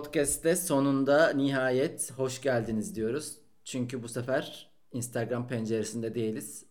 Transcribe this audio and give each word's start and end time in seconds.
Podcast'te 0.00 0.56
sonunda 0.56 1.32
nihayet 1.32 2.12
hoş 2.16 2.40
geldiniz 2.42 2.96
diyoruz. 2.96 3.38
Çünkü 3.64 4.02
bu 4.02 4.08
sefer 4.08 4.70
Instagram 4.92 5.48
penceresinde 5.48 6.14
değiliz. 6.14 6.64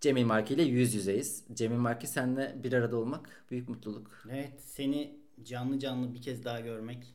Cemil 0.00 0.24
Marki 0.24 0.54
ile 0.54 0.62
yüz 0.62 0.94
yüzeyiz. 0.94 1.44
Cemil 1.52 1.76
Marki 1.76 2.06
senle 2.06 2.56
bir 2.62 2.72
arada 2.72 2.96
olmak 2.96 3.44
büyük 3.50 3.68
mutluluk. 3.68 4.24
Evet 4.30 4.60
seni 4.60 5.16
canlı 5.44 5.78
canlı 5.78 6.14
bir 6.14 6.22
kez 6.22 6.44
daha 6.44 6.60
görmek. 6.60 7.14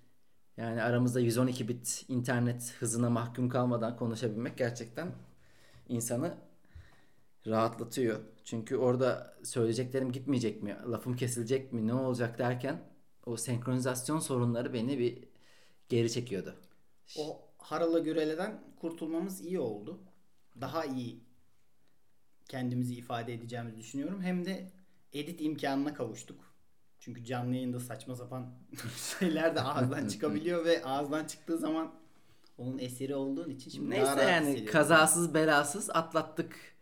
Yani 0.57 0.83
aramızda 0.83 1.19
112 1.19 1.67
bit 1.67 2.05
internet 2.07 2.75
hızına 2.79 3.09
mahkum 3.09 3.49
kalmadan 3.49 3.97
konuşabilmek 3.97 4.57
gerçekten 4.57 5.11
insanı 5.89 6.37
rahatlatıyor. 7.47 8.19
Çünkü 8.43 8.77
orada 8.77 9.35
söyleyeceklerim 9.43 10.11
gitmeyecek 10.11 10.63
mi, 10.63 10.77
lafım 10.91 11.15
kesilecek 11.15 11.73
mi, 11.73 11.87
ne 11.87 11.93
olacak 11.93 12.39
derken 12.39 12.79
o 13.27 13.37
senkronizasyon 13.37 14.19
sorunları 14.19 14.73
beni 14.73 14.99
bir 14.99 15.23
geri 15.89 16.11
çekiyordu. 16.11 16.55
O 17.17 17.41
harala 17.57 17.99
güreleden 17.99 18.63
kurtulmamız 18.81 19.41
iyi 19.45 19.59
oldu. 19.59 19.99
Daha 20.61 20.85
iyi 20.85 21.23
kendimizi 22.49 22.95
ifade 22.95 23.33
edeceğimizi 23.33 23.77
düşünüyorum. 23.77 24.21
Hem 24.21 24.45
de 24.45 24.71
edit 25.13 25.41
imkanına 25.41 25.93
kavuştuk. 25.93 26.53
Çünkü 26.99 27.25
canlı 27.25 27.55
yayında 27.55 27.79
saçma 27.79 28.15
sapan 28.15 28.53
şeyler 29.19 29.55
de 29.55 29.61
ağızdan 29.61 30.07
çıkabiliyor 30.09 30.65
ve 30.65 30.83
ağızdan 30.83 31.25
çıktığı 31.25 31.57
zaman 31.57 31.93
onun 32.57 32.77
eseri 32.77 33.15
olduğun 33.15 33.49
için 33.49 33.71
şimdi 33.71 33.89
Neyse 33.89 34.05
daha 34.05 34.17
rahat 34.17 34.29
yani 34.31 34.45
hissediyorum. 34.47 34.71
kazasız 34.71 35.33
belasız 35.33 35.89
atlattık 35.89 36.76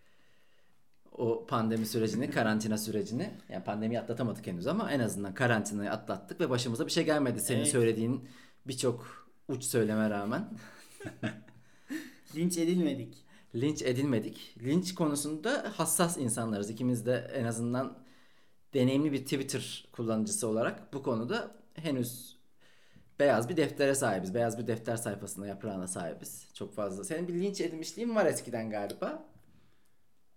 o 1.18 1.46
pandemi 1.48 1.86
sürecini, 1.86 2.32
karantina 2.32 2.78
sürecini. 2.78 3.32
Yani 3.50 3.64
pandemiyi 3.64 4.00
atlatamadık 4.00 4.48
henüz 4.48 4.68
ama 4.68 4.92
en 4.92 5.00
azından 5.00 5.34
karantinayı 5.34 5.92
atlattık 5.92 6.42
ve 6.42 6.50
başımıza 6.50 6.86
bir 6.86 6.92
şey 6.92 7.06
gelmedi. 7.06 7.40
Senin 7.42 7.60
Evet. 7.60 7.72
söylediğin 7.72 8.30
birçok 8.68 9.28
uç 9.48 9.64
söyleme 9.64 10.10
rağmen. 10.10 10.50
Linç 12.36 12.58
edilmedik. 12.58 13.26
linç 13.56 13.82
edilmedik. 13.82 14.56
Linç 14.64 14.96
konusunda 14.96 15.74
hassas 15.78 16.18
insanlarız. 16.18 16.70
İkimiz 16.70 17.06
de 17.06 17.32
en 17.36 17.46
azından 17.46 17.98
deneyimli 18.74 19.12
bir 19.12 19.24
Twitter 19.24 19.88
kullanıcısı 19.92 20.48
olarak 20.48 20.94
bu 20.94 21.04
konuda 21.04 21.56
henüz 21.74 22.38
beyaz 23.20 23.50
bir 23.50 23.58
deftere 23.58 23.96
sahibiz. 23.96 24.34
Beyaz 24.34 24.58
bir 24.60 24.68
defter 24.68 24.98
sayfasına 24.98 25.48
yaprağına 25.48 25.88
sahibiz. 25.88 26.48
Çok 26.54 26.74
fazla. 26.76 27.04
Senin 27.04 27.28
bir 27.28 27.34
linç 27.34 27.62
edilmişliğin 27.62 28.16
var 28.16 28.26
eskiden 28.26 28.70
galiba. 28.70 29.24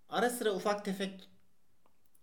Ara 0.09 0.29
sıra 0.29 0.55
ufak 0.55 0.85
tefek 0.85 1.29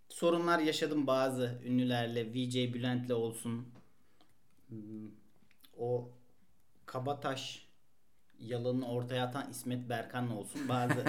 sorunlar 0.08 0.58
yaşadım 0.58 1.06
bazı 1.06 1.60
ünlülerle. 1.64 2.34
VJ 2.34 2.54
Bülent'le 2.74 3.10
olsun. 3.10 3.66
Hmm, 4.68 5.10
O 5.78 6.10
Kabataş 6.86 7.66
yalanını 8.38 8.88
ortaya 8.88 9.24
atan 9.24 9.50
İsmet 9.50 9.88
Berkan'la 9.88 10.34
olsun. 10.34 10.68
Bazı 10.68 11.04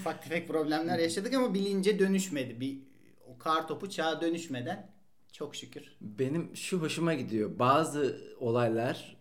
ufak 0.00 0.22
tefek 0.22 0.48
problemler 0.48 0.98
yaşadık 0.98 1.34
ama 1.34 1.54
bilince 1.54 1.98
dönüşmedi. 1.98 2.60
Bir 2.60 2.78
o 3.26 3.38
kar 3.38 3.68
topu 3.68 3.90
çağa 3.90 4.20
dönüşmeden 4.20 4.90
çok 5.32 5.56
şükür. 5.56 5.96
Benim 6.00 6.56
şu 6.56 6.80
hoşuma 6.80 7.14
gidiyor. 7.14 7.58
Bazı 7.58 8.20
olaylar, 8.40 9.16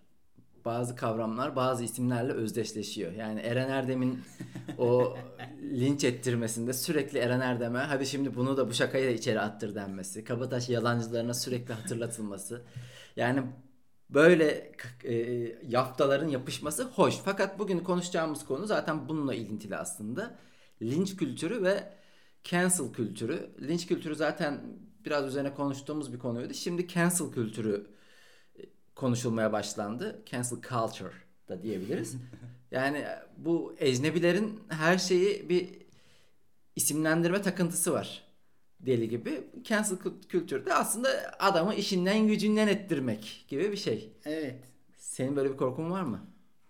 bazı 0.66 0.96
kavramlar 0.96 1.56
bazı 1.56 1.84
isimlerle 1.84 2.34
özdeşleşiyor. 2.34 3.12
Yani 3.12 3.40
Eren 3.40 3.70
Erdem'in 3.70 4.20
o 4.78 5.18
linç 5.62 6.04
ettirmesinde 6.04 6.74
sürekli 6.74 7.20
Eren 7.20 7.40
Erdem'e 7.40 7.80
hadi 7.80 8.06
şimdi 8.06 8.36
bunu 8.36 8.58
da 8.58 8.70
bu 8.70 8.74
şakayı 8.74 9.08
da 9.08 9.12
içeri 9.12 9.40
attır 9.40 9.76
denmesi. 9.76 10.24
Kabataş 10.24 10.70
yalancılarına 10.70 11.34
sürekli 11.34 11.74
hatırlatılması. 11.74 12.62
Yani 13.16 13.44
böyle 14.10 14.72
e, 15.04 15.14
yaftaların 15.68 16.28
yapışması 16.28 16.84
hoş. 16.84 17.16
Fakat 17.26 17.60
bugün 17.60 17.80
konuşacağımız 17.80 18.46
konu 18.46 18.66
zaten 18.66 19.10
bununla 19.10 19.34
ilintili 19.34 19.78
aslında. 19.78 20.40
Linç 20.82 21.16
kültürü 21.16 21.64
ve 21.64 21.94
cancel 22.44 22.94
kültürü. 22.94 23.50
Linç 23.62 23.88
kültürü 23.88 24.16
zaten 24.16 24.62
biraz 25.06 25.28
üzerine 25.28 25.54
konuştuğumuz 25.54 26.14
bir 26.14 26.20
konuydu. 26.20 26.54
Şimdi 26.54 26.88
cancel 26.88 27.32
kültürü 27.32 27.88
konuşulmaya 29.02 29.54
başlandı. 29.54 30.22
Cancel 30.26 30.58
culture 30.70 31.14
da 31.50 31.64
diyebiliriz. 31.64 32.16
yani 32.72 33.06
bu 33.38 33.76
ecnebilerin 33.80 34.60
her 34.70 34.98
şeyi 34.98 35.50
bir 35.50 35.70
isimlendirme 36.76 37.42
takıntısı 37.42 37.94
var. 37.94 38.24
Deli 38.80 39.10
gibi. 39.10 39.44
Cancel 39.64 39.98
kü- 39.98 40.28
kültürde 40.28 40.74
aslında 40.74 41.10
adamı 41.40 41.76
işinden 41.76 42.28
gücünden 42.28 42.68
ettirmek 42.68 43.46
gibi 43.48 43.72
bir 43.72 43.78
şey. 43.78 44.14
Evet. 44.26 44.64
Senin 44.98 45.36
böyle 45.36 45.52
bir 45.52 45.58
korkun 45.58 45.92
var 45.92 46.02
mı? 46.02 46.20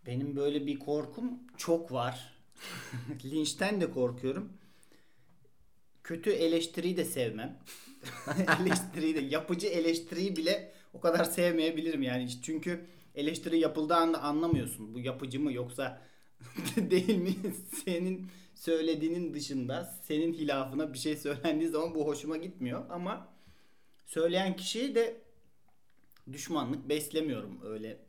Benim 0.06 0.36
böyle 0.36 0.66
bir 0.66 0.80
korkum 0.80 1.40
çok 1.58 1.92
var. 1.92 2.34
Linçten 3.26 3.82
de 3.82 3.92
korkuyorum. 3.92 4.50
Kötü 6.04 6.30
eleştiriyi 6.30 6.98
de 6.98 7.06
sevmem. 7.06 7.60
eleştiriyi 8.62 9.16
de 9.16 9.20
yapıcı 9.20 9.68
eleştiriyi 9.68 10.36
bile 10.36 10.72
o 10.94 11.00
kadar 11.00 11.24
sevmeyebilirim 11.24 12.02
yani. 12.02 12.30
Çünkü 12.42 12.86
eleştiri 13.16 13.60
yapıldığı 13.60 13.96
anda 13.96 14.22
anlamıyorsun. 14.22 14.94
Bu 14.94 15.00
yapıcı 15.00 15.40
mı 15.40 15.54
yoksa 15.54 16.02
değil 16.76 17.18
mi? 17.18 17.36
Senin 17.86 18.28
söylediğinin 18.56 19.34
dışında 19.34 20.00
senin 20.04 20.34
hilafına 20.34 20.94
bir 20.94 20.98
şey 20.98 21.18
söylendiği 21.18 21.70
zaman 21.70 21.96
bu 21.96 22.08
hoşuma 22.08 22.38
gitmiyor 22.38 22.86
ama 22.90 23.28
söyleyen 24.06 24.56
kişiyi 24.56 24.96
de 24.96 25.22
düşmanlık 26.32 26.90
beslemiyorum 26.90 27.60
öyle 27.64 28.00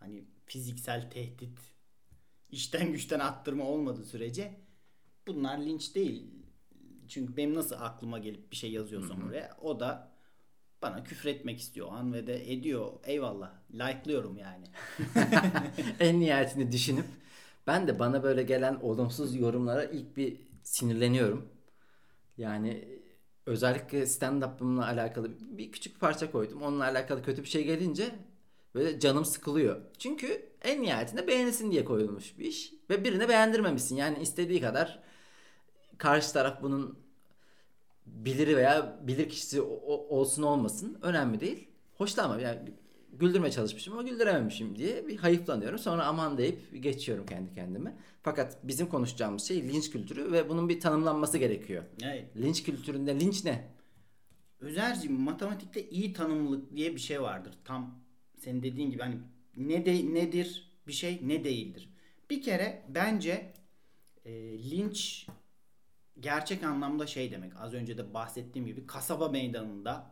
hani 0.00 0.24
fiziksel 0.46 1.10
tehdit 1.10 1.58
işten 2.50 2.92
güçten 2.92 3.20
attırma 3.20 3.64
olmadığı 3.64 4.04
sürece 4.04 4.54
bunlar 5.26 5.58
linç 5.58 5.94
değil. 5.94 6.26
Çünkü 7.08 7.36
benim 7.36 7.54
nasıl 7.54 7.76
aklıma 7.78 8.18
gelip 8.18 8.50
bir 8.50 8.56
şey 8.56 8.72
yazıyorsam 8.72 9.28
oraya 9.28 9.56
o 9.62 9.80
da 9.80 10.13
bana 10.84 11.04
küfür 11.04 11.28
etmek 11.28 11.60
istiyor 11.60 11.88
an 11.92 12.12
ve 12.12 12.26
de 12.26 12.52
ediyor. 12.52 12.92
Eyvallah. 13.04 13.50
Like'lıyorum 13.74 14.36
yani. 14.36 14.64
en 16.00 16.20
nihayetini 16.20 16.72
düşünüp 16.72 17.06
ben 17.66 17.88
de 17.88 17.98
bana 17.98 18.22
böyle 18.22 18.42
gelen 18.42 18.74
olumsuz 18.74 19.36
yorumlara 19.36 19.84
ilk 19.84 20.16
bir 20.16 20.36
sinirleniyorum. 20.62 21.48
Yani 22.38 22.88
özellikle 23.46 24.06
stand-up'ımla 24.06 24.86
alakalı 24.86 25.30
bir 25.40 25.72
küçük 25.72 26.00
parça 26.00 26.30
koydum. 26.30 26.62
Onunla 26.62 26.84
alakalı 26.84 27.22
kötü 27.22 27.42
bir 27.42 27.48
şey 27.48 27.64
gelince 27.64 28.14
böyle 28.74 29.00
canım 29.00 29.24
sıkılıyor. 29.24 29.80
Çünkü 29.98 30.48
en 30.62 30.82
nihayetinde 30.82 31.26
beğenilsin 31.26 31.70
diye 31.70 31.84
koyulmuş 31.84 32.38
bir 32.38 32.44
iş. 32.44 32.72
Ve 32.90 33.04
birine 33.04 33.28
beğendirmemişsin. 33.28 33.96
Yani 33.96 34.18
istediği 34.22 34.60
kadar 34.60 35.02
karşı 35.98 36.32
taraf 36.32 36.62
bunun 36.62 37.03
biliri 38.06 38.56
veya 38.56 39.00
bilir 39.02 39.28
kişisi 39.28 39.60
olsun 39.60 40.42
olmasın 40.42 40.98
önemli 41.02 41.40
değil. 41.40 41.68
Hoşlanma 41.94 42.40
yani 42.40 42.58
güldürmeye 43.12 43.50
çalışmışım 43.50 43.94
ama 43.94 44.02
güldürememişim 44.02 44.76
diye 44.78 45.08
bir 45.08 45.16
hayıflanıyorum. 45.16 45.78
Sonra 45.78 46.06
aman 46.06 46.38
deyip 46.38 46.82
geçiyorum 46.82 47.26
kendi 47.26 47.54
kendime. 47.54 47.96
Fakat 48.22 48.58
bizim 48.62 48.86
konuşacağımız 48.86 49.42
şey 49.42 49.62
linç 49.62 49.90
kültürü 49.90 50.32
ve 50.32 50.48
bunun 50.48 50.68
bir 50.68 50.80
tanımlanması 50.80 51.38
gerekiyor. 51.38 51.82
Evet. 52.02 52.36
Linç 52.36 52.62
kültüründe 52.62 53.20
linç 53.20 53.44
ne? 53.44 53.68
Özerciğim 54.60 55.20
matematikte 55.20 55.88
iyi 55.90 56.12
tanımlılık 56.12 56.76
diye 56.76 56.94
bir 56.94 57.00
şey 57.00 57.22
vardır. 57.22 57.54
Tam 57.64 57.98
senin 58.38 58.62
dediğin 58.62 58.90
gibi 58.90 59.02
hani 59.02 59.16
ne 59.56 59.86
de 59.86 60.14
nedir 60.14 60.70
bir 60.86 60.92
şey 60.92 61.20
ne 61.22 61.44
değildir. 61.44 61.88
Bir 62.30 62.42
kere 62.42 62.82
bence 62.88 63.52
e, 64.24 64.32
linç 64.70 65.26
gerçek 66.20 66.64
anlamda 66.64 67.06
şey 67.06 67.30
demek. 67.30 67.52
Az 67.56 67.74
önce 67.74 67.98
de 67.98 68.14
bahsettiğim 68.14 68.66
gibi 68.66 68.86
kasaba 68.86 69.28
meydanında 69.28 70.10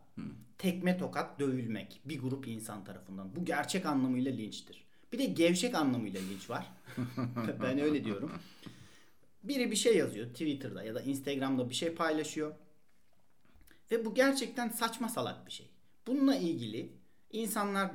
tekme 0.58 0.98
tokat 0.98 1.40
dövülmek 1.40 2.00
bir 2.04 2.20
grup 2.20 2.48
insan 2.48 2.84
tarafından. 2.84 3.36
Bu 3.36 3.44
gerçek 3.44 3.86
anlamıyla 3.86 4.32
linçtir. 4.32 4.84
Bir 5.12 5.18
de 5.18 5.24
gevşek 5.24 5.74
anlamıyla 5.74 6.20
linç 6.20 6.50
var. 6.50 6.72
ben 7.62 7.78
öyle 7.78 8.04
diyorum. 8.04 8.32
Biri 9.42 9.70
bir 9.70 9.76
şey 9.76 9.96
yazıyor 9.96 10.28
Twitter'da 10.28 10.82
ya 10.82 10.94
da 10.94 11.00
Instagram'da 11.00 11.70
bir 11.70 11.74
şey 11.74 11.94
paylaşıyor. 11.94 12.54
Ve 13.90 14.04
bu 14.04 14.14
gerçekten 14.14 14.68
saçma 14.68 15.08
salak 15.08 15.46
bir 15.46 15.52
şey. 15.52 15.70
Bununla 16.06 16.36
ilgili 16.36 16.92
insanlar 17.30 17.92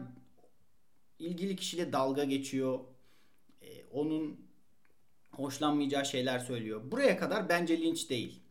ilgili 1.20 1.56
kişiyle 1.56 1.94
dalga 1.94 2.24
geçiyor. 2.24 2.80
Ee, 3.62 3.86
onun 3.92 4.47
hoşlanmayacağı 5.38 6.06
şeyler 6.06 6.40
söylüyor. 6.40 6.92
Buraya 6.92 7.18
kadar 7.18 7.50
bence 7.50 7.82
linç 7.82 8.10
değil. 8.10 8.42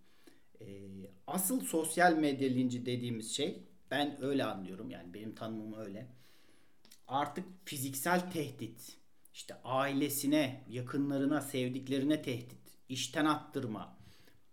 Ee, 0.60 0.66
asıl 1.26 1.60
sosyal 1.60 2.12
medya 2.12 2.48
linci 2.48 2.86
dediğimiz 2.86 3.36
şey 3.36 3.62
ben 3.90 4.24
öyle 4.24 4.44
anlıyorum 4.44 4.90
yani 4.90 5.14
benim 5.14 5.34
tanımım 5.34 5.80
öyle. 5.80 6.06
Artık 7.08 7.44
fiziksel 7.64 8.30
tehdit, 8.30 8.96
işte 9.34 9.54
ailesine, 9.64 10.64
yakınlarına, 10.70 11.40
sevdiklerine 11.40 12.22
tehdit, 12.22 12.78
işten 12.88 13.24
attırma, 13.24 13.96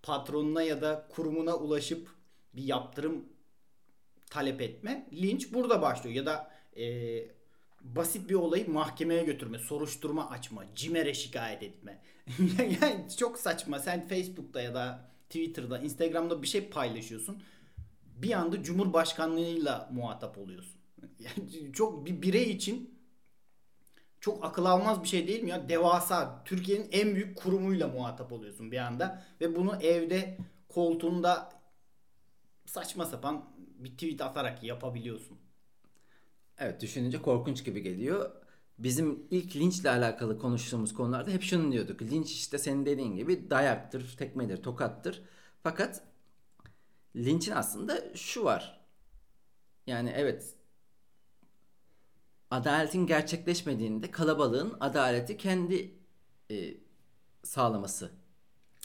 patronuna 0.04 0.64
ya 0.64 0.82
da 0.82 1.08
kurumuna 1.10 1.56
ulaşıp 1.56 2.10
bir 2.54 2.64
yaptırım 2.64 3.26
talep 4.30 4.62
etme. 4.62 5.10
Linç 5.14 5.54
burada 5.54 5.82
başlıyor 5.82 6.16
ya 6.16 6.26
da 6.26 6.52
e, 6.78 6.86
basit 7.84 8.30
bir 8.30 8.36
olayı 8.36 8.70
mahkemeye 8.72 9.24
götürme, 9.24 9.60
soruşturma 9.60 10.30
açma, 10.30 10.64
CİMER'e 10.76 11.14
şikayet 11.14 11.64
etme. 11.64 12.02
yani 12.82 13.06
çok 13.18 13.40
saçma. 13.40 13.80
Sen 13.80 14.08
Facebook'ta 14.08 14.62
ya 14.62 14.74
da 14.74 15.10
Twitter'da, 15.30 15.80
Instagram'da 15.80 16.42
bir 16.42 16.48
şey 16.48 16.70
paylaşıyorsun. 16.70 17.44
Bir 18.06 18.32
anda 18.32 18.64
Cumhurbaşkanlığıyla 18.64 19.90
muhatap 19.94 20.38
oluyorsun. 20.38 20.74
Yani 21.20 21.74
çok 21.74 22.06
bir 22.06 22.22
birey 22.22 22.52
için 22.52 23.00
çok 24.20 24.46
akıl 24.46 24.66
almaz 24.66 25.04
bir 25.04 25.08
şey 25.08 25.28
değil 25.28 25.44
mi 25.44 25.50
ya? 25.50 25.70
Devasa 25.70 26.44
Türkiye'nin 26.46 26.88
en 26.92 27.16
büyük 27.16 27.38
kurumuyla 27.38 27.88
muhatap 27.88 28.32
oluyorsun 28.32 28.72
bir 28.72 28.78
anda 28.78 29.24
ve 29.42 29.56
bunu 29.56 29.76
evde 29.82 30.38
koltuğunda 30.70 31.52
saçma 32.66 33.06
sapan 33.06 33.46
bir 33.58 33.90
tweet 33.92 34.22
atarak 34.22 34.64
yapabiliyorsun. 34.64 35.43
Evet 36.58 36.82
düşününce 36.82 37.22
korkunç 37.22 37.66
gibi 37.66 37.82
geliyor. 37.82 38.32
Bizim 38.80 39.28
ilk 39.32 39.56
linçle 39.56 39.90
alakalı 39.90 40.40
konuştuğumuz 40.40 40.94
konularda 40.94 41.32
hep 41.32 41.44
şunu 41.44 41.72
diyorduk. 41.72 42.02
Linç 42.02 42.32
işte 42.32 42.58
senin 42.58 42.86
dediğin 42.86 43.16
gibi 43.16 43.50
dayaktır, 43.50 44.16
tekmedir, 44.18 44.64
tokattır. 44.64 45.22
Fakat 45.64 46.04
linçin 47.16 47.52
aslında 47.52 48.16
şu 48.16 48.44
var. 48.44 48.86
Yani 49.88 50.14
evet 50.16 50.56
adaletin 52.52 53.08
gerçekleşmediğinde 53.08 54.12
kalabalığın 54.12 54.78
adaleti 54.80 55.38
kendi 55.38 55.94
e, 56.52 56.74
sağlaması. 57.44 58.12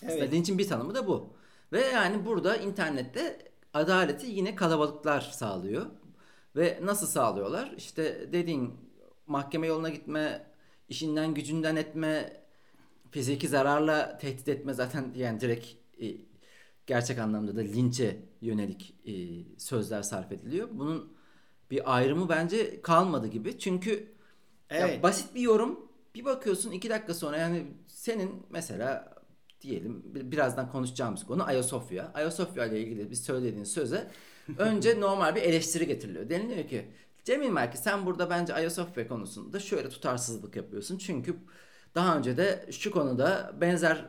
Evet. 0.03 0.13
Aslında 0.13 0.31
linçin 0.31 0.59
bir 0.59 0.69
tanımı 0.69 0.95
da 0.95 1.07
bu. 1.07 1.37
Ve 1.73 1.81
yani 1.81 2.27
burada 2.27 2.57
internette 2.57 3.53
adaleti 3.75 4.27
yine 4.27 4.55
kalabalıklar 4.55 5.21
sağlıyor. 5.21 5.87
Ve 6.59 6.79
nasıl 6.83 7.07
sağlıyorlar? 7.07 7.75
İşte 7.77 8.29
dediğin 8.33 8.75
mahkeme 9.27 9.67
yoluna 9.67 9.89
gitme, 9.89 10.47
işinden 10.89 11.35
gücünden 11.35 11.77
etme, 11.77 12.43
fiziki 13.11 13.49
zararla 13.49 14.19
tehdit 14.19 14.49
etme 14.49 14.75
zaten 14.75 15.13
yani 15.17 15.41
direkt 15.41 15.67
e, 16.03 16.07
gerçek 16.87 17.19
anlamda 17.19 17.57
da 17.57 17.61
linçe 17.61 18.17
yönelik 18.41 18.95
e, 19.07 19.13
sözler 19.59 20.03
sarf 20.03 20.33
ediliyor. 20.33 20.69
Bunun 20.73 21.13
bir 21.71 21.97
ayrımı 21.97 22.29
bence 22.29 22.83
kalmadı 22.83 23.27
gibi. 23.27 23.59
Çünkü 23.59 24.13
evet. 24.71 24.97
ya 24.97 25.03
basit 25.03 25.35
bir 25.35 25.41
yorum 25.41 25.89
bir 26.15 26.25
bakıyorsun 26.25 26.71
iki 26.71 26.91
dakika 26.91 27.15
sonra 27.15 27.37
yani 27.37 27.67
senin 27.87 28.47
mesela 28.51 29.15
diyelim 29.61 30.03
birazdan 30.05 30.73
konuşacağımız 30.73 31.27
konu 31.27 31.45
Ayasofya. 31.45 32.13
Ayasofya 32.15 32.67
ile 32.67 32.81
ilgili 32.81 33.11
bir 33.11 33.17
söylediğin 33.17 33.65
söze 33.65 34.11
önce 34.59 35.01
normal 35.01 35.35
bir 35.35 35.43
eleştiri 35.43 35.87
getiriliyor. 35.87 36.29
Deniliyor 36.31 36.69
ki 36.69 36.91
Cemil 37.25 37.51
Merkez 37.51 37.83
sen 37.83 38.07
burada 38.07 38.31
bence 38.31 38.55
Ayasofya 38.55 39.09
konusunda 39.09 39.61
şöyle 39.61 39.89
tutarsızlık 39.89 40.57
yapıyorsun. 40.57 40.99
Çünkü 40.99 41.37
daha 41.95 42.19
önce 42.19 42.37
de 42.37 42.67
şu 42.71 42.91
konuda 42.91 43.55
benzer 43.61 44.05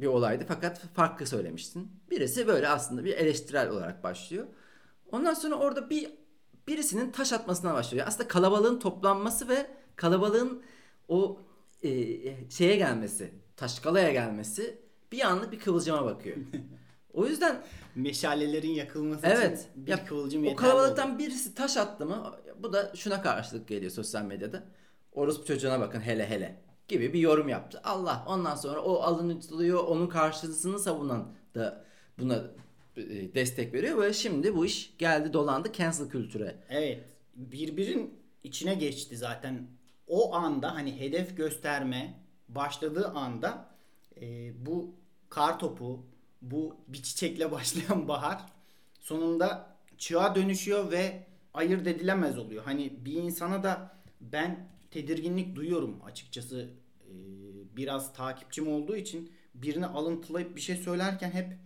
bir 0.00 0.06
olaydı 0.06 0.44
fakat 0.48 0.78
farklı 0.78 1.26
söylemiştin. 1.26 1.92
Birisi 2.10 2.46
böyle 2.46 2.68
aslında 2.68 3.04
bir 3.04 3.12
eleştirel 3.12 3.70
olarak 3.70 4.04
başlıyor. 4.04 4.46
Ondan 5.12 5.34
sonra 5.34 5.54
orada 5.54 5.90
bir 5.90 6.10
birisinin 6.68 7.10
taş 7.10 7.32
atmasına 7.32 7.74
başlıyor. 7.74 8.06
Aslında 8.08 8.28
kalabalığın 8.28 8.78
toplanması 8.78 9.48
ve 9.48 9.66
kalabalığın 9.96 10.62
o 11.08 11.40
e, 11.82 11.90
şeye 12.50 12.76
gelmesi, 12.76 13.34
taşkalaya 13.56 14.12
gelmesi 14.12 14.78
bir 15.12 15.20
anlık 15.20 15.52
bir 15.52 15.58
kıvılcıma 15.58 16.04
bakıyor. 16.04 16.36
O 17.14 17.26
yüzden 17.26 17.62
meşalelerin 17.94 18.70
yakılması 18.70 19.26
evet, 19.26 19.58
için 19.58 19.86
bir 19.86 19.90
ya, 19.90 20.04
kıvılcım 20.04 20.46
O 20.46 20.56
kalabalıktan 20.56 21.10
oldu. 21.10 21.18
birisi 21.18 21.54
taş 21.54 21.76
attı 21.76 22.06
mı 22.06 22.34
bu 22.58 22.72
da 22.72 22.92
şuna 22.94 23.22
karşılık 23.22 23.68
geliyor 23.68 23.92
sosyal 23.92 24.22
medyada. 24.24 24.62
Orospu 25.12 25.46
çocuğuna 25.46 25.80
bakın 25.80 26.00
hele 26.00 26.30
hele 26.30 26.62
gibi 26.88 27.12
bir 27.12 27.20
yorum 27.20 27.48
yaptı. 27.48 27.80
Allah 27.84 28.24
ondan 28.28 28.54
sonra 28.54 28.80
o 28.80 28.94
alınıyor 28.94 29.84
onun 29.84 30.06
karşısını 30.06 30.78
savunan 30.78 31.28
da 31.54 31.84
buna 32.18 32.44
e, 32.96 33.34
destek 33.34 33.74
veriyor 33.74 34.02
ve 34.02 34.12
şimdi 34.12 34.56
bu 34.56 34.66
iş 34.66 34.94
geldi 34.98 35.32
dolandı 35.32 35.72
cancel 35.72 36.08
kültüre. 36.08 36.56
Evet. 36.70 37.04
Birbirin 37.34 38.14
içine 38.44 38.74
geçti 38.74 39.16
zaten. 39.16 39.66
O 40.06 40.34
anda 40.34 40.74
hani 40.74 41.00
hedef 41.00 41.36
gösterme 41.36 42.14
başladığı 42.48 43.08
anda 43.08 43.68
e, 44.20 44.52
bu 44.66 44.94
kar 45.28 45.58
topu, 45.58 46.06
bu 46.42 46.76
bir 46.88 47.02
çiçekle 47.02 47.52
başlayan 47.52 48.08
bahar 48.08 48.46
sonunda 49.00 49.76
çığa 49.98 50.34
dönüşüyor 50.34 50.90
ve 50.90 51.26
ayırt 51.54 51.86
edilemez 51.86 52.38
oluyor. 52.38 52.64
Hani 52.64 53.04
bir 53.04 53.12
insana 53.12 53.62
da 53.62 53.96
ben 54.20 54.68
tedirginlik 54.90 55.56
duyuyorum 55.56 56.00
açıkçası. 56.04 56.70
Biraz 57.76 58.12
takipçim 58.12 58.68
olduğu 58.68 58.96
için 58.96 59.32
birini 59.54 59.86
alıntılayıp 59.86 60.56
bir 60.56 60.60
şey 60.60 60.76
söylerken 60.76 61.30
hep 61.30 61.58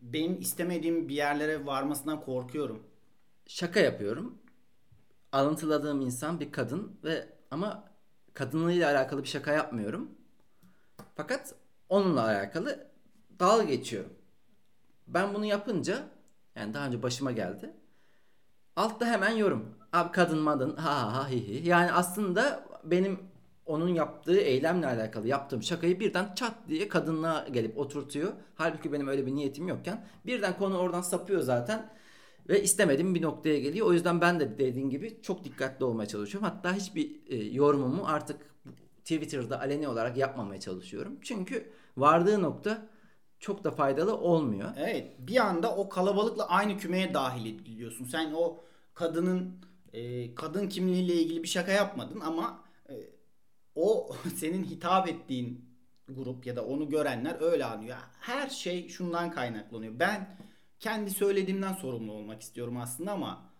benim 0.00 0.40
istemediğim 0.40 1.08
bir 1.08 1.14
yerlere 1.14 1.66
varmasından 1.66 2.20
korkuyorum. 2.20 2.82
Şaka 3.46 3.80
yapıyorum. 3.80 4.38
Alıntıladığım 5.32 6.00
insan 6.00 6.40
bir 6.40 6.52
kadın 6.52 6.96
ve 7.04 7.28
ama 7.50 7.88
kadınlığıyla 8.34 8.90
alakalı 8.90 9.22
bir 9.22 9.28
şaka 9.28 9.52
yapmıyorum. 9.52 10.10
Fakat 11.14 11.54
onunla 11.88 12.24
alakalı 12.24 12.91
dalga 13.42 13.64
geçiyorum. 13.64 14.12
Ben 15.06 15.34
bunu 15.34 15.44
yapınca 15.44 16.08
yani 16.56 16.74
daha 16.74 16.86
önce 16.86 17.02
başıma 17.02 17.32
geldi. 17.32 17.70
Altta 18.76 19.06
hemen 19.06 19.30
yorum. 19.36 19.74
Abi 19.92 20.12
kadın 20.12 20.38
madın 20.38 20.76
ha 20.76 21.02
ha 21.02 21.14
ha 21.14 21.30
hi 21.30 21.48
hi. 21.48 21.68
Yani 21.68 21.92
aslında 21.92 22.64
benim 22.84 23.18
onun 23.66 23.88
yaptığı 23.88 24.36
eylemle 24.36 24.86
alakalı 24.86 25.28
yaptığım 25.28 25.62
şakayı 25.62 26.00
birden 26.00 26.34
çat 26.34 26.54
diye 26.68 26.88
kadınlığa 26.88 27.48
gelip 27.48 27.78
oturtuyor. 27.78 28.32
Halbuki 28.54 28.92
benim 28.92 29.08
öyle 29.08 29.26
bir 29.26 29.34
niyetim 29.34 29.68
yokken 29.68 30.06
birden 30.26 30.58
konu 30.58 30.78
oradan 30.78 31.02
sapıyor 31.02 31.40
zaten 31.40 31.92
ve 32.48 32.62
istemediğim 32.62 33.14
bir 33.14 33.22
noktaya 33.22 33.58
geliyor. 33.58 33.86
O 33.86 33.92
yüzden 33.92 34.20
ben 34.20 34.40
de 34.40 34.58
dediğin 34.58 34.90
gibi 34.90 35.22
çok 35.22 35.44
dikkatli 35.44 35.84
olmaya 35.84 36.06
çalışıyorum. 36.06 36.48
Hatta 36.48 36.74
hiçbir 36.74 37.20
e, 37.26 37.36
yorumumu 37.36 38.06
artık 38.06 38.36
Twitter'da 39.04 39.60
aleni 39.60 39.88
olarak 39.88 40.16
yapmamaya 40.16 40.60
çalışıyorum. 40.60 41.18
Çünkü 41.22 41.72
vardığı 41.96 42.42
nokta 42.42 42.91
çok 43.42 43.64
da 43.64 43.70
faydalı 43.70 44.16
olmuyor. 44.16 44.70
Evet 44.76 45.12
bir 45.18 45.36
anda 45.36 45.76
o 45.76 45.88
kalabalıkla 45.88 46.48
aynı 46.48 46.78
kümeye 46.78 47.14
dahil 47.14 47.54
ediliyorsun. 47.54 48.04
Sen 48.04 48.32
o 48.32 48.60
kadının 48.94 49.56
e, 49.92 50.34
kadın 50.34 50.68
kimliğiyle 50.68 51.14
ilgili 51.14 51.42
bir 51.42 51.48
şaka 51.48 51.72
yapmadın 51.72 52.20
ama 52.20 52.64
e, 52.88 52.94
o 53.74 54.16
senin 54.36 54.64
hitap 54.64 55.08
ettiğin 55.08 55.64
grup 56.08 56.46
ya 56.46 56.56
da 56.56 56.64
onu 56.64 56.88
görenler 56.88 57.40
öyle 57.40 57.64
anlıyor. 57.64 57.96
Her 58.20 58.48
şey 58.48 58.88
şundan 58.88 59.30
kaynaklanıyor. 59.30 59.98
Ben 59.98 60.36
kendi 60.80 61.10
söylediğimden 61.10 61.72
sorumlu 61.72 62.12
olmak 62.12 62.42
istiyorum 62.42 62.76
aslında 62.76 63.12
ama 63.12 63.50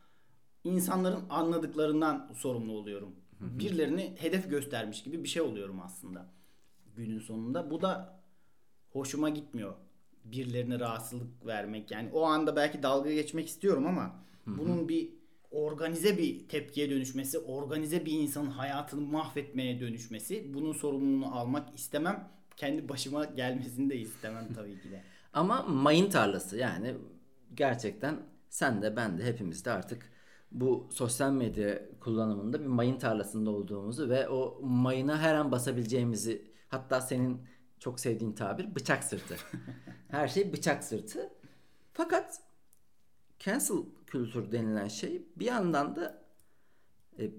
insanların 0.65 1.25
anladıklarından 1.31 2.33
sorumlu 2.35 2.73
oluyorum. 2.73 3.17
Birilerini 3.41 4.15
hedef 4.19 4.51
göstermiş 4.51 5.03
gibi 5.03 5.25
bir 5.25 5.29
şey 5.29 5.43
oluyorum 5.43 5.81
aslında 5.81 6.27
günün 6.97 7.19
sonunda. 7.19 7.71
Bu 7.71 7.83
da 7.83 8.22
hoşuma 8.93 9.29
gitmiyor. 9.29 9.75
Birilerine 10.25 10.81
rahatsızlık 10.81 11.47
vermek. 11.47 11.91
Yani 11.91 12.11
o 12.13 12.23
anda 12.23 12.57
belki 12.57 12.83
dalga 12.83 13.13
geçmek 13.13 13.49
istiyorum 13.49 13.87
ama 13.87 14.23
bunun 14.47 14.89
bir 14.89 15.09
organize 15.51 16.19
bir 16.19 16.49
tepkiye 16.49 16.91
dönüşmesi, 16.91 17.39
organize 17.39 18.07
bir 18.07 18.13
insanın 18.13 18.51
hayatını 18.51 19.01
mahvetmeye 19.01 19.81
dönüşmesi, 19.81 20.55
bunun 20.55 20.73
sorumluluğunu 20.73 21.39
almak 21.39 21.75
istemem. 21.75 22.29
Kendi 22.57 22.89
başıma 22.89 23.25
gelmesini 23.25 23.91
de 23.91 23.97
istemem 23.97 24.49
tabii 24.55 24.81
ki 24.81 24.91
de. 24.91 25.03
Ama 25.33 25.63
mayın 25.63 26.11
tarlası 26.11 26.57
yani 26.57 26.95
gerçekten 27.55 28.17
sen 28.49 28.83
de 28.83 28.97
ben 28.97 29.19
de 29.19 29.25
hepimiz 29.25 29.65
de 29.65 29.71
artık 29.71 30.13
bu 30.51 30.89
sosyal 30.93 31.33
medya 31.33 31.83
kullanımında 32.01 32.61
bir 32.61 32.67
mayın 32.67 32.99
tarlasında 32.99 33.51
olduğumuzu 33.51 34.09
ve 34.09 34.29
o 34.29 34.61
mayına 34.63 35.19
her 35.19 35.35
an 35.35 35.53
basabileceğimizi 35.53 36.53
hatta 36.69 37.01
senin 37.01 37.41
çok 37.83 38.01
sevdiğin 38.01 38.33
tabir 38.33 38.75
bıçak 38.75 39.05
sırtı. 39.05 39.37
her 40.09 40.29
şey 40.29 40.53
bıçak 40.53 40.85
sırtı. 40.85 41.31
Fakat 41.93 42.41
cancel 43.39 43.77
kültür 44.07 44.53
denilen 44.53 44.89
şey 44.89 45.23
bir 45.37 45.45
yandan 45.47 45.97
da 45.97 46.25
e, 47.19 47.31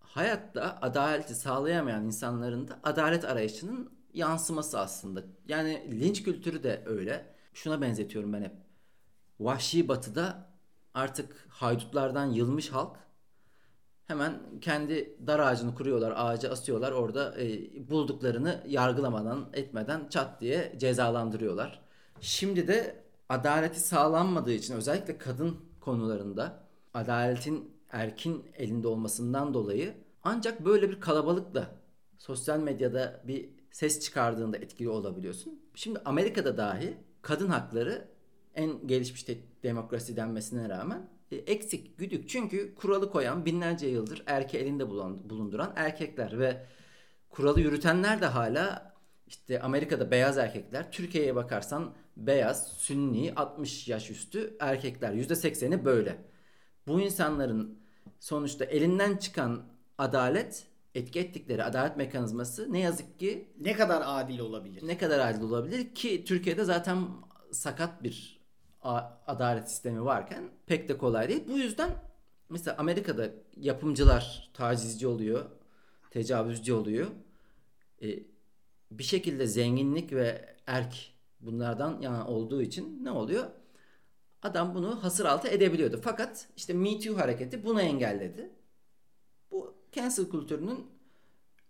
hayatta 0.00 0.78
adaleti 0.82 1.34
sağlayamayan 1.34 2.04
insanların 2.04 2.68
da 2.68 2.80
adalet 2.82 3.24
arayışının 3.24 3.92
yansıması 4.14 4.80
aslında. 4.80 5.22
Yani 5.48 6.00
linç 6.00 6.22
kültürü 6.22 6.62
de 6.62 6.82
öyle. 6.86 7.34
Şuna 7.54 7.80
benzetiyorum 7.80 8.32
ben 8.32 8.42
hep. 8.42 8.54
Vahşi 9.40 9.88
batıda 9.88 10.50
artık 10.94 11.46
haydutlardan 11.48 12.26
yılmış 12.26 12.72
halk 12.72 12.96
hemen 14.10 14.40
kendi 14.60 15.16
dar 15.26 15.38
ağacını 15.38 15.74
kuruyorlar, 15.74 16.12
ağaca 16.16 16.50
asıyorlar. 16.50 16.92
Orada 16.92 17.42
e, 17.42 17.90
bulduklarını 17.90 18.64
yargılamadan, 18.68 19.48
etmeden 19.52 20.08
çat 20.08 20.40
diye 20.40 20.74
cezalandırıyorlar. 20.78 21.82
Şimdi 22.20 22.68
de 22.68 23.04
adaleti 23.28 23.80
sağlanmadığı 23.80 24.52
için 24.52 24.74
özellikle 24.74 25.18
kadın 25.18 25.56
konularında 25.80 26.60
adaletin 26.94 27.70
erkin 27.92 28.44
elinde 28.58 28.88
olmasından 28.88 29.54
dolayı 29.54 29.94
ancak 30.22 30.64
böyle 30.64 30.90
bir 30.90 31.00
kalabalıkla 31.00 31.70
sosyal 32.18 32.58
medyada 32.58 33.22
bir 33.24 33.50
ses 33.70 34.00
çıkardığında 34.00 34.56
etkili 34.56 34.88
olabiliyorsun. 34.88 35.60
Şimdi 35.74 35.98
Amerika'da 36.04 36.56
dahi 36.56 36.96
kadın 37.22 37.48
hakları 37.48 38.08
en 38.54 38.86
gelişmiş 38.86 39.28
de- 39.28 39.38
demokrasi 39.62 40.16
denmesine 40.16 40.68
rağmen 40.68 41.08
eksik, 41.36 41.98
güdük. 41.98 42.28
Çünkü 42.28 42.74
kuralı 42.74 43.10
koyan 43.10 43.44
binlerce 43.44 43.86
yıldır 43.86 44.22
erke 44.26 44.58
elinde 44.58 44.90
bulunduran 44.90 45.72
erkekler 45.76 46.38
ve 46.38 46.66
kuralı 47.30 47.60
yürütenler 47.60 48.20
de 48.20 48.26
hala 48.26 48.94
işte 49.26 49.60
Amerika'da 49.62 50.10
beyaz 50.10 50.38
erkekler, 50.38 50.92
Türkiye'ye 50.92 51.34
bakarsan 51.34 51.94
beyaz, 52.16 52.68
sünni, 52.72 53.32
60 53.36 53.88
yaş 53.88 54.10
üstü 54.10 54.56
erkekler. 54.60 55.12
%80'i 55.12 55.84
böyle. 55.84 56.18
Bu 56.86 57.00
insanların 57.00 57.78
sonuçta 58.20 58.64
elinden 58.64 59.16
çıkan 59.16 59.62
adalet, 59.98 60.66
etki 60.94 61.20
ettikleri 61.20 61.64
adalet 61.64 61.96
mekanizması 61.96 62.72
ne 62.72 62.78
yazık 62.78 63.18
ki 63.18 63.48
Ne 63.60 63.72
kadar 63.72 64.02
adil 64.04 64.38
olabilir? 64.38 64.86
ne 64.86 64.98
kadar 64.98 65.30
adil 65.30 65.42
olabilir 65.42 65.94
ki 65.94 66.24
Türkiye'de 66.24 66.64
zaten 66.64 67.08
sakat 67.52 68.02
bir 68.02 68.39
adalet 68.82 69.70
sistemi 69.70 70.04
varken 70.04 70.50
pek 70.66 70.88
de 70.88 70.98
kolay 70.98 71.28
değil. 71.28 71.44
Bu 71.48 71.58
yüzden 71.58 71.90
mesela 72.48 72.76
Amerika'da 72.78 73.30
yapımcılar 73.56 74.50
tacizci 74.54 75.06
oluyor, 75.06 75.44
tecavüzcü 76.10 76.72
oluyor. 76.72 77.06
E, 78.02 78.08
bir 78.90 79.04
şekilde 79.04 79.46
zenginlik 79.46 80.12
ve 80.12 80.56
erk 80.66 80.94
bunlardan 81.40 82.00
yana 82.00 82.26
olduğu 82.26 82.62
için 82.62 83.04
ne 83.04 83.10
oluyor? 83.10 83.46
Adam 84.42 84.74
bunu 84.74 85.04
hasır 85.04 85.24
altı 85.24 85.48
edebiliyordu. 85.48 86.00
Fakat 86.04 86.48
işte 86.56 86.72
Me 86.72 86.98
Too 86.98 87.16
hareketi 87.16 87.64
bunu 87.64 87.80
engelledi. 87.80 88.50
Bu 89.50 89.74
cancel 89.92 90.30
kültürünün 90.30 90.86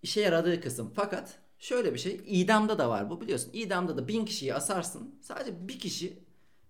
işe 0.02 0.20
yaradığı 0.20 0.60
kısım. 0.60 0.92
Fakat 0.94 1.38
şöyle 1.58 1.94
bir 1.94 1.98
şey 1.98 2.20
idamda 2.26 2.78
da 2.78 2.88
var 2.88 3.10
bu 3.10 3.20
biliyorsun. 3.20 3.50
İdamda 3.52 3.96
da 3.96 4.08
bin 4.08 4.24
kişiyi 4.24 4.54
asarsın. 4.54 5.14
Sadece 5.22 5.68
bir 5.68 5.78
kişi 5.78 6.18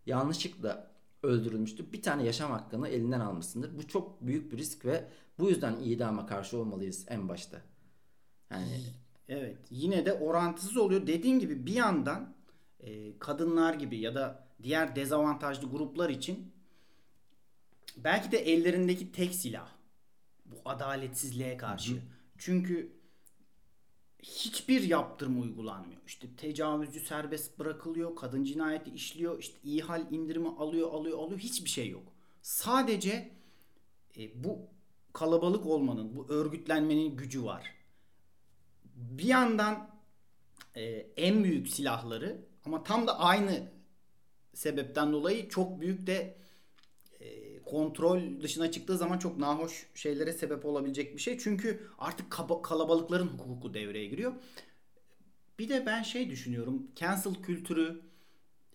yanlışlıkla 0.06 0.90
öldürülmüştür. 1.22 1.92
Bir 1.92 2.02
tane 2.02 2.24
yaşam 2.24 2.50
hakkını 2.50 2.88
elinden 2.88 3.20
almışsındır. 3.20 3.78
Bu 3.78 3.88
çok 3.88 4.26
büyük 4.26 4.52
bir 4.52 4.58
risk 4.58 4.84
ve 4.84 5.08
bu 5.38 5.50
yüzden 5.50 5.76
idama 5.84 6.26
karşı 6.26 6.58
olmalıyız 6.58 7.06
en 7.08 7.28
başta. 7.28 7.62
Yani 8.50 8.80
Evet. 9.30 9.58
Yine 9.70 10.06
de 10.06 10.12
orantısız 10.12 10.76
oluyor. 10.76 11.06
Dediğin 11.06 11.38
gibi 11.38 11.66
bir 11.66 11.72
yandan 11.72 12.34
e, 12.80 13.18
kadınlar 13.18 13.74
gibi 13.74 13.98
ya 13.98 14.14
da 14.14 14.48
diğer 14.62 14.96
dezavantajlı 14.96 15.70
gruplar 15.70 16.10
için 16.10 16.52
belki 17.96 18.32
de 18.32 18.38
ellerindeki 18.38 19.12
tek 19.12 19.34
silah 19.34 19.68
bu 20.44 20.56
adaletsizliğe 20.64 21.56
karşı. 21.56 22.02
Çünkü 22.38 22.92
hiçbir 24.22 24.82
yaptırım 24.82 25.42
uygulanmıyor. 25.42 26.00
İşte 26.06 26.28
tecavüzcü 26.36 27.00
serbest 27.00 27.58
bırakılıyor, 27.58 28.16
kadın 28.16 28.44
cinayeti 28.44 28.90
işliyor, 28.90 29.38
işte 29.38 29.56
iyi 29.64 29.84
indirimi 30.10 30.48
alıyor, 30.48 30.92
alıyor, 30.92 31.18
alıyor. 31.18 31.40
Hiçbir 31.40 31.70
şey 31.70 31.88
yok. 31.90 32.02
Sadece 32.42 33.30
e, 34.18 34.44
bu 34.44 34.58
kalabalık 35.12 35.66
olmanın, 35.66 36.16
bu 36.16 36.28
örgütlenmenin 36.28 37.16
gücü 37.16 37.44
var. 37.44 37.74
Bir 38.94 39.24
yandan 39.24 39.90
e, 40.76 40.82
en 41.16 41.44
büyük 41.44 41.68
silahları 41.68 42.40
ama 42.64 42.82
tam 42.82 43.06
da 43.06 43.18
aynı 43.18 43.70
sebepten 44.54 45.12
dolayı 45.12 45.48
çok 45.48 45.80
büyük 45.80 46.06
de 46.06 46.39
kontrol 47.70 48.20
dışına 48.42 48.70
çıktığı 48.70 48.98
zaman 48.98 49.18
çok 49.18 49.38
nahoş 49.38 49.86
şeylere 49.94 50.32
sebep 50.32 50.64
olabilecek 50.64 51.16
bir 51.16 51.20
şey. 51.20 51.38
Çünkü 51.38 51.86
artık 51.98 52.30
kalabalıkların 52.62 53.26
hukuku 53.26 53.74
devreye 53.74 54.06
giriyor. 54.06 54.32
Bir 55.58 55.68
de 55.68 55.86
ben 55.86 56.02
şey 56.02 56.30
düşünüyorum. 56.30 56.86
Cancel 56.96 57.34
kültürü 57.34 58.00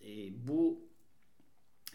e, 0.04 0.08
bu 0.48 0.80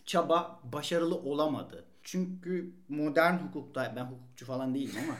çaba 0.05 0.59
başarılı 0.73 1.15
olamadı. 1.15 1.85
Çünkü 2.03 2.73
modern 2.89 3.33
hukukta 3.33 3.93
ben 3.95 4.05
hukukçu 4.05 4.45
falan 4.45 4.75
değilim 4.75 4.95
ama 5.03 5.17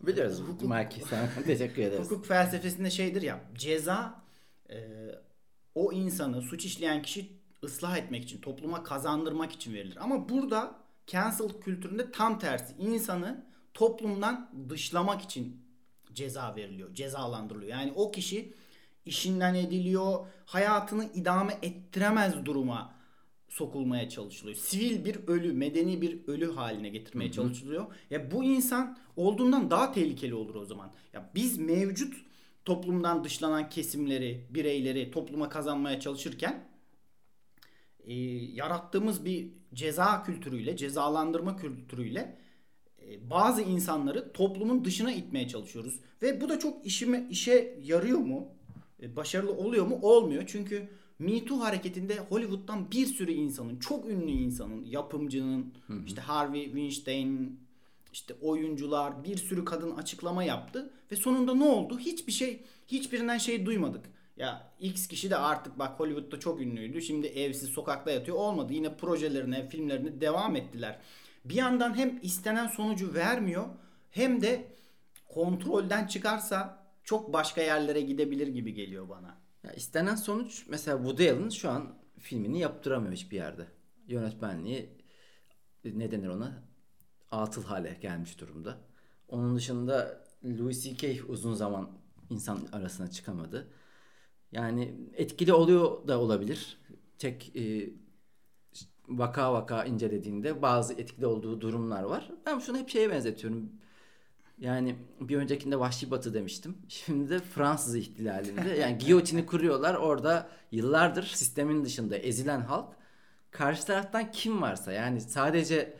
biliyoruz 0.06 0.62
Maki 0.62 1.00
sana 1.00 1.28
teşekkür 1.46 1.82
ederiz. 1.82 2.10
hukuk 2.10 2.26
felsefesinde 2.26 2.90
şeydir 2.90 3.22
ya 3.22 3.40
ceza 3.54 4.22
e, 4.70 4.76
o 5.74 5.92
insanı 5.92 6.42
suç 6.42 6.64
işleyen 6.64 7.02
kişi 7.02 7.32
ıslah 7.64 7.96
etmek 7.96 8.24
için 8.24 8.40
topluma 8.40 8.82
kazandırmak 8.82 9.52
için 9.52 9.74
verilir. 9.74 9.98
Ama 10.00 10.28
burada 10.28 10.85
cancel 11.06 11.48
kültüründe 11.60 12.12
tam 12.12 12.38
tersi 12.38 12.74
insanı 12.78 13.46
toplumdan 13.74 14.50
dışlamak 14.68 15.22
için 15.22 15.66
ceza 16.12 16.56
veriliyor, 16.56 16.94
cezalandırılıyor. 16.94 17.70
Yani 17.70 17.92
o 17.96 18.10
kişi 18.10 18.52
işinden 19.06 19.54
ediliyor, 19.54 20.26
hayatını 20.46 21.04
idame 21.14 21.58
ettiremez 21.62 22.44
duruma 22.44 22.94
sokulmaya 23.48 24.08
çalışılıyor. 24.08 24.56
Sivil 24.56 25.04
bir 25.04 25.16
ölü, 25.26 25.52
medeni 25.52 26.02
bir 26.02 26.26
ölü 26.26 26.52
haline 26.52 26.88
getirmeye 26.88 27.32
çalışılıyor. 27.32 27.86
Ya 28.10 28.30
bu 28.30 28.44
insan 28.44 28.98
olduğundan 29.16 29.70
daha 29.70 29.92
tehlikeli 29.92 30.34
olur 30.34 30.54
o 30.54 30.64
zaman. 30.64 30.90
Ya 31.12 31.30
biz 31.34 31.58
mevcut 31.58 32.14
toplumdan 32.64 33.24
dışlanan 33.24 33.68
kesimleri, 33.68 34.46
bireyleri 34.50 35.10
topluma 35.10 35.48
kazanmaya 35.48 36.00
çalışırken 36.00 36.64
e, 38.06 38.14
yarattığımız 38.54 39.24
bir 39.24 39.48
ceza 39.74 40.22
kültürüyle, 40.22 40.76
cezalandırma 40.76 41.56
kültürüyle 41.56 42.38
e, 43.02 43.30
bazı 43.30 43.62
insanları 43.62 44.32
toplumun 44.32 44.84
dışına 44.84 45.12
itmeye 45.12 45.48
çalışıyoruz. 45.48 46.00
Ve 46.22 46.40
bu 46.40 46.48
da 46.48 46.58
çok 46.58 46.86
işime 46.86 47.26
işe 47.30 47.78
yarıyor 47.82 48.18
mu? 48.18 48.48
E, 49.02 49.16
başarılı 49.16 49.52
oluyor 49.52 49.86
mu? 49.86 49.98
Olmuyor. 50.02 50.44
Çünkü 50.46 50.88
Me 51.18 51.44
Too 51.44 51.60
hareketinde 51.60 52.18
Hollywood'dan 52.18 52.90
bir 52.90 53.06
sürü 53.06 53.32
insanın, 53.32 53.78
çok 53.78 54.10
ünlü 54.10 54.30
insanın, 54.30 54.84
yapımcının, 54.84 55.74
işte 56.06 56.20
Harvey 56.20 56.64
Weinstein, 56.64 57.60
işte 58.12 58.34
oyuncular, 58.42 59.24
bir 59.24 59.36
sürü 59.36 59.64
kadın 59.64 59.90
açıklama 59.90 60.44
yaptı 60.44 60.90
ve 61.12 61.16
sonunda 61.16 61.54
ne 61.54 61.64
oldu? 61.64 61.98
Hiçbir 61.98 62.32
şey, 62.32 62.62
hiçbirinden 62.88 63.38
şey 63.38 63.66
duymadık. 63.66 64.15
Ya 64.36 64.72
X 64.80 65.08
kişi 65.08 65.30
de 65.30 65.36
artık 65.36 65.78
bak 65.78 66.00
Hollywood'da 66.00 66.40
çok 66.40 66.60
ünlüydü. 66.60 67.02
Şimdi 67.02 67.26
evsiz 67.26 67.68
sokakta 67.68 68.10
yatıyor. 68.10 68.36
Olmadı. 68.36 68.72
Yine 68.72 68.96
projelerine, 68.96 69.68
filmlerine 69.68 70.20
devam 70.20 70.56
ettiler. 70.56 70.98
Bir 71.44 71.54
yandan 71.54 71.96
hem 71.96 72.18
istenen 72.22 72.66
sonucu 72.66 73.14
vermiyor 73.14 73.66
hem 74.10 74.42
de 74.42 74.76
kontrolden 75.28 76.06
çıkarsa 76.06 76.86
çok 77.04 77.32
başka 77.32 77.62
yerlere 77.62 78.00
gidebilir 78.00 78.46
gibi 78.46 78.74
geliyor 78.74 79.08
bana. 79.08 79.38
Ya 79.64 79.72
istenen 79.72 80.14
sonuç 80.14 80.66
mesela 80.68 80.96
Woody 80.96 81.30
Allen 81.30 81.48
şu 81.48 81.70
an 81.70 81.94
filmini 82.18 82.58
yaptıramıyor 82.58 83.12
hiçbir 83.12 83.36
yerde. 83.36 83.66
Yönetmenliği 84.06 84.90
ne 85.84 86.10
denir 86.10 86.28
ona? 86.28 86.62
Atıl 87.30 87.64
hale 87.64 87.98
gelmiş 88.00 88.40
durumda. 88.40 88.78
Onun 89.28 89.56
dışında 89.56 90.24
Louis 90.44 90.84
C.K. 90.84 91.22
uzun 91.28 91.54
zaman 91.54 91.90
insan 92.30 92.68
arasına 92.72 93.10
çıkamadı. 93.10 93.68
Yani 94.56 94.94
etkili 95.14 95.52
oluyor 95.52 96.08
da 96.08 96.20
olabilir. 96.20 96.78
Tek 97.18 97.56
e, 97.56 97.90
vaka 99.08 99.52
vaka 99.52 99.84
incelediğinde 99.84 100.62
bazı 100.62 100.94
etkili 100.94 101.26
olduğu 101.26 101.60
durumlar 101.60 102.02
var. 102.02 102.30
Ben 102.46 102.58
şunu 102.58 102.78
hep 102.78 102.88
şeye 102.88 103.10
benzetiyorum. 103.10 103.70
Yani 104.58 104.96
bir 105.20 105.36
öncekinde 105.36 105.78
Vahşi 105.80 106.10
Batı 106.10 106.34
demiştim. 106.34 106.76
Şimdi 106.88 107.30
de 107.30 107.38
Fransız 107.38 107.96
ihtilalinde. 107.96 108.68
Yani 108.68 108.98
giyotini 108.98 109.46
kuruyorlar. 109.46 109.94
Orada 109.94 110.48
yıllardır 110.72 111.22
sistemin 111.22 111.84
dışında 111.84 112.16
ezilen 112.16 112.60
halk 112.60 112.96
karşı 113.50 113.86
taraftan 113.86 114.30
kim 114.30 114.62
varsa 114.62 114.92
yani 114.92 115.20
sadece 115.20 115.96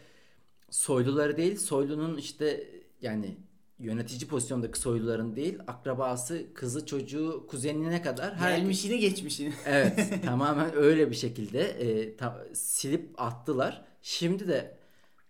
soyluları 0.70 1.36
değil 1.36 1.56
soylunun 1.56 2.16
işte 2.16 2.68
yani 3.00 3.36
yönetici 3.78 4.28
pozisyondaki 4.28 4.78
soyluların 4.78 5.36
değil 5.36 5.58
akrabası, 5.66 6.54
kızı, 6.54 6.86
çocuğu, 6.86 7.46
kuzenine 7.48 8.02
kadar 8.02 8.36
her 8.36 8.58
Gelmişini 8.58 8.98
geçmişini. 8.98 9.52
Evet, 9.66 10.24
tamamen 10.24 10.76
öyle 10.76 11.10
bir 11.10 11.16
şekilde 11.16 11.60
e, 11.60 12.16
ta- 12.16 12.46
silip 12.54 13.22
attılar. 13.22 13.84
Şimdi 14.02 14.48
de 14.48 14.78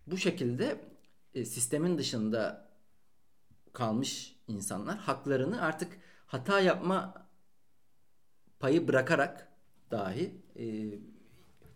bu 0.07 0.17
şekilde 0.19 0.81
e, 1.35 1.45
sistemin 1.45 1.99
dışında 1.99 2.69
kalmış 3.73 4.37
insanlar 4.49 4.99
haklarını 4.99 5.63
artık 5.63 5.93
hata 6.27 6.61
yapma 6.61 7.27
payı 8.61 8.89
bırakarak 8.89 9.49
dahi 9.91 10.35
e, 10.59 10.65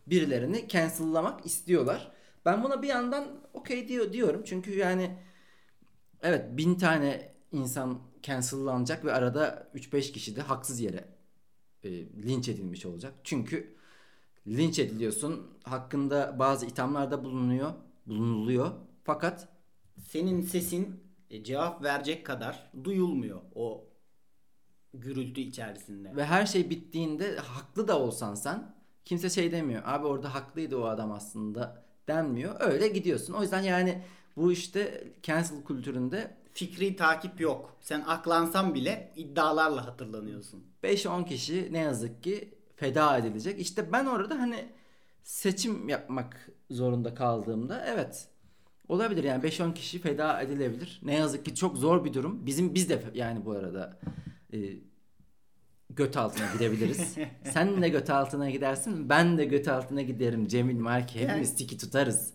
birilerini 0.07 0.69
cancel'lamak 0.69 1.47
istiyorlar. 1.47 2.13
Ben 2.45 2.65
buna 2.65 2.83
bir 2.83 2.89
yandan 2.89 3.41
okey 3.55 3.89
diyor 3.89 4.13
diyorum. 4.13 4.43
Çünkü 4.45 4.79
yani 4.79 5.19
evet 6.23 6.57
bin 6.57 6.75
tane 6.75 7.33
insan 7.53 7.99
cancel'lanacak 8.23 9.05
ve 9.05 9.13
arada 9.13 9.71
3-5 9.75 10.13
kişi 10.13 10.37
de 10.37 10.43
haksız 10.43 10.81
yere 10.81 11.05
e, 11.85 11.91
linç 12.23 12.49
edilmiş 12.49 12.87
olacak. 12.87 13.15
Çünkü 13.25 13.77
linç 14.47 14.79
ediliyorsun. 14.79 15.47
Hakkında 15.63 16.39
bazı 16.39 16.67
ithamlarda 16.67 17.25
bulunuyor, 17.25 17.73
bulunuluyor. 18.07 18.71
Fakat 19.05 19.49
senin 19.99 20.43
sesin 20.43 21.01
e, 21.31 21.45
cevap 21.45 21.83
verecek 21.83 22.27
kadar 22.27 22.71
duyulmuyor 22.85 23.41
o 23.55 23.85
gürültü 24.95 25.41
içerisinde. 25.41 26.17
Ve 26.17 26.25
her 26.25 26.47
şey 26.47 26.71
bittiğinde 26.71 27.37
haklı 27.37 27.89
da 27.89 27.99
olsan 27.99 28.35
sen 28.35 28.75
kimse 29.05 29.31
şey 29.31 29.53
demiyor. 29.53 29.83
Abi 29.85 30.07
orada 30.07 30.35
haklıydı 30.35 30.77
o 30.77 30.85
adam 30.85 31.13
aslında 31.13 31.85
denmiyor. 32.09 32.57
Öyle 32.61 32.89
gidiyorsun. 32.89 33.35
O 33.35 33.43
yüzden 33.43 33.63
yani 33.63 34.03
bu 34.37 34.53
işte 34.53 35.05
cancel 35.23 35.65
kültüründe 35.65 36.41
Fikri 36.53 36.97
takip 36.97 37.41
yok. 37.41 37.77
Sen 37.81 38.01
aklansan 38.01 38.75
bile 38.75 39.13
iddialarla 39.17 39.87
hatırlanıyorsun. 39.87 40.65
5-10 40.85 41.29
kişi 41.29 41.69
ne 41.73 41.79
yazık 41.79 42.23
ki 42.23 42.55
feda 42.77 43.19
edilecek. 43.19 43.61
İşte 43.61 43.93
ben 43.93 44.07
orada 44.07 44.39
hani 44.39 44.69
seçim 45.23 45.89
yapmak 45.89 46.51
zorunda 46.71 47.15
kaldığımda 47.15 47.85
evet 47.87 48.29
olabilir 48.89 49.25
yani 49.25 49.45
5-10 49.45 49.75
kişi 49.75 49.99
feda 49.99 50.41
edilebilir. 50.41 51.01
Ne 51.03 51.15
yazık 51.15 51.45
ki 51.45 51.55
çok 51.55 51.77
zor 51.77 52.05
bir 52.05 52.15
durum. 52.15 52.47
Bizim 52.47 52.75
biz 52.75 52.89
de 52.89 53.03
yani 53.15 53.45
bu 53.45 53.53
arada 53.53 53.99
e, 54.53 54.59
göt 55.91 56.17
altına 56.17 56.53
gidebiliriz. 56.53 57.15
Sen 57.53 57.83
de 57.83 57.89
göt 57.89 58.11
altına 58.11 58.51
gidersin. 58.51 59.09
Ben 59.09 59.39
de 59.39 59.45
göt 59.45 59.69
altına 59.69 60.03
giderim. 60.03 60.49
Cemil 60.49 60.79
Marki 60.79 61.21
hepimiz 61.21 61.49
Yani- 61.49 61.59
tiki 61.59 61.79
tutarız. 61.79 62.33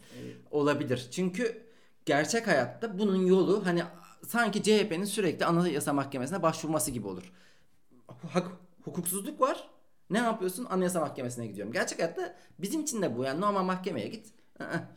Olabilir. 0.52 1.08
Çünkü 1.12 1.65
gerçek 2.06 2.48
hayatta 2.48 3.00
bunun 3.00 3.26
yolu 3.26 3.66
hani 3.66 3.84
sanki 4.28 4.64
CHP'nin 4.64 5.06
sürekli 5.06 5.46
Anayasa 5.46 5.94
Mahkemesi'ne 5.94 6.44
başvurması 6.44 6.92
gibi 6.92 7.08
olur. 7.08 7.32
Hak, 8.32 8.48
hukuksuzluk 8.84 9.42
var. 9.42 9.70
Ne 10.10 10.18
yapıyorsun? 10.18 10.66
Anayasa 10.66 11.00
Mahkemesi'ne 11.00 11.48
gidiyorum. 11.48 11.74
Gerçek 11.74 12.00
hayatta 12.00 12.36
bizim 12.60 12.82
için 12.82 13.02
de 13.02 13.18
bu. 13.18 13.24
Yani 13.24 13.42
normal 13.42 13.64
mahkemeye 13.64 14.08
git. 14.08 14.34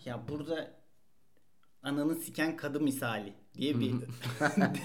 Ya 0.04 0.28
burada 0.28 0.70
ananı 1.82 2.14
siken 2.14 2.56
kadı 2.56 2.80
misali 2.80 3.32
diye 3.54 3.80
bir 3.80 3.94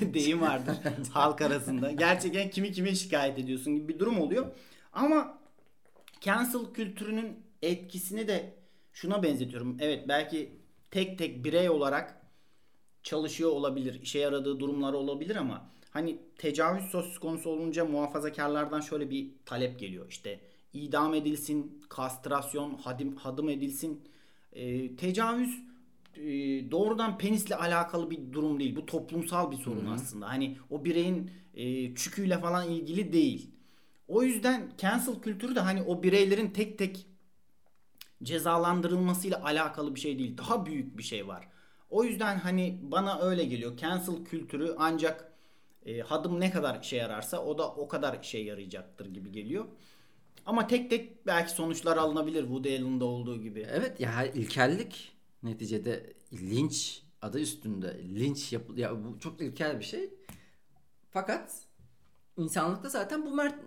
deyim 0.14 0.42
vardır 0.42 0.76
halk 1.14 1.42
arasında. 1.42 1.92
Gerçekten 1.92 2.50
kimi 2.50 2.72
kime 2.72 2.96
şikayet 2.96 3.40
ediyorsun 3.40 3.76
gibi 3.76 3.88
bir 3.88 4.00
durum 4.00 4.22
oluyor. 4.22 4.52
Ama 4.94 5.38
cancel 6.22 6.74
kültürünün 6.74 7.44
etkisini 7.62 8.28
de 8.28 8.54
şuna 8.94 9.24
benzetiyorum. 9.24 9.78
Evet 9.80 10.08
belki 10.08 10.63
tek 10.94 11.18
tek 11.18 11.46
birey 11.46 11.70
olarak 11.70 12.22
çalışıyor 13.04 13.50
olabilir, 13.50 14.02
işe 14.02 14.20
yaradığı 14.20 14.60
durumlar 14.60 14.94
olabilir 14.94 15.36
ama 15.36 15.70
hani 15.92 16.18
tecavüz 16.38 16.84
söz 16.84 17.20
konusu 17.20 17.50
olunca 17.50 17.86
muhafazakarlardan 17.86 18.82
şöyle 18.82 19.10
bir 19.10 19.30
talep 19.46 19.80
geliyor. 19.80 20.06
İşte 20.10 20.40
idam 20.74 21.14
edilsin, 21.14 21.82
kastrasyon, 21.90 22.76
hadim, 22.76 23.16
hadım 23.16 23.50
edilsin. 23.50 24.04
Ee, 24.54 24.96
tecavüz 24.96 25.60
e, 26.16 26.22
doğrudan 26.72 27.18
penisle 27.18 27.56
alakalı 27.56 28.12
bir 28.12 28.34
durum 28.34 28.60
değil. 28.60 28.76
Bu 28.76 28.86
toplumsal 28.86 29.52
bir 29.52 29.58
sorun 29.58 29.86
aslında. 29.86 30.30
Hani 30.30 30.58
o 30.70 30.86
bireyin 30.86 31.32
e, 31.56 31.96
çüküyle 31.96 32.40
falan 32.40 32.70
ilgili 32.70 33.14
değil. 33.14 33.50
O 34.08 34.24
yüzden 34.24 34.72
cancel 34.78 35.22
kültürü 35.22 35.56
de 35.56 35.60
hani 35.60 35.82
o 35.82 36.04
bireylerin 36.04 36.50
tek 36.50 36.78
tek 36.78 37.06
cezalandırılmasıyla 38.24 39.44
alakalı 39.44 39.96
bir 39.96 40.00
şey 40.00 40.20
değil. 40.20 40.38
Daha 40.38 40.66
büyük 40.66 40.98
bir 40.98 41.04
şey 41.04 41.28
var. 41.28 41.48
O 41.90 42.04
yüzden 42.04 42.38
hani 42.40 42.80
bana 42.82 43.20
öyle 43.22 43.44
geliyor. 43.46 43.78
Cancel 43.78 44.26
kültürü 44.26 44.76
ancak 44.78 45.32
e, 45.86 46.00
hadım 46.00 46.40
ne 46.40 46.52
kadar 46.52 46.82
işe 46.82 46.96
yararsa 46.96 47.46
o 47.46 47.58
da 47.58 47.68
o 47.72 47.88
kadar 47.88 48.20
işe 48.24 48.38
yarayacaktır 48.38 49.06
gibi 49.06 49.32
geliyor. 49.32 49.66
Ama 50.46 50.68
tek 50.68 50.90
tek 50.90 51.26
belki 51.28 51.52
sonuçlar 51.52 51.98
alınabilir 51.98 52.42
Woody 52.42 52.78
Allen'da 52.78 53.06
olduğu 53.06 53.42
gibi. 53.42 53.68
Evet 53.72 54.00
ya 54.00 54.26
ilkellik 54.26 55.12
neticede 55.44 56.14
linç 56.34 57.04
adı 57.22 57.40
üstünde 57.40 58.02
linç 58.04 58.54
yapıl 58.54 58.78
ya 58.78 59.06
bu 59.06 59.20
çok 59.20 59.42
ilkel 59.42 59.80
bir 59.80 59.86
şey. 59.86 60.10
Fakat 61.12 61.52
insanlıkta 62.38 62.90
zaten 62.90 63.26
bu 63.26 63.30
mer- 63.30 63.60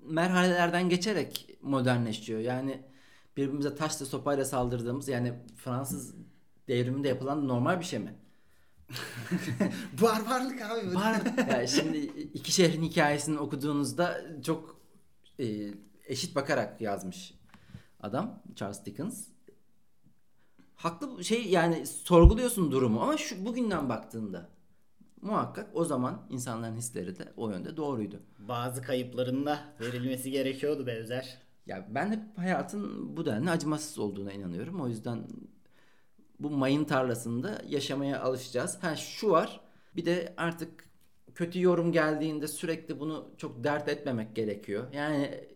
merhalelerden 0.00 0.88
geçerek 0.88 1.50
modernleşiyor. 1.62 2.40
Yani 2.40 2.82
birbirimize 3.36 3.74
taşla 3.74 4.06
sopayla 4.06 4.44
saldırdığımız 4.44 5.08
yani 5.08 5.34
Fransız 5.56 6.14
devriminde 6.68 7.08
yapılan 7.08 7.48
normal 7.48 7.80
bir 7.80 7.84
şey 7.84 7.98
mi? 7.98 8.14
Barbarlık 10.02 10.62
abi. 10.62 10.94
Var. 10.94 11.22
yani 11.50 11.68
şimdi 11.68 11.98
iki 12.34 12.52
şehrin 12.52 12.82
hikayesini 12.82 13.38
okuduğunuzda 13.38 14.20
çok 14.42 14.80
e, 15.40 15.74
eşit 16.06 16.36
bakarak 16.36 16.80
yazmış 16.80 17.34
adam 18.00 18.42
Charles 18.56 18.84
Dickens. 18.84 19.28
Haklı 20.74 21.24
şey 21.24 21.46
yani 21.46 21.86
sorguluyorsun 21.86 22.72
durumu 22.72 23.02
ama 23.02 23.16
şu 23.16 23.44
bugünden 23.44 23.88
baktığında 23.88 24.48
muhakkak 25.22 25.70
o 25.74 25.84
zaman 25.84 26.26
insanların 26.30 26.76
hisleri 26.76 27.18
de 27.18 27.32
o 27.36 27.50
yönde 27.50 27.76
doğruydu. 27.76 28.20
Bazı 28.38 28.82
kayıpların 28.82 29.46
da 29.46 29.60
verilmesi 29.80 30.30
gerekiyordu 30.30 30.86
be 30.86 30.96
Özer. 30.96 31.38
Ya 31.66 31.86
ben 31.90 32.10
hep 32.12 32.38
hayatın 32.38 33.16
bu 33.16 33.26
denli 33.26 33.50
acımasız 33.50 33.98
olduğuna 33.98 34.32
inanıyorum. 34.32 34.80
O 34.80 34.88
yüzden 34.88 35.26
bu 36.40 36.50
mayın 36.50 36.84
tarlasında 36.84 37.62
yaşamaya 37.68 38.20
alışacağız. 38.22 38.78
Ha 38.82 38.96
şu 38.96 39.30
var. 39.30 39.60
Bir 39.96 40.04
de 40.06 40.34
artık 40.36 40.84
kötü 41.34 41.60
yorum 41.62 41.92
geldiğinde 41.92 42.48
sürekli 42.48 43.00
bunu 43.00 43.28
çok 43.36 43.64
dert 43.64 43.88
etmemek 43.88 44.36
gerekiyor. 44.36 44.92
Yani 44.92 45.48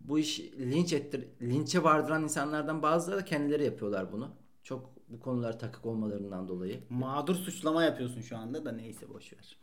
bu 0.00 0.18
iş 0.18 0.40
linç 0.40 0.92
ettir 0.92 1.28
linçe 1.42 1.82
vardıran 1.82 2.22
insanlardan 2.22 2.82
bazıları 2.82 3.20
da 3.20 3.24
kendileri 3.24 3.64
yapıyorlar 3.64 4.12
bunu. 4.12 4.30
Çok 4.62 4.90
bu 5.08 5.20
konular 5.20 5.58
takık 5.58 5.86
olmalarından 5.86 6.48
dolayı. 6.48 6.80
Mağdur 6.90 7.34
suçlama 7.34 7.84
yapıyorsun 7.84 8.20
şu 8.20 8.36
anda 8.36 8.64
da 8.64 8.72
neyse 8.72 9.08
boş 9.08 9.32
ver. 9.32 9.58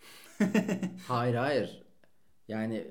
Hayır 1.08 1.36
hayır. 1.36 1.84
Yani 2.48 2.88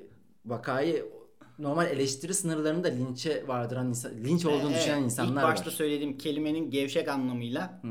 vakayı 0.46 1.12
normal 1.58 1.86
eleştiri 1.90 2.34
sınırlarında 2.34 2.88
linçe 2.88 3.48
vardıran 3.48 3.88
insan, 3.88 4.12
linç 4.14 4.46
olduğunu 4.46 4.70
Evet, 4.70 4.80
düşünen 4.80 5.02
insanlar 5.02 5.42
İlk 5.42 5.48
başta 5.50 5.66
var. 5.66 5.70
söylediğim 5.70 6.18
kelimenin 6.18 6.70
gevşek 6.70 7.08
anlamıyla 7.08 7.82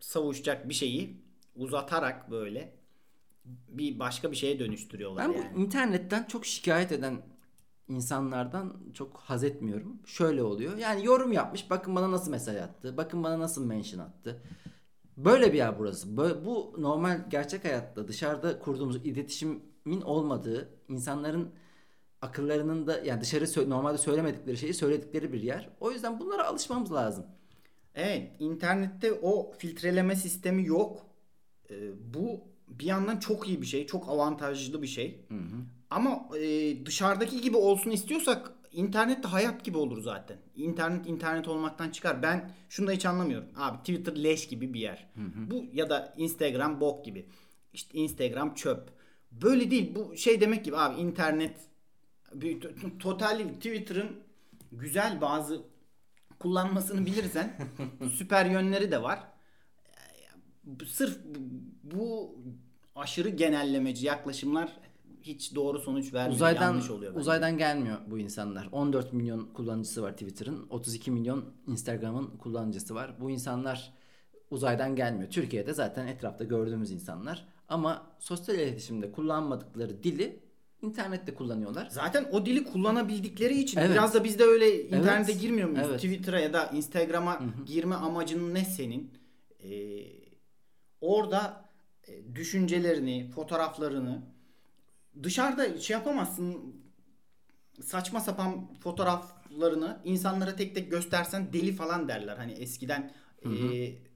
savuşacak 0.00 0.68
bir 0.68 0.74
şeyi 0.74 1.16
uzatarak 1.56 2.30
böyle 2.30 2.72
bir 3.68 3.98
başka 3.98 4.30
bir 4.30 4.36
şeye 4.36 4.58
dönüştürüyorlar 4.58 5.28
Ben 5.28 5.32
yani. 5.32 5.50
bu 5.54 5.60
internetten 5.60 6.24
çok 6.24 6.46
şikayet 6.46 6.92
eden 6.92 7.22
insanlardan 7.88 8.76
çok 8.94 9.16
haz 9.16 9.44
etmiyorum. 9.44 9.96
Şöyle 10.06 10.42
oluyor. 10.42 10.76
Yani 10.76 11.04
yorum 11.06 11.32
yapmış. 11.32 11.70
Bakın 11.70 11.96
bana 11.96 12.10
nasıl 12.10 12.30
mesaj 12.30 12.56
attı. 12.56 12.96
Bakın 12.96 13.22
bana 13.24 13.38
nasıl 13.40 13.64
mention 13.66 14.00
attı. 14.00 14.42
Böyle 15.16 15.52
bir 15.52 15.58
yer 15.58 15.78
burası. 15.78 16.16
Böyle, 16.16 16.44
bu 16.44 16.74
normal 16.78 17.24
gerçek 17.30 17.64
hayatta 17.64 18.08
dışarıda 18.08 18.58
kurduğumuz 18.58 18.96
iletişimin 18.96 20.00
olmadığı, 20.04 20.68
insanların 20.88 21.50
akıllarının 22.22 22.86
da 22.86 23.00
yani 23.04 23.20
dışarı 23.20 23.70
normalde 23.70 23.98
söylemedikleri 23.98 24.56
şeyi 24.56 24.74
söyledikleri 24.74 25.32
bir 25.32 25.42
yer. 25.42 25.68
O 25.80 25.90
yüzden 25.92 26.20
bunlara 26.20 26.46
alışmamız 26.46 26.92
lazım. 26.92 27.26
Evet, 27.94 28.30
internette 28.38 29.12
o 29.12 29.52
filtreleme 29.58 30.16
sistemi 30.16 30.66
yok. 30.66 31.06
Ee, 31.70 31.74
bu 32.14 32.40
bir 32.68 32.84
yandan 32.84 33.18
çok 33.18 33.48
iyi 33.48 33.62
bir 33.62 33.66
şey, 33.66 33.86
çok 33.86 34.08
avantajlı 34.08 34.82
bir 34.82 34.86
şey. 34.86 35.26
Ama 35.90 36.28
e, 36.38 36.86
dışarıdaki 36.86 37.40
gibi 37.40 37.56
olsun 37.56 37.90
istiyorsak 37.90 38.52
internette 38.72 39.28
hayat 39.28 39.64
gibi 39.64 39.78
olur 39.78 40.02
zaten. 40.02 40.36
İnternet 40.56 41.06
internet 41.06 41.48
olmaktan 41.48 41.90
çıkar. 41.90 42.22
Ben 42.22 42.50
şunu 42.68 42.86
da 42.86 42.92
hiç 42.92 43.06
anlamıyorum. 43.06 43.48
Abi 43.56 43.78
Twitter 43.78 44.22
leş 44.22 44.48
gibi 44.48 44.74
bir 44.74 44.80
yer. 44.80 45.08
Bu 45.50 45.64
ya 45.72 45.90
da 45.90 46.14
Instagram 46.16 46.80
bok 46.80 47.04
gibi. 47.04 47.26
İşte 47.72 47.98
Instagram 47.98 48.54
çöp. 48.54 48.90
Böyle 49.32 49.70
değil. 49.70 49.94
Bu 49.94 50.16
şey 50.16 50.40
demek 50.40 50.64
gibi 50.64 50.76
abi 50.76 51.00
internet 51.00 51.71
bir 52.34 52.60
total 52.98 53.38
Twitter'ın 53.54 54.16
güzel 54.72 55.20
bazı 55.20 55.62
kullanmasını 56.38 57.06
bilirsen 57.06 57.56
süper 58.14 58.46
yönleri 58.46 58.90
de 58.90 59.02
var. 59.02 59.20
Sırf 60.86 61.18
bu- 61.24 61.96
bu 61.96 62.38
aşırı 62.94 63.28
genellemeci 63.28 64.06
yaklaşımlar 64.06 64.72
hiç 65.22 65.54
doğru 65.54 65.78
sonuç 65.78 66.14
vermiyor. 66.14 66.34
Uzaydan 66.36 66.62
yanlış 66.62 66.90
oluyor 66.90 67.12
bence. 67.12 67.20
uzaydan 67.20 67.58
gelmiyor 67.58 67.98
bu 68.06 68.18
insanlar. 68.18 68.68
14 68.72 69.12
milyon 69.12 69.46
kullanıcısı 69.46 70.02
var 70.02 70.12
Twitter'ın. 70.12 70.66
32 70.70 71.10
milyon 71.10 71.44
Instagram'ın 71.66 72.26
kullanıcısı 72.26 72.94
var. 72.94 73.14
Bu 73.20 73.30
insanlar 73.30 73.92
uzaydan 74.50 74.96
gelmiyor. 74.96 75.30
Türkiye'de 75.30 75.74
zaten 75.74 76.06
etrafta 76.06 76.44
gördüğümüz 76.44 76.90
insanlar. 76.90 77.46
Ama 77.68 78.06
sosyal 78.18 78.58
iletişimde 78.58 79.12
kullanmadıkları 79.12 80.02
dili 80.02 80.40
internette 80.92 81.34
kullanıyorlar. 81.34 81.88
Zaten 81.90 82.28
o 82.32 82.46
dili 82.46 82.64
kullanabildikleri 82.64 83.58
için 83.60 83.78
Evet. 83.80 83.90
biraz 83.90 84.14
da 84.14 84.24
biz 84.24 84.38
de 84.38 84.44
öyle 84.44 84.84
internete 84.88 85.32
Evet. 85.32 85.40
girmiyor 85.40 85.68
muyuz? 85.68 85.86
Evet. 85.90 86.00
Twitter'a 86.00 86.40
ya 86.40 86.52
da 86.52 86.66
Instagram'a 86.66 87.40
girme 87.66 87.94
amacın 87.94 88.54
ne 88.54 88.64
senin? 88.64 89.10
Ee, 89.64 89.68
orada 91.00 91.68
e, 92.08 92.34
düşüncelerini, 92.34 93.30
fotoğraflarını 93.34 94.22
dışarıda 95.22 95.80
şey 95.80 95.94
yapamazsın. 95.94 96.82
Saçma 97.82 98.20
sapan 98.20 98.74
fotoğraflarını 98.80 100.00
insanlara 100.04 100.56
tek 100.56 100.74
tek 100.74 100.90
göstersen 100.90 101.52
deli 101.52 101.72
falan 101.72 102.08
derler. 102.08 102.36
Hani 102.36 102.52
eskiden 102.52 103.12
e, 103.44 103.48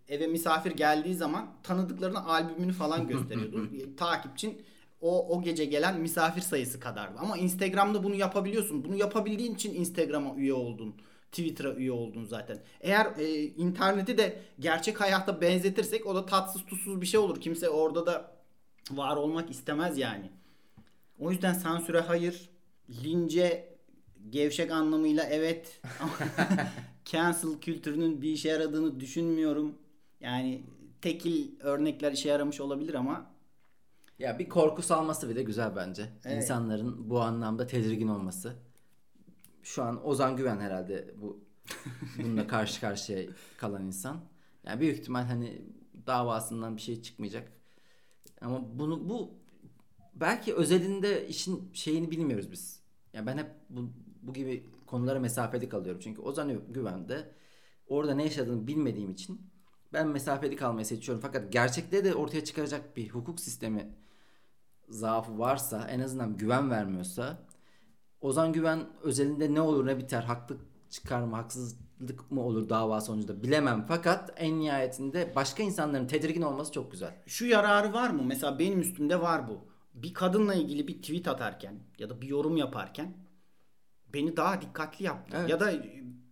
eve 0.08 0.26
misafir 0.26 0.70
geldiği 0.70 1.14
zaman 1.14 1.48
tanıdıklarına 1.62 2.24
albümünü 2.24 2.72
falan 2.72 3.08
gösteriyordu. 3.08 3.70
Takipçin 3.96 4.62
o 5.00 5.36
o 5.36 5.42
gece 5.42 5.64
gelen 5.64 6.00
misafir 6.00 6.40
sayısı 6.40 6.80
kadardı. 6.80 7.18
Ama 7.18 7.38
Instagram'da 7.38 8.02
bunu 8.04 8.14
yapabiliyorsun. 8.14 8.84
Bunu 8.84 8.96
yapabildiğin 8.96 9.54
için 9.54 9.74
Instagram'a 9.74 10.34
üye 10.34 10.54
oldun. 10.54 10.94
Twitter'a 11.30 11.74
üye 11.74 11.92
oldun 11.92 12.24
zaten. 12.24 12.58
Eğer 12.80 13.06
e, 13.18 13.42
interneti 13.42 14.18
de 14.18 14.40
gerçek 14.60 15.00
hayata 15.00 15.40
benzetirsek 15.40 16.06
o 16.06 16.14
da 16.14 16.26
tatsız 16.26 16.64
tuzsuz 16.64 17.00
bir 17.00 17.06
şey 17.06 17.20
olur. 17.20 17.40
Kimse 17.40 17.68
orada 17.68 18.06
da 18.06 18.36
var 18.90 19.16
olmak 19.16 19.50
istemez 19.50 19.98
yani. 19.98 20.30
O 21.18 21.30
yüzden 21.30 21.52
sansüre 21.52 22.00
hayır, 22.00 22.50
lince 23.04 23.76
gevşek 24.30 24.70
anlamıyla 24.70 25.24
evet. 25.24 25.80
Cancel 27.04 27.60
kültürünün 27.60 28.22
bir 28.22 28.30
işe 28.30 28.48
yaradığını 28.48 29.00
düşünmüyorum. 29.00 29.78
Yani 30.20 30.62
tekil 31.00 31.60
örnekler 31.60 32.12
işe 32.12 32.28
yaramış 32.28 32.60
olabilir 32.60 32.94
ama 32.94 33.35
Ya 34.18 34.38
bir 34.38 34.48
korku 34.48 34.82
salması 34.82 35.28
bile 35.28 35.42
güzel 35.42 35.76
bence. 35.76 36.08
Evet. 36.24 36.36
İnsanların 36.36 37.10
bu 37.10 37.20
anlamda 37.20 37.66
tedirgin 37.66 38.08
olması. 38.08 38.56
Şu 39.62 39.82
an 39.82 40.06
Ozan 40.06 40.36
Güven 40.36 40.60
herhalde 40.60 41.14
bu 41.20 41.40
bununla 42.18 42.46
karşı 42.46 42.80
karşıya 42.80 43.26
kalan 43.58 43.86
insan. 43.86 44.20
Yani 44.64 44.80
büyük 44.80 44.98
ihtimal 44.98 45.24
hani 45.24 45.62
davasından 46.06 46.76
bir 46.76 46.82
şey 46.82 47.02
çıkmayacak. 47.02 47.52
Ama 48.40 48.78
bunu 48.78 49.08
bu 49.08 49.34
belki 50.14 50.54
özelinde 50.54 51.28
işin 51.28 51.70
şeyini 51.72 52.10
bilmiyoruz 52.10 52.50
biz. 52.52 52.80
Yani 53.12 53.26
ben 53.26 53.38
hep 53.38 53.50
bu, 53.70 53.90
bu 54.22 54.32
gibi 54.32 54.66
konulara 54.86 55.20
mesafeli 55.20 55.68
kalıyorum. 55.68 56.00
Çünkü 56.04 56.22
Ozan 56.22 56.72
Güven 56.72 57.08
de 57.08 57.30
orada 57.88 58.14
ne 58.14 58.24
yaşadığını 58.24 58.66
bilmediğim 58.66 59.10
için 59.10 59.40
ben 59.92 60.08
mesafeli 60.08 60.56
kalmayı 60.56 60.86
seçiyorum. 60.86 61.22
Fakat 61.22 61.52
gerçekte 61.52 62.04
de 62.04 62.14
ortaya 62.14 62.44
çıkaracak 62.44 62.96
bir 62.96 63.08
hukuk 63.08 63.40
sistemi 63.40 63.94
zaafı 64.88 65.38
varsa 65.38 65.88
en 65.88 66.00
azından 66.00 66.36
güven 66.36 66.70
vermiyorsa 66.70 67.38
Ozan 68.20 68.52
Güven 68.52 68.80
özelinde 69.02 69.54
ne 69.54 69.60
olur 69.60 69.86
ne 69.86 69.98
biter 69.98 70.22
haklı 70.22 70.56
çıkar 70.90 71.22
mı 71.22 71.36
haksızlık 71.36 72.30
mı 72.30 72.42
olur 72.42 72.68
dava 72.68 73.00
sonucunda 73.00 73.42
bilemem 73.42 73.84
fakat 73.88 74.32
en 74.36 74.60
nihayetinde 74.60 75.32
başka 75.36 75.62
insanların 75.62 76.06
tedirgin 76.06 76.42
olması 76.42 76.72
çok 76.72 76.92
güzel. 76.92 77.14
şu 77.26 77.46
yararı 77.46 77.92
var 77.92 78.10
mı? 78.10 78.22
Mesela 78.26 78.58
benim 78.58 78.80
üstümde 78.80 79.20
var 79.20 79.48
bu. 79.48 79.58
Bir 79.94 80.14
kadınla 80.14 80.54
ilgili 80.54 80.88
bir 80.88 81.02
tweet 81.02 81.28
atarken 81.28 81.74
ya 81.98 82.10
da 82.10 82.22
bir 82.22 82.28
yorum 82.28 82.56
yaparken 82.56 83.14
beni 84.14 84.36
daha 84.36 84.60
dikkatli 84.60 85.04
yaptı. 85.04 85.36
Evet. 85.40 85.50
Ya 85.50 85.60
da 85.60 85.72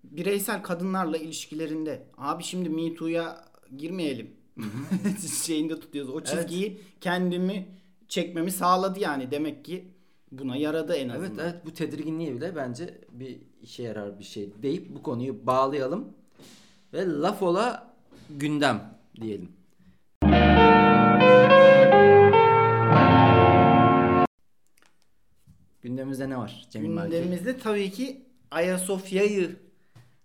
bireysel 0.04 0.62
kadınlarla 0.62 1.16
ilişkilerinde 1.16 2.06
abi 2.16 2.42
şimdi 2.42 2.68
Me 2.68 2.94
Too'ya 2.94 3.44
girmeyelim. 3.76 4.36
Şeyinde 5.44 5.80
tutuyoruz. 5.80 6.14
O 6.14 6.20
çizgiyi 6.20 6.80
kendimi 7.00 7.68
çekmemi 8.08 8.50
sağladı 8.50 9.00
yani. 9.00 9.30
Demek 9.30 9.64
ki 9.64 9.84
buna 10.32 10.56
yaradı 10.56 10.94
en 10.94 11.08
azından. 11.08 11.44
Evet 11.44 11.54
evet 11.54 11.66
bu 11.66 11.74
tedirginliği 11.74 12.34
bile 12.36 12.56
bence 12.56 13.00
bir 13.12 13.38
işe 13.62 13.82
yarar 13.82 14.18
bir 14.18 14.24
şey 14.24 14.50
deyip 14.62 14.94
bu 14.94 15.02
konuyu 15.02 15.46
bağlayalım 15.46 16.08
ve 16.92 17.06
laf 17.06 17.42
ola 17.42 17.94
gündem 18.30 18.94
diyelim. 19.20 19.48
Gündemimizde 25.82 26.30
ne 26.30 26.36
var 26.38 26.66
Cemil? 26.70 26.88
Gündemimizde 26.88 27.58
tabii 27.58 27.90
ki 27.90 28.22
Ayasofya'yı 28.50 29.56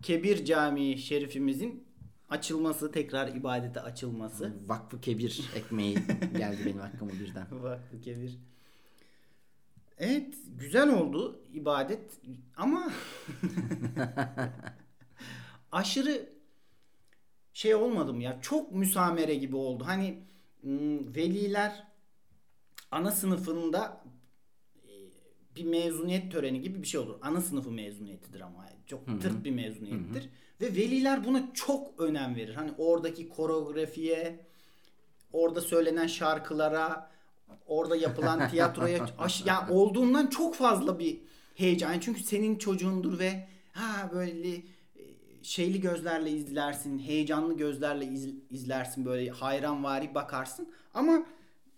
Kebir 0.03 0.45
Camii 0.45 0.97
Şerifimizin 0.97 1.83
açılması, 2.29 2.91
tekrar 2.91 3.27
ibadete 3.27 3.81
açılması. 3.81 4.53
Vakfı 4.67 5.01
Kebir 5.01 5.49
ekmeği 5.55 5.97
geldi 6.37 6.61
benim 6.65 6.81
aklıma 6.81 7.11
birden. 7.11 7.47
Vakfı 7.63 8.01
Kebir. 8.01 8.39
Evet, 9.97 10.33
güzel 10.57 10.93
oldu 10.93 11.39
ibadet 11.53 12.11
ama 12.57 12.91
aşırı 15.71 16.29
şey 17.53 17.75
olmadım 17.75 18.21
ya. 18.21 18.41
Çok 18.41 18.71
müsamere 18.71 19.35
gibi 19.35 19.55
oldu. 19.55 19.83
Hani 19.87 20.23
hmm, 20.61 21.15
veliler 21.15 21.87
ana 22.91 23.11
sınıfında 23.11 24.03
bir 25.55 25.63
mezuniyet 25.63 26.31
töreni 26.31 26.62
gibi 26.62 26.81
bir 26.81 26.88
şey 26.88 26.99
olur. 26.99 27.15
Ana 27.21 27.41
sınıfı 27.41 27.71
mezuniyetidir 27.71 28.41
ama 28.41 28.65
çok 28.85 29.21
tırt 29.21 29.43
bir 29.43 29.51
mezuniyettir. 29.51 30.29
Ve 30.62 30.65
veliler 30.75 31.25
buna 31.25 31.49
çok 31.53 31.99
önem 31.99 32.35
verir. 32.35 32.53
Hani 32.55 32.71
oradaki 32.77 33.29
koreografiye, 33.29 34.39
orada 35.33 35.62
söylenen 35.62 36.07
şarkılara, 36.07 37.12
orada 37.67 37.95
yapılan 37.95 38.39
tiyatroya 38.51 38.97
aş- 39.17 39.45
ya 39.45 39.67
olduğundan 39.69 40.27
çok 40.27 40.55
fazla 40.55 40.99
bir 40.99 41.17
heyecan. 41.55 41.91
Yani 41.91 42.01
Çünkü 42.01 42.23
senin 42.23 42.55
çocuğundur 42.57 43.19
ve 43.19 43.47
ha 43.71 44.09
böyle 44.13 44.55
e, 44.55 44.62
şeyli 45.43 45.81
gözlerle 45.81 46.31
izlersin, 46.31 46.99
heyecanlı 46.99 47.57
gözlerle 47.57 48.05
iz- 48.05 48.35
izlersin 48.49 49.05
böyle 49.05 49.29
hayranvari 49.29 50.15
bakarsın. 50.15 50.69
Ama 50.93 51.25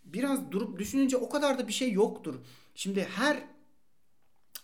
biraz 0.05 0.51
durup 0.51 0.79
düşününce 0.79 1.17
o 1.17 1.29
kadar 1.29 1.59
da 1.59 1.67
bir 1.67 1.73
şey 1.73 1.91
yoktur. 1.91 2.35
Şimdi 2.75 3.03
her 3.03 3.37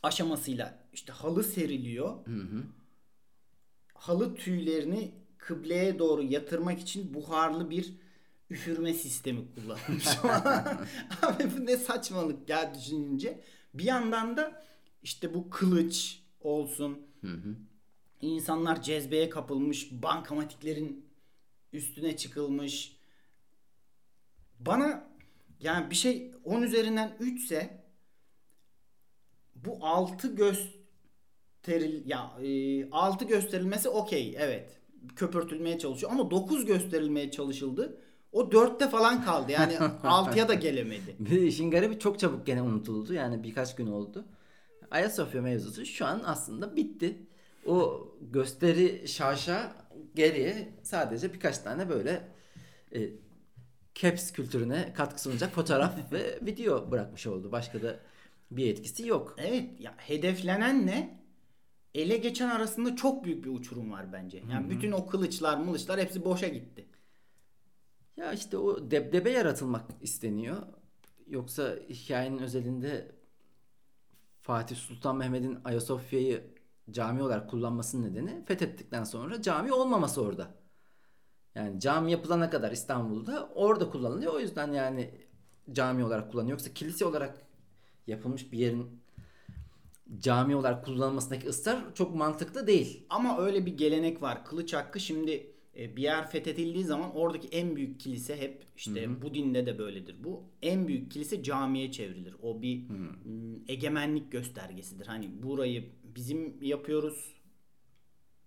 aşamasıyla 0.04 0.80
işte 0.94 1.14
halı 1.14 1.44
seriliyor. 1.44 2.18
Halı 3.94 4.36
tüylerini 4.36 5.12
kıbleye 5.38 6.00
doğru 6.00 6.24
yatırmak 6.24 6.80
için 6.80 7.14
buharlı 7.14 7.70
bir 7.70 7.94
üfürme 8.50 8.94
sistemi 8.94 9.42
kullanmış. 9.56 10.08
Abi 11.22 11.52
bu 11.58 11.66
ne 11.66 11.78
saçmalık 11.78 12.50
ya 12.50 12.76
düşününce. 12.76 13.42
Bir 13.74 13.84
yandan 13.84 14.38
da 14.38 14.66
işte 15.04 15.34
bu 15.34 15.50
kılıç 15.50 16.22
olsun. 16.42 16.98
İnsanlar 18.22 18.82
cezbeye 18.82 19.30
kapılmış, 19.30 19.92
bankamatiklerin 19.92 21.06
üstüne 21.74 22.18
çıkılmış. 22.18 22.98
Bana 24.60 25.10
yani 25.60 25.90
bir 25.90 25.96
şey 25.96 26.32
10 26.44 26.62
üzerinden 26.62 27.18
3 27.20 27.44
ise 27.44 27.84
bu 29.68 29.78
6 29.82 30.36
gösteril 30.36 32.10
ya 32.10 32.32
6 32.92 33.26
gösterilmesi 33.26 33.90
okey 33.90 34.36
evet 34.40 34.78
köpürtülmeye 35.16 35.80
çalışıyor 35.80 36.12
ama 36.12 36.32
9 36.32 36.66
gösterilmeye 36.66 37.32
çalışıldı. 37.32 38.02
O 38.32 38.42
4'te 38.42 38.90
falan 38.90 39.24
kaldı. 39.24 39.52
Yani 39.52 39.74
6'ya 40.04 40.48
da 40.48 40.54
gelemedi. 40.54 41.36
İşin 41.46 41.72
garibi 41.72 42.00
çok 42.00 42.20
çabuk 42.20 42.46
gene 42.46 42.62
unutuldu. 42.62 43.14
Yani 43.14 43.44
birkaç 43.44 43.76
gün 43.76 43.88
oldu. 43.88 44.26
Ayasofya 44.92 45.42
mevzusu 45.42 45.86
şu 45.86 46.06
an 46.06 46.22
aslında 46.26 46.76
bitti. 46.76 47.18
O 47.66 48.08
gösteri 48.22 49.08
şaşa 49.08 49.72
geriye 50.16 50.74
sadece 50.84 51.34
birkaç 51.34 51.58
tane 51.58 51.90
böyle 51.90 52.28
e, 52.96 53.00
caps 53.96 54.32
kültürüne 54.32 54.94
katkı 54.94 55.22
sunacak 55.22 55.54
fotoğraf 55.54 55.96
ve 56.12 56.40
video 56.42 56.92
bırakmış 56.92 57.28
oldu. 57.28 57.52
Başka 57.52 57.82
da 57.82 58.00
bir 58.52 58.68
etkisi 58.68 59.08
yok. 59.08 59.36
Evet 59.38 59.80
ya 59.80 59.94
hedeflenen 59.98 60.88
ne? 60.88 61.18
Ele 61.96 62.18
geçen 62.18 62.50
arasında 62.50 62.96
çok 62.96 63.24
büyük 63.24 63.46
bir 63.46 63.50
uçurum 63.50 63.92
var 63.92 64.14
bence. 64.14 64.44
Yani 64.52 64.70
bütün 64.70 64.92
o 64.92 65.08
kılıçlar, 65.08 65.58
mılıçlar 65.58 66.00
hepsi 66.00 66.26
boşa 66.26 66.48
gitti. 66.48 66.86
Ya 68.18 68.34
işte 68.34 68.58
o 68.58 68.92
debdebe 68.92 69.30
yaratılmak 69.32 69.86
isteniyor. 70.02 70.58
Yoksa 71.28 71.76
hikayenin 71.90 72.38
özelinde 72.38 73.12
Fatih 74.42 74.76
Sultan 74.76 75.18
Mehmet'in 75.18 75.60
Ayasofya'yı 75.66 76.44
cami 76.92 77.24
olarak 77.24 77.50
kullanmasının 77.50 78.12
nedeni 78.12 78.46
fethettikten 78.46 79.04
sonra 79.04 79.42
cami 79.42 79.74
olmaması 79.74 80.22
orada. 80.22 80.56
Yani 81.56 81.80
cami 81.80 82.12
yapılana 82.12 82.50
kadar 82.50 82.72
İstanbul'da 82.72 83.50
orada 83.56 83.90
kullanılıyor. 83.90 84.34
O 84.34 84.40
yüzden 84.40 84.72
yani 84.72 85.12
cami 85.72 86.04
olarak 86.04 86.32
kullanıyor. 86.32 86.52
Yoksa 86.52 86.74
kilise 86.74 87.06
olarak 87.06 87.47
yapılmış 88.08 88.52
bir 88.52 88.58
yerin 88.58 89.02
cami 90.20 90.56
olarak 90.56 90.86
kullanılmasındaki 90.86 91.48
ısrar 91.48 91.96
çok 91.96 92.16
mantıklı 92.16 92.68
değil. 92.68 93.06
Ama 93.10 93.38
öyle 93.38 93.66
bir 93.66 93.78
gelenek 93.78 94.22
var. 94.22 94.46
Kılıç 94.46 94.74
hakkı 94.74 95.00
şimdi 95.00 95.52
e, 95.78 95.96
bir 95.96 96.02
yer 96.02 96.30
fethedildiği 96.30 96.84
zaman 96.84 97.16
oradaki 97.16 97.48
en 97.48 97.76
büyük 97.76 98.00
kilise 98.00 98.38
hep 98.38 98.66
işte 98.76 99.22
bu 99.22 99.34
dinde 99.34 99.66
de 99.66 99.80
böyledir 99.80 100.16
bu. 100.24 100.44
En 100.62 100.88
büyük 100.88 101.12
kilise 101.12 101.44
camiye 101.44 101.92
çevrilir. 101.92 102.36
O 102.42 102.62
bir 102.62 102.90
m, 102.90 103.10
egemenlik 103.68 104.32
göstergesidir. 104.32 105.08
Hani 105.08 105.44
burayı 105.44 105.90
bizim 106.04 106.64
yapıyoruz. 106.64 107.38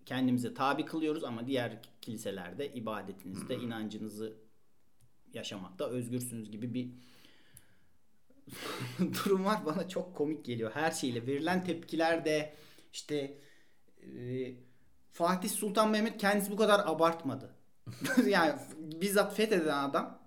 Kendimize 0.07 0.55
tabi 0.55 0.85
kılıyoruz 0.85 1.25
ama 1.25 1.47
diğer 1.47 1.83
kiliselerde 2.01 2.73
ibadetinizde 2.73 3.57
inancınızı 3.57 4.37
yaşamakta 5.35 5.89
özgürsünüz 5.89 6.51
gibi 6.51 6.75
bir 6.75 6.91
durum 8.99 9.45
var. 9.45 9.67
Bana 9.67 9.89
çok 9.89 10.17
komik 10.17 10.45
geliyor. 10.45 10.71
Her 10.75 10.91
şeyle 10.91 11.27
verilen 11.27 11.65
tepkiler 11.65 12.25
de 12.25 12.55
işte 12.93 13.39
e, 14.03 14.53
Fatih 15.13 15.51
Sultan 15.51 15.91
Mehmet 15.91 16.19
kendisi 16.19 16.51
bu 16.51 16.57
kadar 16.57 16.81
abartmadı. 16.87 17.55
yani 18.27 18.55
bizzat 18.79 19.37
fetheden 19.37 19.79
adam 19.79 20.19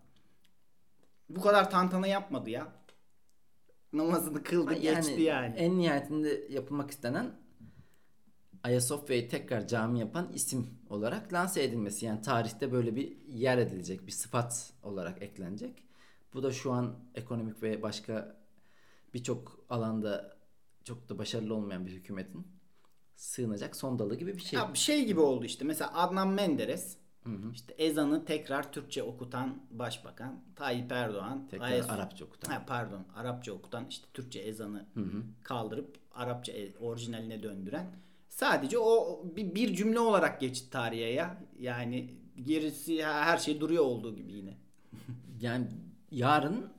bu 1.29 1.41
kadar 1.41 1.71
tantana 1.71 2.07
yapmadı 2.07 2.49
ya. 2.49 2.67
Namazını 3.93 4.43
kıldı 4.43 4.73
geçti 4.73 5.21
yani. 5.21 5.55
En 5.55 5.77
nihayetinde 5.77 6.47
yapılmak 6.49 6.91
istenen 6.91 7.31
Ayasofya'yı 8.63 9.29
tekrar 9.29 9.67
cami 9.67 9.99
yapan 9.99 10.31
isim 10.33 10.67
olarak 10.89 11.33
lanse 11.33 11.63
edilmesi. 11.63 12.05
Yani 12.05 12.21
tarihte 12.21 12.71
böyle 12.71 12.95
bir 12.95 13.17
yer 13.27 13.57
edilecek, 13.57 14.07
bir 14.07 14.11
sıfat 14.11 14.73
olarak 14.83 15.21
eklenecek. 15.21 15.83
Bu 16.33 16.43
da 16.43 16.51
şu 16.51 16.71
an 16.71 16.95
ekonomik 17.15 17.63
ve 17.63 17.81
başka 17.81 18.37
birçok 19.13 19.65
alanda 19.69 20.37
çok 20.83 21.09
da 21.09 21.17
başarılı 21.17 21.53
olmayan 21.53 21.85
bir 21.85 21.91
hükümetin 21.91 22.47
sığınacak 23.15 23.75
son 23.75 23.99
dalı 23.99 24.15
gibi 24.15 24.35
bir 24.35 24.41
şey. 24.41 24.59
Ya 24.59 24.73
bir 24.73 24.79
şey 24.79 25.05
gibi 25.05 25.19
oldu 25.19 25.45
işte. 25.45 25.65
Mesela 25.65 25.93
Adnan 25.93 26.27
Menderes 26.27 26.97
Hı 27.23 27.29
hı. 27.29 27.51
İşte 27.53 27.73
ezanı 27.77 28.25
tekrar 28.25 28.71
Türkçe 28.71 29.03
okutan 29.03 29.61
başbakan 29.71 30.43
Tayyip 30.55 30.91
Erdoğan. 30.91 31.47
Tekrar 31.47 31.71
Ayas- 31.71 31.89
Arapça 31.89 32.25
okutan. 32.25 32.51
Ha, 32.51 32.63
pardon 32.67 33.05
Arapça 33.15 33.53
okutan 33.53 33.85
işte 33.89 34.07
Türkçe 34.13 34.39
ezanı 34.39 34.85
hı 34.93 34.99
hı. 34.99 35.23
kaldırıp 35.43 35.97
Arapça 36.11 36.51
e, 36.51 36.77
orijinaline 36.77 37.43
döndüren. 37.43 37.95
Sadece 38.29 38.77
o 38.77 39.23
bir, 39.35 39.55
bir 39.55 39.75
cümle 39.75 39.99
olarak 39.99 40.41
geçti 40.41 40.69
tarihe 40.69 41.09
ya. 41.09 41.43
Yani 41.59 42.13
gerisi 42.43 43.05
her 43.05 43.37
şey 43.37 43.61
duruyor 43.61 43.83
olduğu 43.83 44.15
gibi 44.15 44.33
yine. 44.33 44.57
yani 45.41 45.67
yarın 46.13 46.73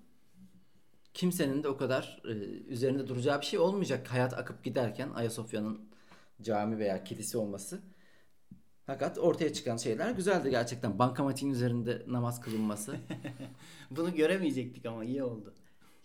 kimsenin 1.15 1.63
de 1.63 1.69
o 1.69 1.77
kadar 1.77 2.23
e, 2.25 2.33
üzerinde 2.69 3.09
duracağı 3.09 3.41
bir 3.41 3.47
şey 3.47 3.59
olmayacak. 3.59 4.13
Hayat 4.13 4.39
akıp 4.39 4.65
giderken 4.65 5.11
Ayasofya'nın 5.11 5.81
cami 6.43 6.79
veya 6.79 7.05
kilise 7.05 7.39
olması. 7.39 7.81
Fakat 8.87 9.19
ortaya 9.19 9.53
çıkan 9.53 9.77
şeyler 9.77 10.11
güzeldi 10.11 10.51
gerçekten. 10.51 10.99
Bankamatiğin 10.99 11.53
üzerinde 11.53 12.03
namaz 12.07 12.41
kılınması. 12.41 12.97
Bunu 13.91 14.15
göremeyecektik 14.15 14.87
ama 14.87 15.05
iyi 15.05 15.23
oldu. 15.23 15.55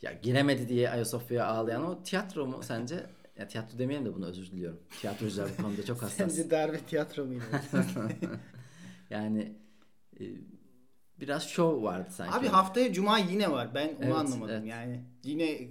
Ya 0.02 0.14
giremedi 0.14 0.70
diye 0.70 0.90
Ayasofya'ya 0.90 1.46
ağlayan 1.46 1.86
o 1.86 2.04
tiyatro 2.04 2.46
mu 2.46 2.60
sence? 2.64 3.06
Ya 3.38 3.48
tiyatro 3.48 3.80
demeyelim 3.80 4.06
de 4.06 4.16
bunu 4.16 4.26
özür 4.26 4.52
diliyorum. 4.52 4.80
Tiyatrocular 5.02 5.50
bu 5.58 5.62
konuda 5.64 5.86
çok 5.86 5.98
hassas. 6.02 6.18
Sence 6.18 6.50
darbe 6.50 6.80
tiyatro 6.80 7.26
muydu? 7.26 7.44
yani 9.10 9.56
e, 10.20 10.24
biraz 11.22 11.50
şov 11.50 11.84
vardı 11.84 12.10
sanki. 12.12 12.36
Abi 12.36 12.48
haftaya 12.48 12.94
cuma 12.94 13.18
yine 13.18 13.52
var. 13.52 13.70
Ben 13.76 13.88
onu 13.88 13.96
evet, 14.02 14.16
anlamadım. 14.16 14.56
Evet. 14.56 14.68
Yani 14.68 15.04
yine 15.24 15.68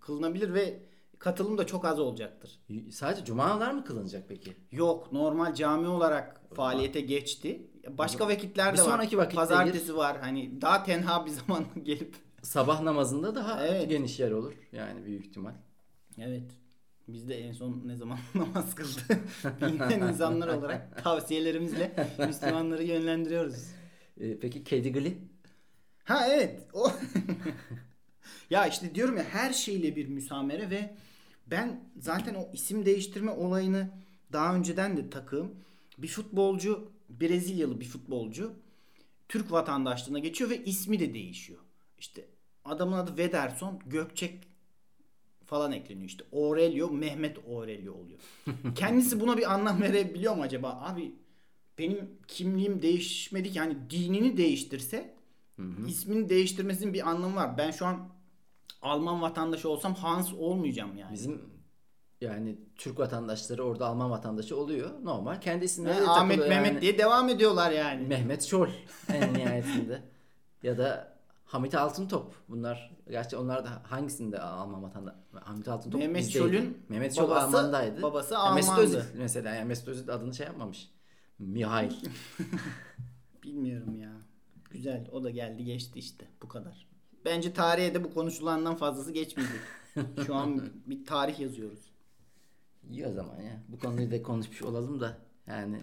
kılınabilir 0.00 0.54
ve 0.54 0.80
katılım 1.18 1.58
da 1.58 1.66
çok 1.66 1.84
az 1.84 2.00
olacaktır. 2.00 2.60
Sadece 2.90 3.24
cumalar 3.24 3.72
mı 3.72 3.84
kılınacak 3.84 4.24
peki? 4.28 4.56
Yok 4.72 5.12
normal 5.12 5.54
cami 5.54 5.88
olarak 5.88 6.40
faaliyete 6.54 7.00
geçti. 7.00 7.66
Başka 7.88 8.28
vakitler 8.28 8.72
de 8.72 8.72
bir 8.72 8.82
sonraki 8.82 9.18
var. 9.18 9.30
Pazartesi 9.30 9.86
gir. 9.86 9.92
var. 9.92 10.18
Hani 10.20 10.60
daha 10.60 10.84
tenha 10.84 11.26
bir 11.26 11.30
zaman 11.46 11.64
gelip 11.82 12.14
sabah 12.42 12.80
namazında 12.80 13.34
daha 13.34 13.66
evet. 13.66 13.88
geniş 13.88 14.20
yer 14.20 14.30
olur 14.30 14.52
yani 14.72 15.04
büyük 15.04 15.26
ihtimal. 15.26 15.52
Evet. 16.18 16.50
Biz 17.08 17.28
de 17.28 17.38
en 17.38 17.52
son 17.52 17.82
ne 17.84 17.96
zaman 17.96 18.18
namaz 18.34 18.74
kıldı 18.74 19.20
bilmeyen 19.60 20.00
insanlar 20.00 20.48
olarak 20.48 21.04
tavsiyelerimizle 21.04 22.08
Müslümanları 22.26 22.82
yönlendiriyoruz. 22.82 23.75
Ee, 24.20 24.38
peki 24.40 24.64
kedi 24.64 24.92
gli? 24.92 25.18
Ha 26.04 26.26
evet. 26.28 26.60
O 26.72 26.92
ya 28.50 28.66
işte 28.66 28.94
diyorum 28.94 29.16
ya 29.16 29.24
her 29.24 29.52
şeyle 29.52 29.96
bir 29.96 30.08
müsamere 30.08 30.70
ve 30.70 30.94
ben 31.46 31.80
zaten 31.98 32.34
o 32.34 32.48
isim 32.52 32.86
değiştirme 32.86 33.30
olayını 33.30 33.90
daha 34.32 34.54
önceden 34.54 34.96
de 34.96 35.10
takığım. 35.10 35.54
Bir 35.98 36.08
futbolcu, 36.08 36.90
Brezilyalı 37.08 37.80
bir 37.80 37.84
futbolcu 37.84 38.52
Türk 39.28 39.52
vatandaşlığına 39.52 40.18
geçiyor 40.18 40.50
ve 40.50 40.64
ismi 40.64 41.00
de 41.00 41.14
değişiyor. 41.14 41.58
İşte 41.98 42.24
adamın 42.64 42.98
adı 42.98 43.16
Vederson, 43.16 43.80
Gökçek 43.86 44.44
falan 45.44 45.72
ekleniyor. 45.72 46.08
İşte 46.08 46.24
Aurelio, 46.32 46.90
Mehmet 46.90 47.38
Aurelio 47.48 47.94
oluyor. 47.94 48.18
Kendisi 48.74 49.20
buna 49.20 49.36
bir 49.36 49.52
anlam 49.54 49.82
verebiliyor 49.82 50.36
mu 50.36 50.42
acaba? 50.42 50.80
Abi 50.82 51.12
benim 51.78 52.10
kimliğim 52.28 52.82
değişmedi 52.82 53.52
ki. 53.52 53.58
Yani 53.58 53.76
dinini 53.90 54.36
değiştirse 54.36 55.14
hı 55.56 55.62
hı. 55.62 55.86
ismini 55.86 56.28
değiştirmesinin 56.28 56.94
bir 56.94 57.08
anlamı 57.08 57.36
var. 57.36 57.58
Ben 57.58 57.70
şu 57.70 57.86
an 57.86 58.08
Alman 58.82 59.22
vatandaşı 59.22 59.68
olsam 59.68 59.94
Hans 59.94 60.32
olmayacağım 60.34 60.96
yani. 60.96 61.12
Bizim 61.12 61.42
yani 62.20 62.58
Türk 62.76 62.98
vatandaşları 62.98 63.64
orada 63.64 63.86
Alman 63.86 64.10
vatandaşı 64.10 64.56
oluyor. 64.56 64.90
Normal. 65.02 65.40
Kendi 65.40 65.64
isimleri 65.64 65.96
yani 65.96 66.08
Ahmet 66.08 66.38
Mehmet 66.38 66.72
yani. 66.72 66.80
diye 66.80 66.98
devam 66.98 67.28
ediyorlar 67.28 67.70
yani. 67.70 68.06
Mehmet 68.06 68.44
Şol 68.44 68.68
en 69.12 69.34
nihayetinde. 69.34 70.02
ya 70.62 70.78
da 70.78 71.16
Hamit 71.44 71.74
Altıntop. 71.74 72.34
Bunlar 72.48 72.96
gerçi 73.10 73.36
onlar 73.36 73.64
da 73.64 73.82
hangisinde 73.82 74.40
Alman 74.40 74.82
vatandaşı? 74.82 75.16
Hamit 75.40 75.68
Altıntop 75.68 76.00
Mehmet 76.00 76.28
Şol'ün 76.28 76.78
Mehmet 76.88 77.16
Şol 77.16 77.30
Alman'daydı. 77.30 78.02
Babası 78.02 78.38
Alman'dı. 78.38 78.54
Mesut 78.56 78.78
Özil 78.78 79.00
mesela. 79.18 79.54
Yani 79.54 79.64
Mesut 79.68 79.88
Özil 79.88 80.10
adını 80.10 80.34
şey 80.34 80.46
yapmamış. 80.46 80.90
Mihail. 81.38 81.92
Bilmiyorum 83.42 83.96
ya. 84.00 84.12
Güzel. 84.70 85.08
O 85.12 85.24
da 85.24 85.30
geldi 85.30 85.64
geçti 85.64 85.98
işte. 85.98 86.26
Bu 86.42 86.48
kadar. 86.48 86.86
Bence 87.24 87.52
tarihe 87.52 87.94
de 87.94 88.04
bu 88.04 88.14
konuşulandan 88.14 88.76
fazlası 88.76 89.12
geçmeyecek. 89.12 89.60
Şu 90.26 90.34
an 90.34 90.70
bir 90.86 91.04
tarih 91.04 91.40
yazıyoruz. 91.40 91.90
İyi 92.90 93.06
o 93.06 93.12
zaman 93.12 93.40
ya. 93.40 93.62
Bu 93.68 93.78
konuyu 93.78 94.10
da 94.10 94.22
konuşmuş 94.22 94.62
olalım 94.62 95.00
da 95.00 95.18
yani 95.46 95.80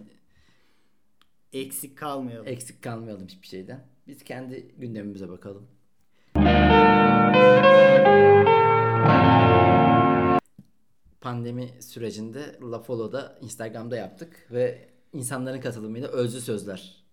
eksik 1.52 1.98
kalmayalım. 1.98 2.48
Eksik 2.48 2.82
kalmayalım 2.82 3.26
hiçbir 3.26 3.46
şeyden. 3.46 3.86
Biz 4.06 4.24
kendi 4.24 4.74
gündemimize 4.78 5.28
bakalım. 5.28 5.66
Pandemi 11.20 11.82
sürecinde 11.82 12.58
La 12.62 12.78
Follow'da 12.78 13.38
Instagram'da 13.40 13.96
yaptık 13.96 14.46
ve 14.50 14.93
insanların 15.14 15.60
katılımıyla 15.60 16.08
özlü 16.08 16.40
sözler. 16.40 17.04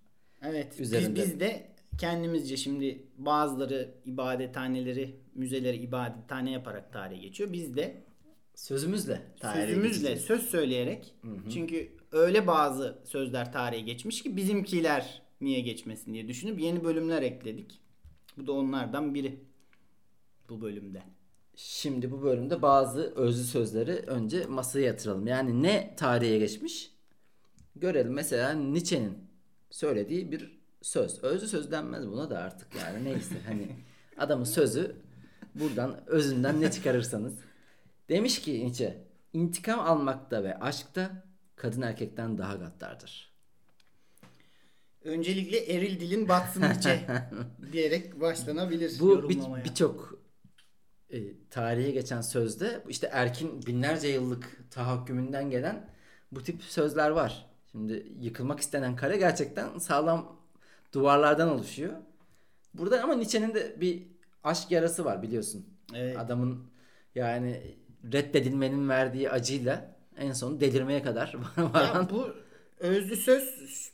Evet. 0.42 0.80
Üzerinde. 0.80 1.16
Biz, 1.16 1.26
biz 1.26 1.40
de 1.40 1.68
kendimizce 1.98 2.58
şimdi 2.58 3.08
bazıları 3.18 3.96
ibadethaneleri, 4.06 5.16
müzeleri 5.36 5.78
ibadethane 5.78 6.52
yaparak 6.52 6.94
tarihe 6.94 7.22
geçiyor. 7.22 7.54
Biz 7.54 7.76
de 7.76 8.04
sözümüzle 8.56 9.22
tarihe 9.40 9.66
sözümüzle 9.66 9.88
geçeceğiz. 9.88 10.22
söz 10.22 10.42
söyleyerek 10.42 11.16
hı 11.22 11.28
hı. 11.28 11.50
çünkü 11.54 11.92
öyle 12.12 12.48
bazı 12.48 13.02
sözler 13.06 13.54
tarihe 13.54 13.82
geçmiş 13.82 14.24
ki 14.24 14.38
bizimkiler 14.38 15.22
niye 15.42 15.60
geçmesin 15.60 16.14
diye 16.14 16.28
düşünüp 16.28 16.60
yeni 16.60 16.84
bölümler 16.84 17.22
ekledik. 17.22 17.82
Bu 18.38 18.48
da 18.48 18.52
onlardan 18.52 19.14
biri 19.14 19.40
bu 20.50 20.62
bölümde. 20.62 21.04
Şimdi 21.56 22.12
bu 22.12 22.22
bölümde 22.24 22.62
bazı 22.62 23.02
özlü 23.16 23.44
sözleri 23.44 23.92
önce 23.92 24.46
masaya 24.46 24.86
yatıralım. 24.86 25.28
Yani 25.28 25.64
ne 25.64 25.96
tarihe 25.98 26.38
geçmiş? 26.38 26.91
Görelim. 27.76 28.14
Mesela 28.14 28.54
Nietzsche'nin 28.54 29.18
söylediği 29.70 30.32
bir 30.32 30.62
söz. 30.82 31.24
Özlü 31.24 31.48
söz 31.48 31.72
denmez 31.72 32.08
buna 32.08 32.30
da 32.30 32.40
artık 32.40 32.68
yani 32.76 33.04
neyse 33.04 33.36
hani 33.48 33.76
adamın 34.18 34.44
sözü 34.44 34.96
buradan 35.56 36.10
özünden 36.10 36.62
ne 36.62 36.72
çıkarırsanız. 36.72 37.34
Demiş 38.10 38.42
ki 38.42 38.66
Nietzsche 38.66 39.04
intikam 39.34 39.80
almakta 39.80 40.44
ve 40.44 40.60
aşkta 40.60 41.24
kadın 41.56 41.82
erkekten 41.82 42.38
daha 42.38 42.56
gaddardır. 42.56 43.32
Öncelikle 45.04 45.58
eril 45.58 46.00
dilin 46.00 46.28
batsın 46.28 46.62
Nietzsche 46.62 47.08
diyerek 47.72 48.22
başlanabilir 48.22 49.00
Bu 49.00 49.30
birçok 49.64 50.22
bir 51.10 51.18
e, 51.18 51.50
tarihe 51.50 51.92
geçen 51.92 52.22
sözde 52.22 52.84
işte 52.90 53.10
Erkin 53.12 53.66
binlerce 53.66 54.08
yıllık 54.08 54.72
tahakkümünden 54.72 55.50
gelen 55.50 55.90
bu 56.32 56.44
tip 56.44 56.64
sözler 56.64 57.10
var. 57.10 57.51
Şimdi 57.72 58.08
yıkılmak 58.20 58.60
istenen 58.60 58.96
kare 58.96 59.18
gerçekten 59.18 59.78
sağlam 59.78 60.36
duvarlardan 60.94 61.50
oluşuyor. 61.50 61.94
Burada 62.74 63.04
ama 63.04 63.16
Nietzsche'nin 63.16 63.54
de 63.54 63.82
bir 63.82 64.08
aşk 64.44 64.72
yarası 64.72 65.06
var 65.06 65.22
biliyorsun. 65.22 65.66
Evet. 65.94 66.18
Adamın 66.20 66.72
yani 67.16 67.76
reddedilmenin 68.14 68.90
verdiği 68.90 69.30
acıyla 69.30 69.96
en 70.18 70.34
son 70.34 70.60
delirmeye 70.60 71.04
kadar 71.04 71.36
varan. 71.58 72.02
Ya 72.02 72.10
bu 72.10 72.36
özlü 72.80 73.16
söz 73.16 73.92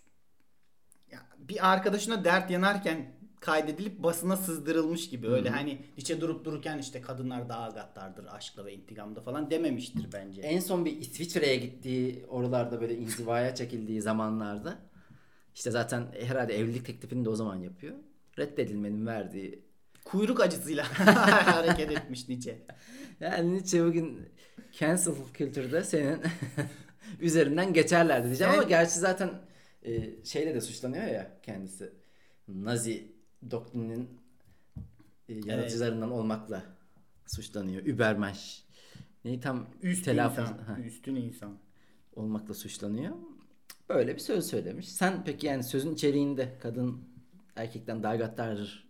ya 1.12 1.20
bir 1.38 1.72
arkadaşına 1.74 2.24
dert 2.24 2.52
yanarken 2.52 3.17
kaydedilip 3.40 4.04
basına 4.04 4.38
sızdırılmış 4.38 5.10
gibi. 5.10 5.28
Öyle 5.28 5.50
Hı-hı. 5.50 5.58
hani 5.58 5.82
Nietzsche 5.98 6.22
durup 6.22 6.46
dururken 6.46 6.78
işte 6.78 7.02
kadınlar 7.02 7.50
daha 7.50 7.70
gaddardır 7.70 8.26
aşkla 8.32 8.66
ve 8.66 8.74
intikamda 8.74 9.22
falan 9.22 9.52
dememiştir 9.52 10.08
bence. 10.14 10.42
En 10.42 10.60
son 10.60 10.86
bir 10.86 10.98
İsviçre'ye 10.98 11.56
gittiği 11.56 12.26
oralarda 12.30 12.82
böyle 12.82 12.96
inzivaya 12.98 13.56
çekildiği 13.56 14.02
zamanlarda 14.02 14.80
işte 15.56 15.72
zaten 15.72 16.08
herhalde 16.20 16.60
evlilik 16.60 16.86
teklifini 16.86 17.26
de 17.26 17.30
o 17.30 17.36
zaman 17.36 17.56
yapıyor. 17.56 17.96
Reddedilmenin 18.40 19.06
verdiği 19.06 19.68
kuyruk 20.06 20.42
acısıyla 20.42 20.86
hareket 21.56 21.92
etmiş 21.92 22.30
Nietzsche. 22.30 22.58
Yani 23.20 23.54
Nietzsche 23.54 23.86
bugün 23.86 24.30
cancel 24.80 25.14
kültürde 25.34 25.84
senin 25.84 26.22
üzerinden 27.20 27.74
geçerlerdi 27.74 28.28
diyeceğim 28.28 28.54
Sen... 28.54 28.60
ama 28.60 28.70
gerçi 28.70 29.00
zaten 29.00 29.30
e, 29.84 30.26
şeyle 30.26 30.56
de 30.56 30.62
suçlanıyor 30.62 31.06
ya 31.06 31.40
kendisi. 31.44 31.94
Nazi 32.48 33.17
doktrinin 33.52 34.10
e, 35.30 35.34
yaratıcılarından 35.34 36.12
olmakla 36.12 36.64
suçlanıyor. 37.28 37.86
Übermensch. 37.86 38.42
Neyi 39.26 39.40
tam 39.40 39.68
Üst 39.82 40.06
telaffuz 40.06 40.40
insan. 40.50 40.58
Ha, 40.58 40.80
Üstün 40.80 41.16
insan. 41.16 41.58
olmakla 42.16 42.54
suçlanıyor. 42.54 43.16
Böyle 43.90 44.16
bir 44.16 44.20
söz 44.20 44.46
söylemiş. 44.48 44.92
Sen 44.92 45.24
peki 45.26 45.48
yani 45.48 45.64
sözün 45.64 45.94
içeriğinde 45.94 46.58
kadın 46.62 47.02
erkekten 47.56 48.04
daha 48.04 48.16
gaddardır 48.16 48.88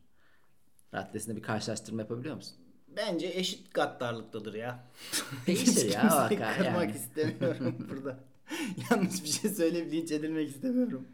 raddesinde 0.93 1.35
bir 1.35 1.41
karşılaştırma 1.41 2.01
yapabiliyor 2.01 2.35
musun? 2.35 2.57
Bence 2.97 3.27
eşit 3.27 3.73
gaddarlıktadır 3.73 4.53
ya. 4.53 4.83
Değişir 5.47 5.65
Hiç 5.67 5.93
ya 5.95 6.01
kimseyi 6.01 6.39
vaka 6.39 6.57
kırmak 6.57 6.83
yani. 6.83 6.95
istemiyorum 6.95 7.87
burada. 7.89 8.19
Yanlış 8.91 9.23
bir 9.23 9.29
şey 9.29 9.51
söyleyip 9.51 9.91
linç 9.91 10.11
edilmek 10.11 10.49
istemiyorum. 10.49 11.07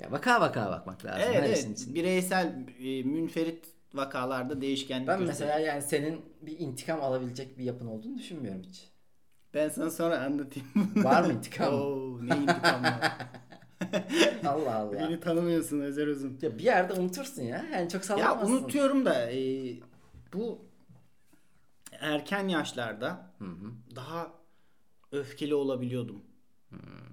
Ya 0.00 0.12
vaka 0.12 0.40
vaka 0.40 0.70
bakmak 0.70 1.04
lazım 1.04 1.22
Evet, 1.26 1.36
her 1.42 1.42
evet. 1.48 1.78
için. 1.78 1.94
Bireysel 1.94 2.66
e, 2.80 3.02
münferit 3.02 3.66
vakalarda 3.94 4.60
değişkenlik 4.60 5.08
Ben 5.08 5.18
gösterir. 5.18 5.38
mesela 5.48 5.58
yani 5.66 5.82
senin 5.82 6.20
bir 6.42 6.58
intikam 6.58 7.02
alabilecek 7.02 7.58
bir 7.58 7.64
yapın 7.64 7.86
olduğunu 7.86 8.18
düşünmüyorum 8.18 8.62
hiç. 8.62 8.88
Ben 9.54 9.68
sana 9.68 9.90
sonra 9.90 10.18
anlatayım. 10.20 10.68
Var 10.96 11.22
mı 11.24 11.32
intikam? 11.36 11.74
Oo, 11.74 12.18
ne 12.26 12.36
intikam 12.36 12.82
var. 12.84 13.12
Allah 14.46 14.74
Allah. 14.74 14.92
Beni 14.92 15.20
tanımıyorsun 15.20 15.80
Özer 15.80 16.06
Uzun. 16.06 16.38
Ya 16.42 16.58
bir 16.58 16.64
yerde 16.64 16.92
unutursun 16.92 17.42
ya. 17.42 17.64
Yani 17.72 17.88
çok 17.88 18.00
Ya 18.02 18.06
sallamazsın. 18.06 18.52
unutuyorum 18.52 19.04
da 19.04 19.30
e, 19.32 19.40
bu 20.32 20.58
erken 22.00 22.48
yaşlarda 22.48 23.32
Hı 23.38 23.44
hı. 23.44 23.72
daha 23.96 24.32
öfkeli 25.12 25.54
olabiliyordum. 25.54 26.22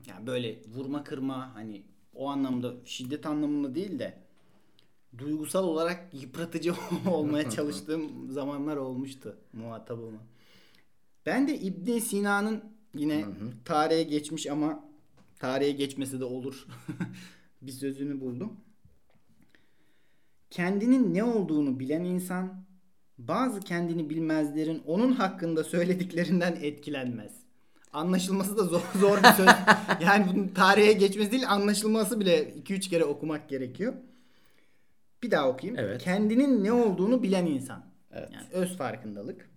Yani 0.07 0.27
böyle 0.27 0.59
vurma 0.67 1.03
kırma 1.03 1.55
hani 1.55 1.83
o 2.15 2.29
anlamda 2.29 2.73
şiddet 2.85 3.25
anlamında 3.25 3.75
değil 3.75 3.99
de 3.99 4.17
duygusal 5.17 5.63
olarak 5.63 6.13
yıpratıcı 6.13 6.73
olmaya 7.11 7.49
çalıştığım 7.49 8.31
zamanlar 8.31 8.77
olmuştu 8.77 9.37
muhatabıma. 9.53 10.19
Ben 11.25 11.47
de 11.47 11.59
İbn 11.59 11.97
Sina'nın 11.97 12.63
yine 12.95 13.25
tarihe 13.65 14.03
geçmiş 14.03 14.47
ama 14.47 14.83
tarihe 15.39 15.71
geçmesi 15.71 16.19
de 16.19 16.25
olur 16.25 16.67
bir 17.61 17.71
sözünü 17.71 18.21
buldum. 18.21 18.53
Kendinin 20.49 21.13
ne 21.13 21.23
olduğunu 21.23 21.79
bilen 21.79 22.03
insan 22.03 22.65
bazı 23.17 23.59
kendini 23.59 24.09
bilmezlerin 24.09 24.83
onun 24.85 25.11
hakkında 25.11 25.63
söylediklerinden 25.63 26.57
etkilenmez. 26.61 27.44
Anlaşılması 27.95 28.57
da 28.57 28.63
zor, 28.63 28.81
zor 28.99 29.17
bir 29.17 29.27
söz. 29.27 29.47
yani 30.01 30.25
bunun 30.33 30.47
tarihe 30.47 30.93
geçmesi 30.93 31.31
değil 31.31 31.49
anlaşılması 31.49 32.19
bile 32.19 32.49
2-3 32.49 32.79
kere 32.79 33.05
okumak 33.05 33.49
gerekiyor. 33.49 33.93
Bir 35.23 35.31
daha 35.31 35.49
okuyayım. 35.49 35.79
Evet. 35.79 36.03
Kendinin 36.03 36.63
ne 36.63 36.71
olduğunu 36.71 37.23
bilen 37.23 37.45
insan. 37.45 37.85
Evet. 38.13 38.29
Yani 38.33 38.45
öz 38.51 38.77
farkındalık. 38.77 39.49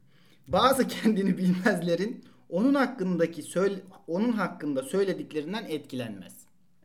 Bazı 0.49 0.89
kendini 0.89 1.39
bilmezlerin 1.39 2.25
onun 2.49 2.75
hakkındaki 2.75 3.43
söyle, 3.43 3.75
onun 4.07 4.33
hakkında 4.33 4.83
söylediklerinden 4.83 5.65
etkilenmez. 5.69 6.33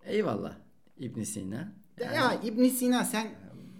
Eyvallah 0.06 0.54
İbn 1.00 1.24
Sina. 1.24 1.74
Ya 2.00 2.40
İbn 2.44 2.68
Sina 2.68 3.06
sen 3.06 3.28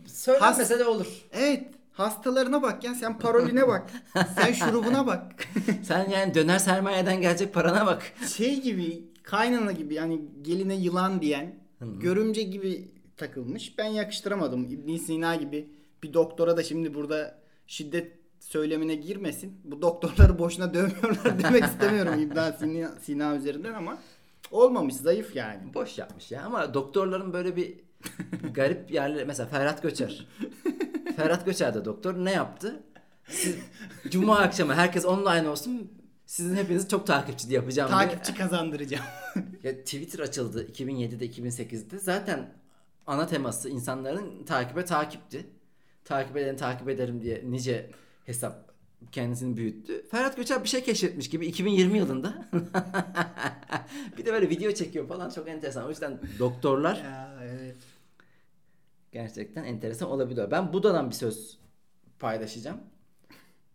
Söylenmese 0.06 0.80
de 0.80 0.86
olur. 0.86 1.08
evet 1.32 1.68
hastalarına 1.94 2.62
bak 2.62 2.84
ya 2.84 2.96
sen 2.96 3.20
paroline 3.20 3.68
bak. 3.68 3.92
sen 4.36 4.54
şurubuna 4.54 5.08
bak. 5.08 5.36
Sen 5.84 6.10
yani 6.10 6.34
döner 6.34 6.60
sermayeden 6.60 7.22
gelecek 7.22 7.54
parana 7.54 7.86
bak. 7.86 8.14
şey 8.38 8.62
gibi 8.62 9.04
kaynana 9.24 9.72
gibi 9.72 9.94
yani 9.94 10.22
geline 10.42 10.76
yılan 10.76 11.22
diyen 11.22 11.56
görümce 11.82 12.44
gibi 12.44 12.92
takılmış. 13.18 13.78
Ben 13.78 13.86
yakıştıramadım. 13.86 14.64
İbn 14.64 14.96
Sina 14.96 15.36
gibi 15.36 15.70
bir 16.04 16.14
doktora 16.14 16.58
da 16.58 16.64
şimdi 16.64 16.94
burada 16.94 17.40
şiddet 17.68 18.12
söylemine 18.40 18.96
girmesin. 18.96 19.62
Bu 19.64 19.82
doktorları 19.82 20.40
boşuna 20.40 20.74
dövmüyorlar 20.74 21.40
demek 21.44 21.64
istemiyorum 21.64 22.20
İbn 22.20 22.40
Sina, 22.60 22.92
Sina 23.02 23.36
üzerinden 23.36 23.74
ama 23.74 23.98
olmamış 24.52 24.96
zayıf 24.96 25.36
yani. 25.36 25.74
Boş 25.74 25.98
yapmış 25.98 26.32
ya 26.32 26.44
ama 26.44 26.74
doktorların 26.74 27.34
böyle 27.34 27.56
bir 27.56 27.74
garip 28.54 28.92
yerleri 28.92 29.26
mesela 29.26 29.50
Ferhat 29.50 29.84
Göçer. 29.84 30.28
Ferhat 31.16 31.46
Göçer 31.46 31.74
de 31.74 31.86
doktor 31.86 32.26
ne 32.26 32.32
yaptı? 32.32 32.84
Siz, 33.28 33.56
Cuma 34.10 34.40
akşamı 34.40 34.74
herkes 34.74 35.06
online 35.06 35.50
olsun. 35.50 35.92
Sizin 36.26 36.56
hepinizi 36.56 36.88
çok 36.88 37.08
takipçi 37.08 37.54
yapacağım 37.54 37.90
diye. 37.92 38.00
Takipçi 38.00 38.36
kazandıracağım. 38.36 39.04
Ya 39.64 39.78
Twitter 39.78 40.20
açıldı 40.20 40.68
2007'de 40.72 41.26
2008'de. 41.26 42.00
Zaten 42.00 42.54
ana 43.08 43.28
teması 43.28 43.70
insanların 43.70 44.44
takibe 44.46 44.86
takipti. 44.86 45.46
Takip 46.06 46.38
eden 46.38 46.58
takip 46.58 46.90
ederim 46.90 47.22
diye 47.22 47.44
nice 47.46 47.92
hesap 48.26 48.74
kendisini 49.12 49.58
büyüttü. 49.58 50.08
Ferhat 50.08 50.38
Göçer 50.38 50.64
bir 50.64 50.70
şey 50.70 50.84
keşfetmiş 50.84 51.30
gibi 51.30 51.46
2020 51.46 51.98
yılında. 51.98 52.50
bir 54.18 54.26
de 54.26 54.34
böyle 54.34 54.50
video 54.50 54.72
çekiyor 54.72 55.08
falan 55.08 55.30
çok 55.30 55.48
enteresan. 55.48 55.86
O 55.86 55.90
yüzden 55.90 56.20
doktorlar 56.40 56.96
ya 56.96 57.36
evet. 57.44 57.76
Gerçekten 59.14 59.64
enteresan 59.64 60.10
olabiliyor. 60.10 60.52
Ben 60.52 60.74
Buda'dan 60.74 61.10
bir 61.10 61.16
söz 61.16 61.60
paylaşacağım. 62.20 62.82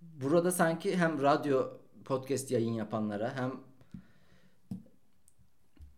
Burada 0.03 0.53
sanki 0.53 0.97
hem 0.97 1.23
radyo 1.23 1.69
podcast 2.05 2.51
yayın 2.51 2.73
yapanlara 2.73 3.37
hem 3.37 3.53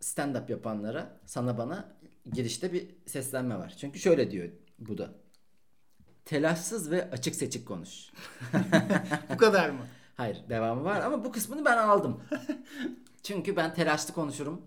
stand-up 0.01 0.51
yapanlara 0.51 1.19
sana 1.25 1.57
bana 1.57 1.95
girişte 2.33 2.73
bir 2.73 2.95
seslenme 3.05 3.57
var. 3.57 3.75
Çünkü 3.77 3.99
şöyle 3.99 4.31
diyor 4.31 4.49
Buda. 4.79 5.13
Telaşsız 6.25 6.91
ve 6.91 7.11
açık 7.11 7.35
seçik 7.35 7.67
konuş. 7.67 8.11
Bu 9.33 9.37
kadar 9.37 9.69
mı? 9.69 9.87
Hayır 10.15 10.37
devamı 10.49 10.83
var 10.83 11.01
ama 11.01 11.23
bu 11.23 11.31
kısmını 11.31 11.65
ben 11.65 11.77
aldım. 11.77 12.23
Çünkü 13.23 13.55
ben 13.55 13.73
telaşlı 13.73 14.13
konuşurum. 14.13 14.61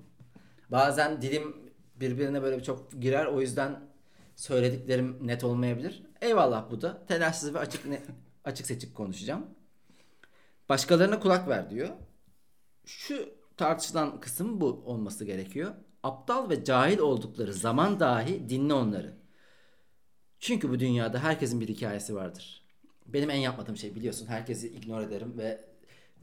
Bazen 0.70 1.22
dilim 1.22 1.56
birbirine 1.96 2.42
böyle 2.42 2.62
çok 2.62 2.92
girer 2.92 3.26
o 3.26 3.40
yüzden 3.40 3.80
söylediklerim 4.36 5.26
net 5.26 5.44
olmayabilir. 5.44 6.02
Eyvallah 6.20 6.70
bu 6.70 6.82
da. 6.82 7.06
Telaşsız 7.06 7.54
ve 7.54 7.58
açık 7.58 7.86
ne, 7.86 8.02
açık 8.44 8.66
seçik 8.66 8.94
konuşacağım. 8.94 9.46
Başkalarına 10.68 11.20
kulak 11.20 11.48
ver 11.48 11.70
diyor. 11.70 11.88
Şu 12.84 13.28
tartışılan 13.56 14.20
kısım 14.20 14.60
bu 14.60 14.66
olması 14.66 15.24
gerekiyor. 15.24 15.74
Aptal 16.02 16.50
ve 16.50 16.64
cahil 16.64 16.98
oldukları 16.98 17.52
zaman 17.52 18.00
dahi 18.00 18.48
dinle 18.48 18.74
onları. 18.74 19.18
Çünkü 20.40 20.70
bu 20.70 20.80
dünyada 20.80 21.18
herkesin 21.18 21.60
bir 21.60 21.68
hikayesi 21.68 22.14
vardır. 22.14 22.64
Benim 23.06 23.30
en 23.30 23.37
yapmadığım 23.37 23.76
şey 23.76 23.94
biliyorsun. 23.94 24.26
Herkesi 24.26 24.68
ignore 24.68 25.04
ederim 25.04 25.38
ve 25.38 25.64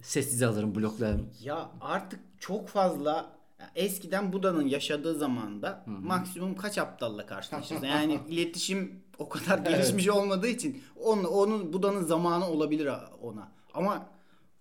sessize 0.01 0.47
alırım, 0.47 0.75
bloklarım. 0.75 1.29
Ya 1.41 1.71
artık 1.81 2.19
çok 2.39 2.67
fazla 2.67 3.40
eskiden 3.75 4.33
Buda'nın 4.33 4.67
yaşadığı 4.67 5.15
zamanda 5.15 5.83
maksimum 5.85 6.55
kaç 6.55 6.77
aptalla 6.77 7.25
karşılaşırız. 7.25 7.83
Yani 7.91 8.19
iletişim 8.29 9.03
o 9.17 9.29
kadar 9.29 9.57
gelişmiş 9.59 10.09
olmadığı 10.09 10.47
için 10.47 10.83
onun, 10.99 11.23
onun 11.23 11.73
Buda'nın 11.73 12.03
zamanı 12.03 12.47
olabilir 12.47 12.89
ona. 13.21 13.51
Ama 13.73 14.09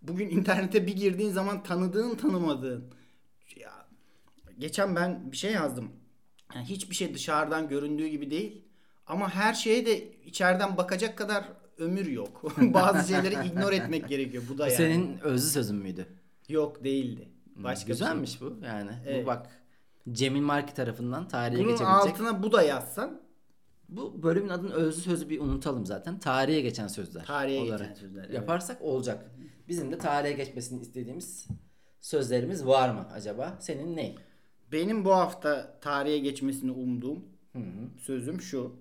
bugün 0.03 0.29
internete 0.31 0.87
bir 0.87 0.97
girdiğin 0.97 1.31
zaman 1.31 1.63
tanıdığın 1.63 2.15
tanımadığın 2.15 2.85
ya 3.57 3.73
geçen 4.59 4.97
ben 4.97 5.33
bir 5.33 5.37
şey 5.37 5.53
yazdım. 5.53 5.91
Yani 6.55 6.67
hiçbir 6.67 6.95
şey 6.95 7.15
dışarıdan 7.15 7.69
göründüğü 7.69 8.07
gibi 8.07 8.31
değil. 8.31 8.65
Ama 9.07 9.35
her 9.35 9.55
şeye 9.55 9.87
de 9.87 10.13
içeriden 10.13 10.77
bakacak 10.77 11.19
kadar 11.19 11.45
ömür 11.79 12.07
yok. 12.07 12.43
Bazı 12.61 13.13
şeyleri 13.13 13.47
ignore 13.47 13.77
etmek 13.77 14.09
gerekiyor. 14.09 14.43
Bu 14.49 14.59
da 14.59 14.67
yani. 14.67 14.77
Senin 14.77 15.19
özlü 15.19 15.51
sözün 15.51 15.77
müydü? 15.77 16.07
Yok 16.49 16.85
değildi. 16.85 17.29
Başka 17.65 17.87
şey. 17.87 17.87
Güzelmiş 17.87 18.41
bu 18.41 18.59
yani. 18.65 18.91
Evet. 19.07 19.23
Bu 19.23 19.27
bak 19.27 19.47
Cemil 20.13 20.41
Marki 20.41 20.75
tarafından 20.75 21.29
tarihe 21.29 21.59
Bunun 21.59 21.71
geçebilecek. 21.71 22.13
altına 22.13 22.43
bu 22.43 22.53
da 22.53 22.63
yazsan 22.63 23.21
Bu 23.89 24.23
bölümün 24.23 24.49
adını 24.49 24.73
özlü 24.73 25.01
sözü 25.03 25.29
bir 25.29 25.41
unutalım 25.41 25.87
zaten. 25.87 26.19
Tarihe 26.19 26.61
geçen 26.61 26.89
sözler 26.89 27.25
Tarihe 27.25 27.61
olarak 27.61 27.81
geçen 27.81 27.95
sözler, 27.95 28.25
evet. 28.25 28.35
yaparsak 28.35 28.83
olacak. 28.83 29.31
Bizim 29.69 29.93
de 29.93 29.99
tarihe 29.99 30.33
geçmesini 30.33 30.81
istediğimiz 30.81 31.47
sözlerimiz 32.01 32.67
var 32.67 32.91
mı 32.91 33.09
acaba? 33.13 33.57
Senin 33.61 33.97
ne? 33.97 34.15
benim 34.73 35.05
bu 35.05 35.13
hafta 35.13 35.79
tarihe 35.81 36.19
geçmesini 36.19 36.71
umduğum 36.71 37.25
sözüm 37.99 38.41
şu. 38.41 38.77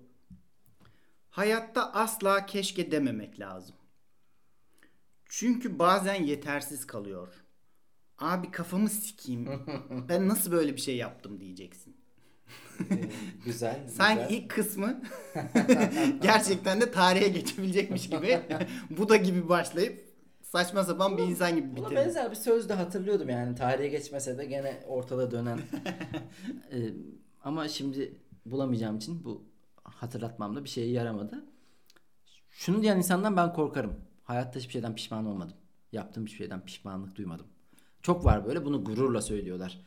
Hayatta 1.30 1.92
asla 1.92 2.46
keşke 2.46 2.90
dememek 2.90 3.40
lazım. 3.40 3.76
Çünkü 5.26 5.78
bazen 5.78 6.24
yetersiz 6.24 6.86
kalıyor. 6.86 7.28
Abi 8.20 8.50
kafamı 8.50 8.88
sikeyim. 8.88 9.48
ben 10.08 10.28
nasıl 10.28 10.52
böyle 10.52 10.76
bir 10.76 10.80
şey 10.80 10.96
yaptım 10.96 11.40
diyeceksin. 11.40 11.96
güzel. 13.44 13.88
Sanki 13.88 14.22
güzel. 14.28 14.42
ilk 14.42 14.50
kısmı 14.50 15.02
gerçekten 16.22 16.80
de 16.80 16.90
tarihe 16.90 17.28
geçebilecekmiş 17.28 18.10
gibi 18.10 18.40
bu 18.90 19.08
da 19.08 19.16
gibi 19.16 19.48
başlayıp 19.48 20.10
saçma 20.42 20.84
sapan 20.84 21.16
bir 21.18 21.22
insan 21.22 21.56
gibi 21.56 21.76
Buna 21.76 21.76
bitirdi. 21.76 21.94
benzer 21.96 22.30
bir 22.30 22.36
söz 22.36 22.68
de 22.68 22.74
hatırlıyordum 22.74 23.28
yani. 23.28 23.54
Tarihe 23.54 23.88
geçmese 23.88 24.38
de 24.38 24.44
gene 24.44 24.82
ortada 24.86 25.30
dönen. 25.30 25.58
e, 26.72 26.76
Ama 27.44 27.68
şimdi 27.68 28.14
bulamayacağım 28.46 28.96
için 28.96 29.24
bu 29.24 29.44
hatırlatmamda 29.84 30.64
bir 30.64 30.68
şeye 30.68 30.90
yaramadı. 30.90 31.44
Şunu 32.50 32.82
diyen 32.82 32.96
insandan 32.96 33.36
ben 33.36 33.52
korkarım. 33.52 33.94
Hayatta 34.24 34.58
hiçbir 34.58 34.72
şeyden 34.72 34.94
pişman 34.94 35.26
olmadım. 35.26 35.56
Yaptığım 35.92 36.24
hiçbir 36.26 36.38
şeyden 36.38 36.64
pişmanlık 36.64 37.16
duymadım. 37.16 37.46
Çok 38.02 38.24
var 38.24 38.46
böyle 38.46 38.64
bunu 38.64 38.84
gururla 38.84 39.22
söylüyorlar. 39.22 39.80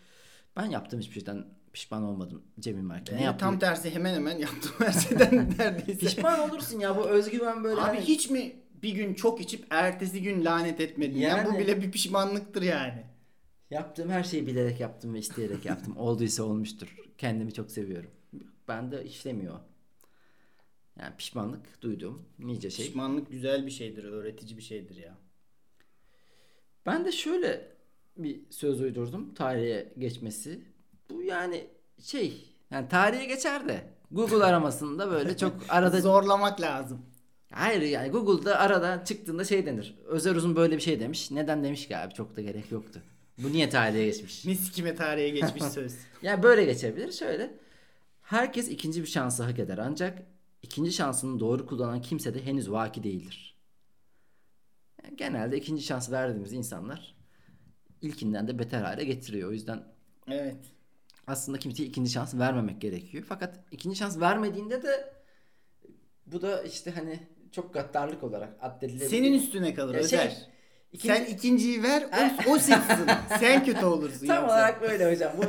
Ben 0.58 0.66
yaptığım 0.66 1.00
hiçbir 1.00 1.14
şeyden 1.14 1.46
pişman 1.74 2.04
olmadım 2.04 2.44
Cemil 2.60 2.82
Marki. 2.84 3.16
Ne 3.16 3.24
yaptım? 3.24 3.50
tam 3.50 3.60
tersi 3.60 3.90
hemen 3.90 4.14
hemen 4.14 4.38
yaptım 4.38 4.72
her 4.80 4.92
şeyden 4.92 5.56
neredeyse. 5.60 6.00
Pişman 6.00 6.50
olursun 6.50 6.80
ya 6.80 6.98
bu 6.98 7.10
özgüven 7.10 7.64
böyle. 7.64 7.82
Abi 7.82 7.88
hani- 7.88 8.02
hiç 8.02 8.30
mi 8.30 8.56
bir 8.84 8.92
gün 8.92 9.14
çok 9.14 9.42
içip 9.42 9.66
ertesi 9.70 10.22
gün 10.22 10.46
lanet 10.46 10.80
etmedin? 10.80 11.20
Yani, 11.20 11.38
Yani- 11.38 11.56
bu 11.56 11.60
bile 11.60 11.82
bir 11.82 11.92
pişmanlıktır 11.92 12.62
yani. 12.62 13.04
Yaptığım 13.70 14.10
her 14.10 14.24
şeyi 14.24 14.48
bilerek 14.48 14.80
yaptım 14.80 15.14
ve 15.14 15.20
isteyerek 15.20 15.66
yaptım. 15.66 15.98
Olduysa 15.98 16.44
olmuştur. 16.44 16.96
Kendimi 17.18 17.54
çok 17.54 17.72
seviyorum. 17.72 18.10
Ben 18.68 18.92
de 18.92 19.06
işlemiyor. 19.06 19.60
Yani 21.00 21.16
pişmanlık 21.18 21.82
duyduğum 21.82 22.26
nice 22.40 22.70
şey. 22.70 22.86
Pişmanlık 22.86 23.32
güzel 23.32 23.66
bir 23.66 23.72
şeydir, 23.72 24.04
öğretici 24.04 24.58
bir 24.58 24.62
şeydir 24.62 24.96
ya. 24.96 25.18
Ben 26.86 27.06
de 27.06 27.12
şöyle 27.12 27.73
bir 28.18 28.42
söz 28.50 28.82
uydurdum 28.82 29.34
tarihe 29.34 29.94
geçmesi. 29.98 30.62
Bu 31.10 31.24
yani 31.24 31.68
şey 32.02 32.34
yani 32.72 32.88
tarihe 32.88 33.26
geçer 33.26 33.68
de 33.68 33.84
Google 34.12 34.44
aramasında 34.44 35.12
böyle 35.12 35.38
çok 35.38 35.54
arada 35.70 36.02
Zorlamak 36.02 36.62
lazım. 36.62 37.02
hayır 37.52 37.82
yani 37.82 38.10
Google'da 38.10 38.60
arada 38.60 39.04
çıktığında 39.06 39.44
şey 39.44 39.66
denir. 39.66 39.96
Özer 40.06 40.36
Uzun 40.36 40.56
böyle 40.56 40.76
bir 40.76 40.82
şey 40.82 41.00
demiş. 41.00 41.32
Neden 41.32 41.64
demiş 41.64 41.88
ki 41.88 41.98
abi 41.98 42.14
çok 42.14 42.36
da 42.36 42.42
gerek 42.42 42.72
yoktu. 42.72 43.02
Bu 43.38 43.52
niye 43.52 43.70
tarihe 43.70 44.06
geçmiş? 44.06 44.46
Mis 44.46 44.72
kime 44.72 44.96
tarihe 44.96 45.30
geçmiş 45.30 45.64
söz. 45.64 45.96
Yani 46.22 46.44
böyle 46.44 46.66
geçebilir. 46.66 47.12
Şöyle. 47.12 47.54
Herkes 48.22 48.70
ikinci 48.70 49.02
bir 49.02 49.08
şansı 49.08 49.44
hak 49.44 49.60
eder 49.60 49.78
ancak 49.78 50.22
ikinci 50.62 50.92
şansını 50.94 51.40
doğru 51.40 51.66
kullanan 51.66 52.02
kimse 52.02 52.34
de 52.34 52.46
henüz 52.46 52.72
vaki 52.72 53.04
değildir. 53.04 53.56
Yani 55.04 55.16
genelde 55.18 55.58
ikinci 55.58 55.84
şans 55.84 56.12
verdiğimiz 56.12 56.54
insanlar 56.54 57.16
ilkinden 58.04 58.48
de 58.48 58.60
beter 58.60 58.82
hale 58.82 59.04
getiriyor. 59.04 59.50
O 59.50 59.52
yüzden 59.52 59.84
Evet. 60.28 60.56
aslında 61.28 61.60
kimseye 61.60 61.84
ikinci 61.84 62.12
şans 62.12 62.36
vermemek 62.36 62.82
gerekiyor. 62.82 63.24
Fakat 63.30 63.60
ikinci 63.72 63.96
şans 63.98 64.20
vermediğinde 64.20 64.84
de 64.84 65.14
bu 66.26 66.42
da 66.42 66.64
işte 66.64 66.92
hani 66.92 67.20
çok 67.52 67.74
gaddarlık 67.74 68.24
olarak 68.24 68.58
addedilebilir. 68.62 69.10
Senin 69.10 69.34
üstüne 69.34 69.74
kalır 69.74 69.94
Ya 69.94 70.00
Özer. 70.00 70.30
şey, 70.30 70.38
ikinci- 70.94 71.16
Sen 71.16 71.26
ikinciyi 71.26 71.84
ver, 71.84 72.04
o, 72.48 72.52
o 72.52 72.60
seçsin. 72.60 73.06
Sen 73.40 73.66
kötü 73.66 73.86
olursun. 73.86 74.28
Tam 74.28 74.36
yoksa. 74.38 74.54
olarak 74.56 74.82
böyle 74.82 75.12
hocam. 75.12 75.34
Bu 75.38 75.44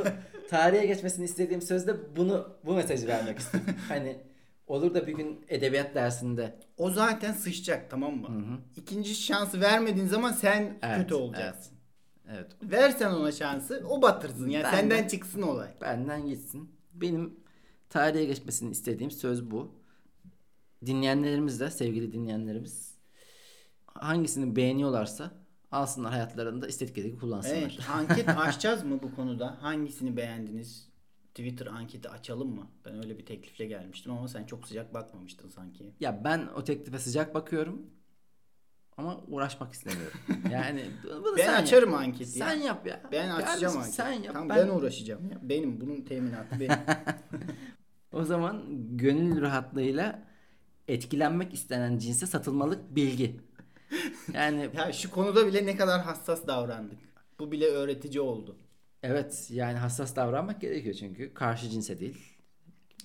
tarihe 0.49 0.87
geçmesini 0.87 1.25
istediğim 1.25 1.63
sözde 1.63 2.17
bunu 2.17 2.57
bu 2.65 2.75
mesajı 2.75 3.07
vermek 3.07 3.39
istedim. 3.39 3.75
hani 3.89 4.17
olur 4.67 4.95
da 4.95 5.07
bir 5.07 5.13
gün 5.13 5.45
edebiyat 5.49 5.95
dersinde 5.95 6.59
O 6.77 6.91
zaten 6.91 7.33
sıçacak 7.33 7.91
tamam 7.91 8.17
mı? 8.17 8.29
Hı 8.29 8.33
hı. 8.55 8.59
İkinci 8.77 9.15
şansı 9.15 9.61
vermediğin 9.61 10.07
zaman 10.07 10.33
sen 10.33 10.79
Evet, 10.83 10.97
kötü 10.97 11.15
olacaksın. 11.15 11.73
evet 11.73 11.74
Versen 12.63 13.11
ona 13.11 13.33
şansı 13.33 13.83
o 13.89 14.03
batırsın. 14.03 14.49
Yani 14.49 14.65
Ben 14.65 14.71
senden 14.71 15.05
de- 15.05 15.09
çıksın 15.09 15.43
olay. 15.43 15.69
benden 15.81 16.27
gitsin. 16.27 16.71
Benim 16.95 17.41
tarihe 17.91 18.25
geçmesini 18.25 18.71
istediğim 18.71 19.11
söz 19.11 19.51
bu. 19.51 19.73
Dinleyenlerimiz 20.87 21.61
de 21.61 21.71
sevgili 21.71 22.13
dinleyenlerimiz 22.13 22.95
hangisini 23.87 24.57
beğeniyorlarsa 24.57 25.31
alsınlar 25.71 26.13
hayatlarında 26.13 26.67
istedikleri 26.69 27.17
kullansınlar. 27.19 27.57
Evet, 27.57 27.79
anket 27.91 28.29
açacağız 28.29 28.85
mı 28.85 28.99
bu 29.03 29.15
konuda? 29.15 29.63
Hangisini 29.63 30.17
beğendiniz? 30.17 30.89
Twitter 31.35 31.67
anketi 31.67 32.09
açalım 32.09 32.55
mı? 32.55 32.67
Ben 32.85 32.97
öyle 32.97 33.19
bir 33.19 33.27
teklifle 33.27 33.67
gelmiştim 33.67 34.13
ama 34.13 34.29
sen 34.29 34.45
çok 34.45 34.67
sıcak 34.69 34.95
bakmamıştın 34.95 35.49
sanki. 35.49 35.93
Ya 36.01 36.25
ben 36.25 36.47
o 36.57 36.65
teklife 36.65 36.99
sıcak 36.99 37.35
bakıyorum 37.35 37.83
ama 38.97 39.21
uğraşmak 39.29 39.73
istemiyorum. 39.73 40.19
Yani 40.53 40.85
bunu 41.05 41.37
Ben 41.37 41.45
sen 41.45 41.53
yap. 41.53 41.63
açarım 41.63 41.95
anketi. 41.95 42.31
Sen 42.31 42.55
ya. 42.55 42.65
yap 42.65 42.87
ya. 42.87 43.01
Ben 43.13 43.31
açacağım 43.31 43.77
anketi. 43.77 43.97
Sen 43.97 44.13
yap. 44.13 44.33
Tamam, 44.33 44.49
ben... 44.49 44.69
ben... 44.69 44.75
uğraşacağım 44.75 45.31
ya. 45.31 45.39
Benim 45.43 45.81
bunun 45.81 46.03
teminatı 46.03 46.61
benim. 46.61 46.79
O 48.13 48.25
zaman 48.25 48.65
gönül 48.97 49.41
rahatlığıyla 49.41 50.23
etkilenmek 50.89 51.55
istenen 51.55 51.99
cinse 51.99 52.27
satılmalık 52.27 52.97
bilgi. 52.97 53.41
Yani 54.33 54.71
ya 54.77 54.93
şu 54.93 55.11
konuda 55.11 55.47
bile 55.47 55.67
ne 55.67 55.77
kadar 55.77 56.01
hassas 56.01 56.47
davrandık. 56.47 56.99
Bu 57.39 57.53
bile 57.53 57.67
öğretici 57.67 58.21
oldu. 58.21 58.57
evet 59.03 59.49
yani 59.51 59.79
hassas 59.79 60.17
davranmak 60.17 60.61
gerekiyor 60.61 60.95
çünkü 60.95 61.35
karşı 61.35 61.69
cinse 61.69 62.01
değil. 62.01 62.35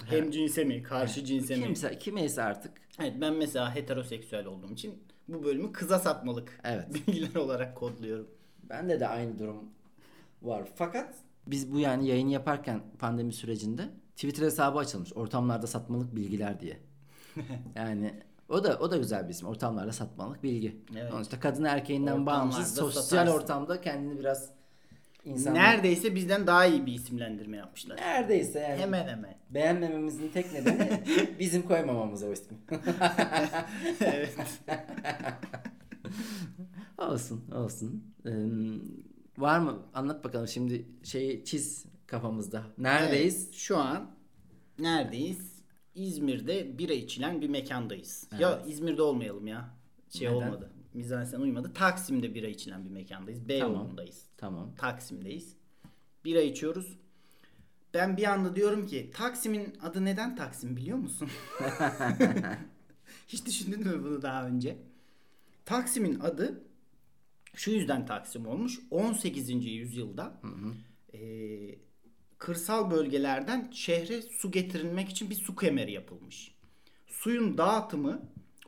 Hem 0.05 0.31
cinse 0.31 0.63
mi, 0.63 0.83
karşı 0.83 1.25
cinse 1.25 1.55
mi? 1.55 1.63
Kimse 1.63 1.99
kimeyse 1.99 2.43
artık. 2.43 2.71
Evet 2.99 3.13
ben 3.21 3.33
mesela 3.33 3.75
heteroseksüel 3.75 4.45
olduğum 4.45 4.73
için 4.73 5.03
bu 5.33 5.43
bölümü 5.43 5.71
kıza 5.71 5.99
satmalık 5.99 6.59
Evet. 6.63 6.93
bilgiler 6.93 7.35
olarak 7.35 7.75
kodluyorum. 7.77 8.27
Bende 8.69 8.99
de 8.99 9.07
aynı 9.07 9.39
durum 9.39 9.63
var. 10.41 10.63
Fakat 10.75 11.15
biz 11.47 11.71
bu 11.71 11.79
yani 11.79 12.07
yayını 12.07 12.31
yaparken 12.31 12.81
pandemi 12.99 13.33
sürecinde 13.33 13.89
Twitter 14.15 14.45
hesabı 14.45 14.79
açılmış. 14.79 15.13
Ortamlarda 15.13 15.67
satmalık 15.67 16.15
bilgiler 16.15 16.59
diye. 16.59 16.79
Yani 17.75 18.13
o 18.49 18.63
da 18.63 18.77
o 18.79 18.91
da 18.91 18.97
güzel 18.97 19.25
bir 19.25 19.29
isim. 19.29 19.47
Ortamlarda 19.47 19.91
satmalık 19.91 20.43
bilgi. 20.43 20.77
Evet. 20.95 21.11
Sonuçta 21.11 21.39
kadın 21.39 21.63
erkeğinden 21.63 22.25
bağımsız 22.25 22.75
sosyal 22.75 23.01
satarsın. 23.03 23.33
ortamda 23.33 23.81
kendini 23.81 24.19
biraz 24.19 24.49
insan 25.29 25.53
Neredeyse 25.53 26.15
bizden 26.15 26.47
daha 26.47 26.65
iyi 26.65 26.85
bir 26.85 26.93
isimlendirme 26.93 27.57
yapmışlar. 27.57 27.97
neredeyse 27.97 28.59
yani 28.59 28.81
Hemen 28.81 29.07
hemen. 29.07 29.37
beğenmememizin 29.49 30.29
tek 30.29 30.53
nedeni 30.53 31.03
bizim 31.39 31.61
koymamamız 31.61 32.23
o 32.23 32.31
ismi. 32.33 32.57
evet. 34.01 34.35
olsun 36.97 37.43
olsun. 37.51 38.03
Ee, 38.25 38.31
var 39.37 39.59
mı? 39.59 39.79
Anlat 39.93 40.23
bakalım 40.23 40.47
şimdi 40.47 40.85
şeyi 41.03 41.45
çiz 41.45 41.85
kafamızda. 42.07 42.63
Neredeyiz? 42.77 43.43
Evet, 43.45 43.53
şu 43.55 43.77
an 43.77 44.11
neredeyiz? 44.79 45.59
İzmir'de 45.95 46.77
bira 46.77 46.93
içilen 46.93 47.41
bir 47.41 47.49
mekandayız. 47.49 48.27
Ya 48.39 48.61
İzmir'de 48.67 49.01
olmayalım 49.01 49.47
ya. 49.47 49.69
Şey 50.09 50.27
Neden? 50.27 50.35
olmadı. 50.35 50.71
Mizansen 50.93 51.39
uymadı. 51.39 51.73
Taksim'de 51.73 52.35
bira 52.35 52.47
içilen 52.47 52.85
bir 52.85 52.89
mekandayız. 52.89 53.49
Beyoğlu'ndayız. 53.49 54.25
Tamam. 54.37 54.75
Taksim'deyiz. 54.77 55.55
Bira 56.25 56.41
içiyoruz. 56.41 56.97
Ben 57.93 58.17
bir 58.17 58.23
anda 58.23 58.55
diyorum 58.55 58.87
ki 58.87 59.11
Taksim'in 59.13 59.73
adı 59.81 60.05
neden 60.05 60.35
Taksim 60.35 60.77
biliyor 60.77 60.97
musun? 60.97 61.29
Hiç 63.27 63.45
düşündün 63.45 63.79
mü 63.79 64.03
bunu 64.03 64.21
daha 64.21 64.47
önce? 64.47 64.77
Taksim'in 65.65 66.19
adı 66.19 66.63
şu 67.55 67.71
yüzden 67.71 68.05
Taksim 68.05 68.47
olmuş. 68.47 68.79
18. 68.91 69.65
yüzyılda 69.65 70.41
eee, 71.13 71.79
kırsal 72.37 72.91
bölgelerden 72.91 73.71
şehre 73.73 74.21
su 74.21 74.51
getirilmek 74.51 75.09
için 75.09 75.29
bir 75.29 75.35
su 75.35 75.55
kemeri 75.55 75.91
yapılmış. 75.91 76.55
Suyun 77.07 77.57
dağıtımı 77.57 78.21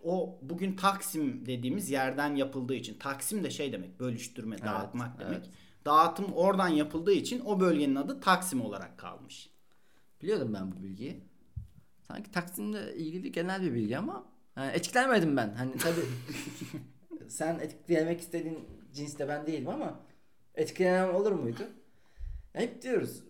o 0.04 0.40
bugün 0.42 0.76
Taksim 0.76 1.46
dediğimiz 1.46 1.90
yerden 1.90 2.36
yapıldığı 2.36 2.76
için 2.76 2.98
Taksim 3.00 3.44
de 3.44 3.50
şey 3.50 3.74
demek 3.74 4.00
bölüştürme, 4.00 4.58
dağıtmak 4.62 5.20
demek. 5.20 5.38
evet. 5.38 5.50
Dağıtım 5.86 6.34
oradan 6.34 6.68
yapıldığı 6.68 7.12
için 7.14 7.40
o 7.46 7.60
bölgenin 7.60 7.96
adı 7.96 8.20
Taksim 8.22 8.62
olarak 8.62 8.98
kalmış. 8.98 9.50
Biliyordum 10.22 10.54
ben 10.54 10.72
bu 10.72 10.84
bilgiyi. 10.84 11.24
Sanki 12.08 12.32
Taksim'le 12.32 12.94
ilgili 12.96 13.32
genel 13.32 13.62
bir 13.62 13.74
bilgi 13.74 13.98
ama 13.98 14.26
yani 14.58 14.72
etkilenmedim 14.72 15.38
ben. 15.38 15.54
Hani 15.54 15.78
tabii 15.78 16.06
sen 17.28 17.60
etkilemek 17.60 18.22
istediğin 18.22 18.60
cinste 18.94 19.28
ben 19.28 19.48
değilim 19.48 19.68
ama 19.70 20.00
etkilenen 20.56 21.14
olur 21.14 21.32
muydu? 21.32 21.64
Hep 22.54 22.82
diyoruz. 22.82 23.24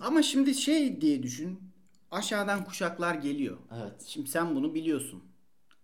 Ama 0.00 0.22
şimdi 0.22 0.54
şey 0.54 1.00
diye 1.00 1.22
düşün. 1.22 1.60
Aşağıdan 2.10 2.64
kuşaklar 2.64 3.14
geliyor. 3.14 3.58
Evet. 3.76 4.02
Şimdi 4.06 4.30
sen 4.30 4.54
bunu 4.54 4.74
biliyorsun. 4.74 5.22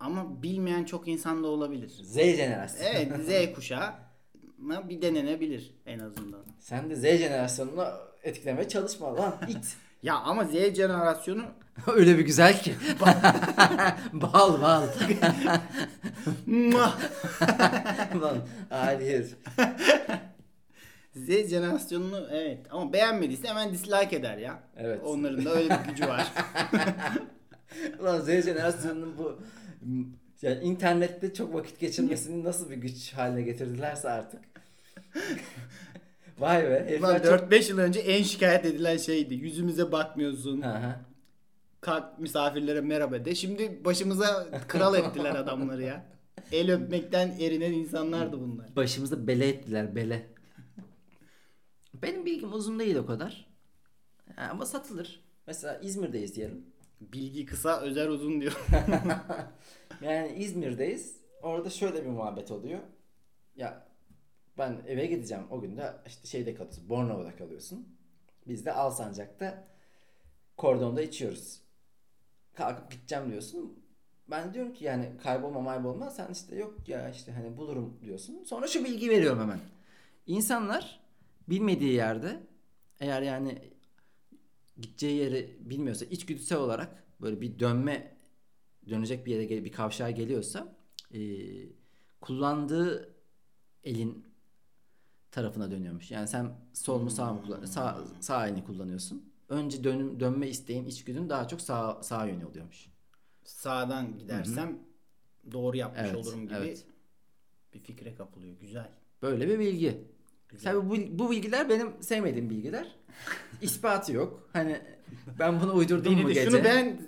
Ama 0.05 0.42
bilmeyen 0.42 0.84
çok 0.84 1.09
insan 1.09 1.44
da 1.44 1.46
olabilir. 1.46 1.88
Z 1.88 2.14
jenerasyonu. 2.14 2.88
Evet 2.88 3.12
Z 3.26 3.55
kuşağı 3.55 3.92
bir 4.59 5.02
denenebilir 5.02 5.74
en 5.86 5.98
azından. 5.98 6.40
Sen 6.61 6.90
de 6.90 6.96
Z 6.96 7.02
jenerasyonuna 7.02 7.94
etkilemeye 8.22 8.68
çalışma 8.68 9.16
lan 9.16 9.34
it. 9.48 9.76
Ya 10.02 10.14
ama 10.14 10.44
Z 10.44 10.52
jenerasyonu 10.52 11.42
Öyle 11.94 12.18
bir 12.18 12.24
güzel 12.24 12.62
ki. 12.62 12.74
bal 14.12 14.61
bal. 14.62 14.82
Lan 18.22 18.38
hayır. 18.70 19.36
Z 21.16 21.50
jenerasyonunu 21.50 22.28
evet 22.30 22.66
ama 22.70 22.92
beğenmediyse 22.92 23.48
hemen 23.48 23.72
dislike 23.72 24.16
eder 24.16 24.38
ya. 24.38 24.62
Evet. 24.76 25.00
Onların 25.05 25.44
da 25.44 25.50
öyle 25.55 25.70
bir 25.70 25.90
gücü 25.90 26.09
var. 26.09 26.32
Ulan 28.00 28.20
Z 28.20 28.26
jenerasyonunun 28.26 29.18
bu 29.18 29.38
yani 30.43 30.61
internette 30.62 31.35
çok 31.35 31.55
vakit 31.55 31.80
geçirmesini 31.80 32.45
nasıl 32.45 32.70
bir 32.70 32.76
güç 32.76 33.12
haline 33.12 33.43
getirdilerse 33.43 34.11
artık. 34.11 34.41
Vay 36.39 36.62
be. 36.64 36.99
Ulan 37.01 37.12
herifler 37.14 37.39
çok- 37.39 37.51
4-5 37.53 37.70
yıl 37.70 37.78
önce 37.78 38.01
en 38.01 38.22
şikayet 38.22 38.64
edilen 38.64 38.97
şeydi. 38.97 39.35
Yüzümüze 39.35 39.93
bakmıyorsun. 39.93 40.62
Hı 40.62 40.68
hı. 40.78 40.95
Kalk 41.80 42.18
misafirlere 42.18 42.80
merhaba 42.80 43.24
de. 43.24 43.35
Şimdi 43.35 43.85
başımıza 43.85 44.49
kral 44.68 44.95
ettiler 44.95 45.35
adamları 45.35 45.82
ya. 45.82 46.07
El 46.53 46.72
öpmekten 46.72 47.28
erinen 47.41 47.72
insanlardı 47.72 48.41
bunlar. 48.41 48.76
Başımıza 48.76 49.26
bele 49.26 49.49
ettiler 49.49 49.95
bele. 49.97 50.26
Benim 52.03 52.26
bilgim 52.26 52.53
uzun 52.53 52.78
değil 52.78 52.97
o 52.97 53.07
kadar. 53.07 53.47
Ama 54.37 54.66
satılır. 54.66 55.20
Mesela 55.47 55.78
İzmir'deyiz 55.82 56.37
diyelim. 56.37 56.66
Bilgi 57.01 57.47
kısa, 57.47 57.80
özel 57.80 58.09
uzun 58.09 58.40
diyor. 58.40 58.66
Yani 60.01 60.32
İzmir'deyiz. 60.32 61.16
Orada 61.42 61.70
şöyle 61.70 62.05
bir 62.05 62.11
muhabbet 62.11 62.51
oluyor. 62.51 62.80
Ya 63.57 63.86
ben 64.59 64.82
eve 64.86 65.07
gideceğim 65.07 65.45
o 65.51 65.61
gün 65.61 65.76
de 65.76 65.92
işte 66.07 66.28
şeyde 66.28 66.55
kalıyorsun. 66.55 66.88
Bornova'da 66.88 67.36
kalıyorsun. 67.36 67.88
Biz 68.47 68.66
de 68.66 68.72
Alsancak'ta 68.72 69.68
kordonda 70.57 71.03
içiyoruz. 71.03 71.61
Kalkıp 72.55 72.90
gideceğim 72.90 73.30
diyorsun. 73.30 73.84
Ben 74.30 74.55
diyorum 74.55 74.72
ki 74.72 74.84
yani 74.84 75.11
kaybolma 75.22 75.61
maybolma 75.61 76.11
sen 76.11 76.28
işte 76.32 76.57
yok 76.57 76.88
ya 76.88 77.11
işte 77.11 77.32
hani 77.32 77.57
bulurum 77.57 78.01
diyorsun. 78.05 78.45
Sonra 78.45 78.66
şu 78.66 78.84
bilgi 78.84 79.11
veriyorum 79.11 79.40
hemen. 79.40 79.61
İnsanlar 80.26 81.01
bilmediği 81.49 81.92
yerde 81.92 82.40
eğer 83.01 83.22
yani 83.22 83.59
gideceği 84.81 85.16
yeri 85.16 85.57
bilmiyorsa 85.61 86.05
içgüdüsel 86.05 86.59
olarak 86.59 87.05
böyle 87.20 87.41
bir 87.41 87.59
dönme 87.59 88.16
dönecek 88.89 89.27
bir 89.27 89.33
yere 89.41 89.64
bir 89.64 89.72
kavşağa 89.72 90.11
geliyorsa 90.11 90.77
e, 91.14 91.20
kullandığı 92.20 93.14
elin 93.85 94.25
tarafına 95.31 95.70
dönüyormuş. 95.70 96.11
Yani 96.11 96.29
sen 96.29 96.57
sol 96.72 97.01
mu 97.01 97.11
sağ 97.11 97.33
mı 97.33 97.43
kullan 97.43 97.64
sağ, 97.64 98.05
sağ 98.20 98.49
elini 98.49 98.64
kullanıyorsun. 98.64 99.33
Önce 99.49 99.85
dönüm, 99.85 100.20
dönme 100.20 100.49
isteğin 100.49 100.85
içgüdün 100.85 101.29
daha 101.29 101.49
çok 101.49 101.61
sağ 101.61 102.03
sağ 102.03 102.27
yöne 102.27 102.47
oluyormuş. 102.47 102.87
Sağdan 103.45 104.18
gidersem 104.18 104.79
doğru 105.53 105.77
yapmış 105.77 106.01
Evet, 106.05 106.16
olurum 106.16 106.43
gibi 106.43 106.55
evet. 106.55 106.87
bir 107.75 107.81
fikre 107.81 108.14
kapılıyor. 108.14 108.57
Güzel. 108.61 108.91
Böyle 109.22 109.49
bir 109.49 109.59
bilgi. 109.59 110.14
Tabii 110.62 110.90
bu, 110.90 111.18
bu 111.18 111.30
bilgiler 111.30 111.68
benim 111.68 112.02
sevmediğim 112.02 112.50
bilgiler. 112.50 112.96
İspatı 113.62 114.12
yok. 114.12 114.48
Hani 114.52 114.80
ben 115.38 115.61
bunu 115.61 115.74
uydurdum 115.74 116.12
Beni 116.12 116.22
mu 116.22 116.28
gece? 116.28 116.50
şunu 116.50 116.64
ben 116.64 117.00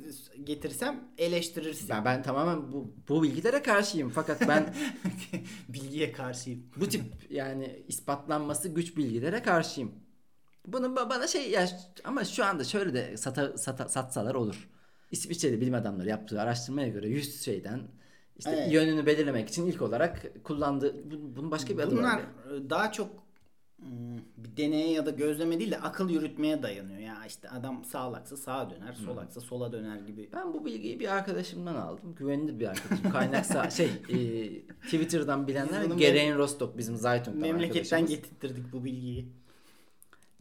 getirsem 0.45 1.01
eleştirirsin. 1.19 1.89
ben, 1.89 2.05
ben 2.05 2.23
tamamen 2.23 2.73
bu, 2.73 2.95
bu 3.09 3.23
bilgilere 3.23 3.63
karşıyım. 3.63 4.09
Fakat 4.11 4.49
ben 4.49 4.75
Bilgiye 5.69 6.13
karşıyım. 6.13 6.63
bu 6.77 6.89
tip 6.89 7.03
yani 7.31 7.83
ispatlanması 7.89 8.69
güç 8.69 8.97
bilgilere 8.97 9.43
karşıyım. 9.43 9.93
Bunu 10.67 10.87
ba- 10.87 11.11
bana 11.11 11.27
şey 11.27 11.51
ya 11.51 11.69
ama 12.05 12.25
şu 12.25 12.45
anda 12.45 12.65
şöyle 12.65 12.95
de 12.95 13.17
sata, 13.17 13.59
sata- 13.59 13.89
satsalar 13.89 14.35
olur. 14.35 14.69
İsviçreli 15.11 15.61
bilim 15.61 15.75
adamları 15.75 16.09
yaptığı 16.09 16.41
araştırmaya 16.41 16.89
göre 16.89 17.09
100 17.09 17.43
şeyden 17.45 17.81
işte 18.39 18.51
Evet. 18.51 18.73
yönünü 18.73 19.07
belirlemek 19.07 19.49
için 19.49 19.67
ilk 19.67 19.83
olarak 19.83 20.45
kullandığı 20.45 21.11
bu- 21.11 21.37
bunun 21.37 21.51
başka 21.51 21.79
bir 21.79 21.83
adı 21.83 21.97
Bunlar 21.97 22.17
var. 22.19 22.21
e, 22.57 22.71
daha 22.71 22.93
çok 22.93 23.11
bir 24.37 24.57
deneye 24.57 24.93
ya 24.93 25.07
da 25.07 25.11
gözleme 25.11 25.59
değil 25.59 25.71
de 25.71 25.79
akıl 25.79 26.11
yürütmeye 26.11 26.63
dayanıyor. 26.63 26.99
Ya 26.99 27.27
işte 27.27 27.49
adam 27.49 27.85
sağlaksa 27.85 28.37
sağa 28.37 28.71
döner, 28.71 28.93
solaksa 28.93 29.41
sola 29.41 29.73
döner 29.73 29.97
gibi. 29.97 30.31
Ben 30.33 30.55
bu 30.55 30.65
bilgiyi 30.65 31.01
bir 31.01 31.09
arkadaşımdan 31.09 31.75
aldım. 31.75 32.15
Güvenilir 32.15 32.61
bir 32.61 32.67
arkadaşım. 32.67 33.11
Kaynaksa 33.11 33.71
şey 33.71 33.87
e, 34.09 34.61
Twitter'dan 34.69 35.47
bilenler 35.47 35.85
bunu 35.85 35.97
Gereğin 35.97 36.37
Rostock 36.37 36.79
bizim 36.79 36.97
Zaytun'dan 36.97 37.41
Memleketten 37.41 38.07
getirttirdik 38.07 38.73
bu 38.73 38.85
bilgiyi. 38.85 39.29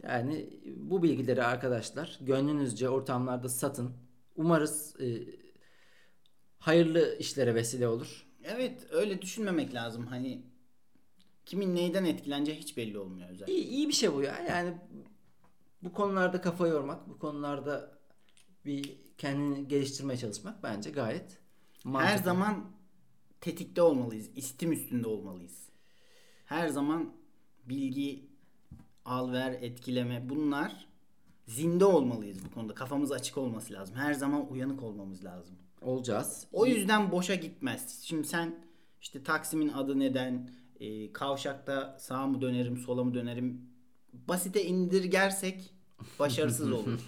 Yani 0.02 0.50
bu 0.76 1.02
bilgileri 1.02 1.42
arkadaşlar 1.42 2.18
gönlünüzce 2.20 2.88
ortamlarda 2.88 3.48
satın. 3.48 3.90
Umarız 4.36 5.00
e, 5.00 5.06
hayırlı 6.58 7.16
işlere 7.18 7.54
vesile 7.54 7.88
olur. 7.88 8.26
Evet 8.44 8.86
öyle 8.90 9.22
düşünmemek 9.22 9.74
lazım. 9.74 10.06
Hani 10.06 10.42
kimin 11.46 11.76
neyden 11.76 12.04
etkileneceği 12.04 12.58
hiç 12.58 12.76
belli 12.76 12.98
olmuyor 12.98 13.28
özellikle. 13.28 13.54
İyi, 13.54 13.68
iyi 13.68 13.88
bir 13.88 13.92
şey 13.92 14.14
bu 14.14 14.22
ya. 14.22 14.38
Yani 14.48 14.74
bu 15.82 15.92
konularda 15.92 16.40
kafa 16.40 16.68
yormak, 16.68 17.08
bu 17.08 17.18
konularda 17.18 17.98
bir 18.64 18.96
kendini 19.18 19.68
geliştirmeye 19.68 20.18
çalışmak 20.18 20.62
bence 20.62 20.90
gayet 20.90 21.38
mantıklı. 21.84 22.12
Her 22.12 22.18
zaman 22.24 22.64
tetikte 23.40 23.82
olmalıyız. 23.82 24.30
istim 24.36 24.72
üstünde 24.72 25.08
olmalıyız. 25.08 25.68
Her 26.46 26.68
zaman 26.68 27.12
bilgi 27.64 28.28
al 29.04 29.32
ver 29.32 29.52
etkileme 29.52 30.28
bunlar 30.28 30.86
zinde 31.46 31.84
olmalıyız 31.84 32.38
bu 32.44 32.54
konuda. 32.54 32.74
Kafamız 32.74 33.12
açık 33.12 33.38
olması 33.38 33.72
lazım. 33.72 33.96
Her 33.96 34.14
zaman 34.14 34.52
uyanık 34.52 34.82
olmamız 34.82 35.24
lazım. 35.24 35.56
olacağız. 35.80 36.46
O 36.52 36.66
yüzden 36.66 37.12
boşa 37.12 37.34
gitmez. 37.34 38.02
Şimdi 38.02 38.28
sen 38.28 38.64
işte 39.00 39.22
Taksim'in 39.22 39.68
adı 39.68 39.98
neden, 39.98 40.50
e, 40.80 41.12
kavşakta 41.12 41.96
sağa 42.00 42.26
mı 42.26 42.40
dönerim, 42.40 42.76
sola 42.76 43.04
mı 43.04 43.14
dönerim 43.14 43.60
basite 44.12 44.64
indirgersek 44.64 45.74
başarısız 46.18 46.72
oluruz. 46.72 47.06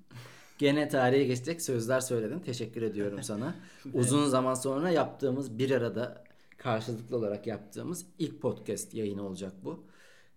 Gene 0.58 0.88
tarihe 0.88 1.24
geçecek 1.24 1.62
sözler 1.62 2.00
söyledin. 2.00 2.38
Teşekkür 2.38 2.82
ediyorum 2.82 3.22
sana. 3.22 3.54
Uzun 3.94 4.26
zaman 4.26 4.54
sonra 4.54 4.90
yaptığımız 4.90 5.58
bir 5.58 5.70
arada 5.70 6.24
karşılıklı 6.58 7.16
olarak 7.16 7.46
yaptığımız 7.46 8.06
ilk 8.18 8.40
podcast 8.42 8.94
yayını 8.94 9.22
olacak 9.22 9.52
bu. 9.64 9.84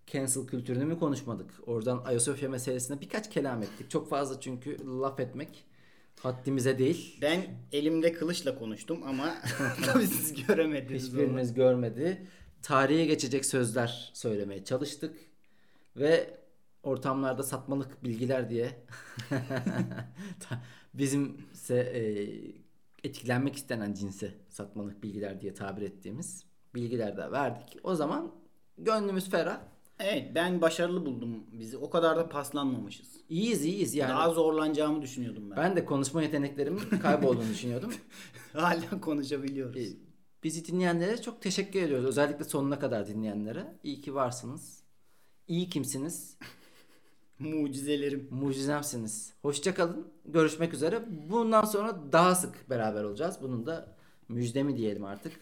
Cancel 0.07 0.45
kültürünü 0.47 0.85
mü 0.85 0.99
konuşmadık? 0.99 1.51
Oradan 1.65 2.01
Ayasofya 2.05 2.49
meselesine 2.49 3.01
birkaç 3.01 3.29
kelam 3.29 3.63
ettik. 3.63 3.89
Çok 3.89 4.09
fazla 4.09 4.39
çünkü 4.39 4.77
laf 5.01 5.19
etmek 5.19 5.65
haddimize 6.19 6.79
değil. 6.79 7.17
ben 7.21 7.41
elimde 7.71 8.13
kılıçla 8.13 8.59
konuştum 8.59 9.03
ama 9.05 9.35
tabii 9.85 10.07
siz 10.07 10.45
göremediniz. 10.47 11.13
onu. 11.13 11.21
Hiçbiriniz 11.21 11.53
görmedi. 11.53 12.27
Tarihe 12.63 13.05
geçecek 13.05 13.45
sözler 13.45 14.11
söylemeye 14.13 14.63
çalıştık. 14.63 15.15
Ve 15.95 16.37
ortamlarda 16.83 17.43
satmalık 17.43 18.03
bilgiler 18.03 18.49
diye 18.49 18.85
bizimse 20.93 21.75
e, 21.75 22.01
etkilenmek 23.07 23.55
istenen 23.55 23.93
cinse 23.93 24.33
satmalık 24.49 25.03
bilgiler 25.03 25.41
diye 25.41 25.53
tabir 25.53 25.81
ettiğimiz 25.81 26.43
bilgiler 26.75 27.17
de 27.17 27.31
verdik. 27.31 27.77
O 27.83 27.95
zaman 27.95 28.31
gönlümüz 28.77 29.29
ferah. 29.29 29.59
Evet 29.99 30.35
ben 30.35 30.61
başarılı 30.61 31.05
buldum 31.05 31.43
bizi. 31.51 31.77
O 31.77 31.89
kadar 31.89 32.17
da 32.17 32.29
paslanmamışız. 32.29 33.07
İyiyiz 33.29 33.65
iyiyiz 33.65 33.95
yani. 33.95 34.09
Daha 34.09 34.29
zorlanacağımı 34.29 35.01
düşünüyordum 35.01 35.49
ben. 35.51 35.57
Ben 35.57 35.75
de 35.75 35.85
konuşma 35.85 36.23
yeteneklerimin 36.23 36.79
kaybolduğunu 37.01 37.49
düşünüyordum. 37.49 37.93
Hala 38.53 39.01
konuşabiliyoruz. 39.01 39.77
E, 39.77 40.12
Bizi 40.43 40.65
dinleyenlere 40.65 41.21
çok 41.21 41.41
teşekkür 41.41 41.81
ediyoruz. 41.81 42.05
Özellikle 42.05 42.43
sonuna 42.43 42.79
kadar 42.79 43.07
dinleyenlere. 43.07 43.75
İyi 43.83 44.01
ki 44.01 44.15
varsınız. 44.15 44.83
İyi 45.47 45.69
kimsiniz. 45.69 46.37
Mucizelerim. 47.39 48.27
Mucizemsiniz. 48.31 49.33
Hoşça 49.41 49.75
kalın. 49.75 50.07
Görüşmek 50.25 50.73
üzere. 50.73 51.01
Bundan 51.29 51.65
sonra 51.65 51.99
daha 52.11 52.35
sık 52.35 52.69
beraber 52.69 53.03
olacağız. 53.03 53.37
Bunun 53.41 53.65
da 53.65 53.95
müjdemi 54.29 54.77
diyelim 54.77 55.05
artık. 55.05 55.33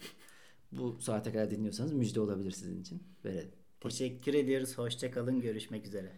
Bu 0.72 0.96
saate 1.00 1.32
kadar 1.32 1.50
dinliyorsanız 1.50 1.92
müjde 1.92 2.20
olabilir 2.20 2.50
sizin 2.50 2.80
için. 2.80 3.02
Verelim. 3.24 3.52
Teşekkür 3.80 4.34
ediyoruz. 4.34 4.78
Hoşça 4.78 5.10
kalın. 5.10 5.40
Görüşmek 5.40 5.86
üzere. 5.86 6.12